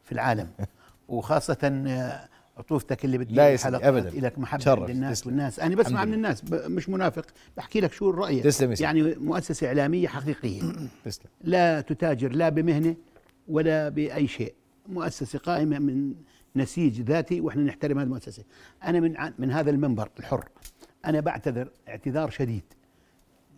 في 0.05 0.13
العالم. 0.13 0.49
وخاصة 1.09 1.83
آه، 1.87 2.29
عطوفتك 2.59 3.05
اللي 3.05 3.19
بتجيب 3.19 3.39
الحلقات 3.39 3.83
أبداً. 3.85 4.11
لك 4.21 4.39
محبه 4.39 4.87
للناس 4.87 5.21
تسلم. 5.21 5.33
والناس. 5.33 5.61
أنا 5.61 5.77
بسمع 5.77 6.05
من. 6.05 6.15
الناس 6.15 6.45
مش 6.53 6.89
منافق. 6.89 7.27
بحكي 7.57 7.81
لك 7.81 7.93
شو 7.93 8.11
الرؤيه 8.11 8.43
تسلم 8.43 8.71
يا 8.71 8.75
سيدي. 8.75 8.85
يعني 8.85 9.15
مؤسسة 9.15 9.67
إعلامية 9.67 10.09
حقيقية. 10.09 10.63
تسلم. 11.05 11.31
لا 11.41 11.81
تتاجر 11.81 12.33
لا 12.33 12.49
بمهنة 12.49 12.97
ولا 13.49 13.89
بأي 13.89 14.27
شيء. 14.27 14.55
مؤسسة 14.89 15.39
قائمة 15.39 15.79
من 15.79 16.15
نسيج 16.57 17.01
ذاتي 17.01 17.41
وإحنا 17.41 17.63
نحترم 17.63 17.99
هذه 17.99 18.05
المؤسسة. 18.05 18.45
أنا 18.85 19.01
من 19.01 19.15
من 19.39 19.51
هذا 19.51 19.71
المنبر 19.71 20.09
الحر. 20.19 20.49
أنا 21.07 21.21
بعتذر 21.21 21.71
اعتذار 21.89 22.31
شديد 22.31 22.65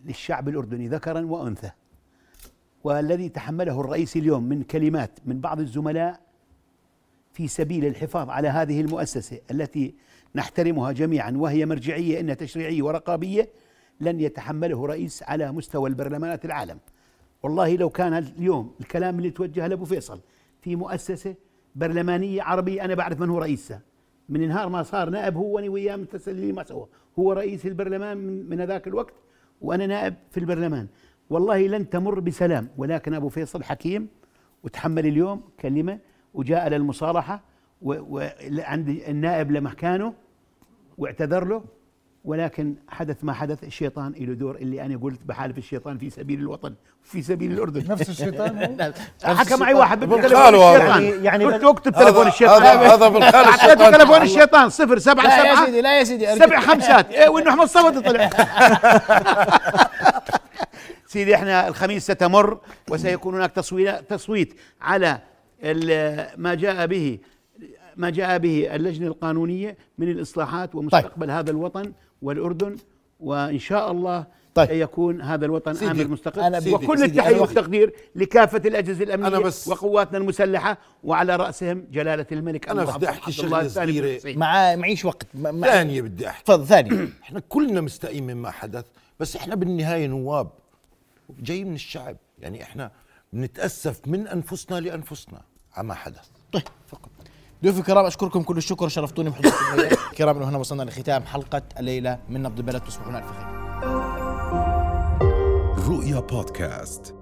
للشعب 0.05 0.49
الأردني 0.49 0.87
ذكرا 0.87 1.21
وأنثى. 1.21 1.71
والذي 2.85 3.29
تحمله 3.29 3.81
الرئيس 3.81 4.17
اليوم 4.17 4.43
من 4.43 4.63
كلمات 4.63 5.19
من 5.25 5.41
بعض 5.41 5.59
الزملاء 5.59 6.19
في 7.33 7.47
سبيل 7.47 7.85
الحفاظ 7.85 8.29
على 8.29 8.47
هذه 8.47 8.81
المؤسسة 8.81 9.39
التي 9.51 9.95
نحترمها 10.35 10.91
جميعا 10.91 11.31
وهي 11.31 11.65
مرجعية 11.65 12.19
إنها 12.19 12.33
تشريعية 12.35 12.83
ورقابية 12.83 13.49
لن 13.99 14.19
يتحمله 14.19 14.85
رئيس 14.85 15.23
على 15.23 15.51
مستوى 15.51 15.89
البرلمانات 15.89 16.45
العالم. 16.45 16.79
والله 17.43 17.75
لو 17.75 17.89
كان 17.89 18.13
اليوم 18.13 18.75
الكلام 18.79 19.17
اللي 19.17 19.29
توجه 19.29 19.67
لأبو 19.67 19.85
فيصل 19.85 20.19
في 20.61 20.75
مؤسسة 20.75 21.35
برلمانية 21.75 22.41
عربية 22.41 22.85
أنا 22.85 22.95
بعرف 22.95 23.19
من 23.19 23.29
هو 23.29 23.37
رئيسها 23.37 23.81
من 24.29 24.47
نهار 24.47 24.69
ما 24.69 24.83
صار 24.83 25.09
نائب 25.09 25.37
هو 25.37 25.45
وأنا 25.45 25.69
وياه 25.69 25.95
متسللين 25.95 26.55
ما 26.55 26.63
سوى. 26.63 26.87
هو 27.19 27.33
رئيس 27.33 27.65
البرلمان 27.65 28.17
من, 28.17 28.49
من 28.49 28.61
هذاك 28.61 28.87
الوقت 28.87 29.13
وأنا 29.61 29.87
نائب 29.87 30.13
في 30.31 30.39
البرلمان. 30.39 30.87
والله 31.29 31.67
لن 31.67 31.89
تمر 31.89 32.19
بسلام 32.19 32.69
ولكن 32.77 33.13
أبو 33.13 33.29
فيصل 33.29 33.63
حكيم 33.63 34.07
وتحمل 34.63 35.05
اليوم 35.05 35.41
كلمة 35.59 35.99
وجاء 36.33 36.67
للمصالحه 36.69 37.41
وعند 37.81 38.89
النائب 39.07 39.51
لمكانه 39.51 40.13
واعتذر 40.97 41.45
له 41.45 41.63
ولكن 42.25 42.75
حدث 42.89 43.23
ما 43.23 43.33
حدث 43.33 43.63
الشيطان 43.63 44.11
له 44.19 44.33
دور 44.33 44.55
اللي 44.55 44.81
أنا 44.85 44.97
قلت 44.97 45.19
بحالف 45.25 45.57
الشيطان 45.57 45.97
في 45.97 46.09
سبيل 46.09 46.39
الوطن 46.39 46.73
في 47.03 47.21
سبيل 47.21 47.51
الأردن. 47.51 47.85
نفس 47.91 48.09
الشيطان؟ 48.09 48.77
هو 49.25 49.35
حكى 49.35 49.55
معي 49.55 49.73
واحد 49.73 49.99
بالتليفون. 49.99 50.41
الشيطان 50.55 51.03
يعني- 51.03 51.09
يعني 51.25 51.45
قلت 51.45 51.55
بل- 51.55 51.61
له 51.61 51.69
اكتب 51.71 51.91
تليفون 51.91 52.27
الشيطان. 52.27 52.61
هذا 52.63 53.07
بالخال 53.09 53.45
الشيطان 53.45 53.93
تليفون 53.93 54.21
الشيطان 54.21 54.69
صفر 54.69 54.97
سبعة 54.99 55.23
لا 55.27 55.45
يا 55.49 55.55
سيدي 55.65 55.81
لا 55.81 55.99
يا 55.99 56.03
سيدي 56.03 56.35
سبع 56.35 56.59
خمسات. 56.59 57.07
وانه 57.29 57.49
احمد 57.49 57.67
صمد 57.67 58.01
طلع. 58.03 58.29
سيدي 61.07 61.35
إحنا 61.35 61.67
الخميس 61.67 62.03
ستمر 62.03 62.59
وسيكون 62.89 63.35
هناك 63.35 63.51
تصويت 63.51 64.09
تصويت 64.09 64.53
على 64.81 65.19
ما 66.37 66.53
جاء 66.55 66.85
به 66.87 67.19
ما 67.97 68.09
جاء 68.09 68.37
به 68.37 68.75
اللجنة 68.75 69.07
القانونية 69.07 69.77
من 69.97 70.09
الإصلاحات 70.11 70.75
ومستقبل 70.75 71.31
هذا 71.31 71.51
الوطن 71.51 71.91
والأردن 72.21 72.75
وإن 73.19 73.59
شاء 73.59 73.91
الله 73.91 74.25
طيب. 74.55 74.71
يكون 74.71 75.21
هذا 75.21 75.45
الوطن 75.45 75.73
سيدي، 75.73 75.91
آمن 75.91 76.11
مستقر 76.11 76.41
أنا 76.47 76.59
سيدي، 76.59 76.75
وكل 76.75 77.03
التحية 77.03 77.39
والتقدير 77.39 77.93
لكافة 78.15 78.57
الأجهزة 78.65 79.03
الأمنية 79.03 79.27
أنا 79.27 79.39
بس- 79.39 79.67
وقواتنا 79.67 80.17
المسلحة 80.17 80.77
وعلى 81.03 81.35
رأسهم 81.35 81.85
جلالة 81.91 82.25
الملك 82.31 82.69
أنا 82.69 82.81
عبد 82.81 83.05
بدي 83.05 83.09
الثاني 83.09 83.67
صغيرة. 83.67 84.05
بالقصيم. 84.07 84.39
مع 84.39 84.75
معيش 84.75 85.05
وقت 85.05 85.27
ثانية 85.61 86.01
بدي 86.01 86.27
أحكي 86.27 86.43
تفضل 86.43 86.67
ثاني 86.67 87.09
إحنا 87.23 87.39
كلنا 87.49 87.81
مستائين 87.81 88.23
مما 88.33 88.51
حدث 88.51 88.85
بس 89.19 89.35
إحنا 89.35 89.55
بالنهاية 89.55 90.07
نواب 90.07 90.49
جاي 91.29 91.63
من 91.63 91.75
الشعب. 91.75 92.17
يعني 92.39 92.63
إحنا 92.63 92.91
بنتأسف 93.33 94.07
من 94.07 94.27
أنفسنا 94.27 94.79
لأنفسنا 94.79 95.41
عما 95.75 95.93
حدث. 95.93 96.27
طيب 96.51 96.63
فقط. 96.87 97.09
ضيوفي 97.63 97.79
الكرام 97.79 98.05
أشكركم 98.05 98.43
كل 98.43 98.57
الشكر 98.57 98.87
شرفتوني 98.87 99.29
بحضوركم 99.29 99.73
الليلة. 99.73 99.97
كرام 100.17 100.43
هنا 100.43 100.57
وصلنا 100.57 100.83
لختام 100.83 101.23
حلقة 101.23 101.61
الليلة 101.79 102.19
من 102.29 102.43
نبض 102.43 102.57
البلد. 102.59 102.81
تصبحون 102.83 103.15
ألف 103.15 103.25
خير. 103.31 103.45
رؤيا 105.87 106.19
بودكاست. 106.19 107.15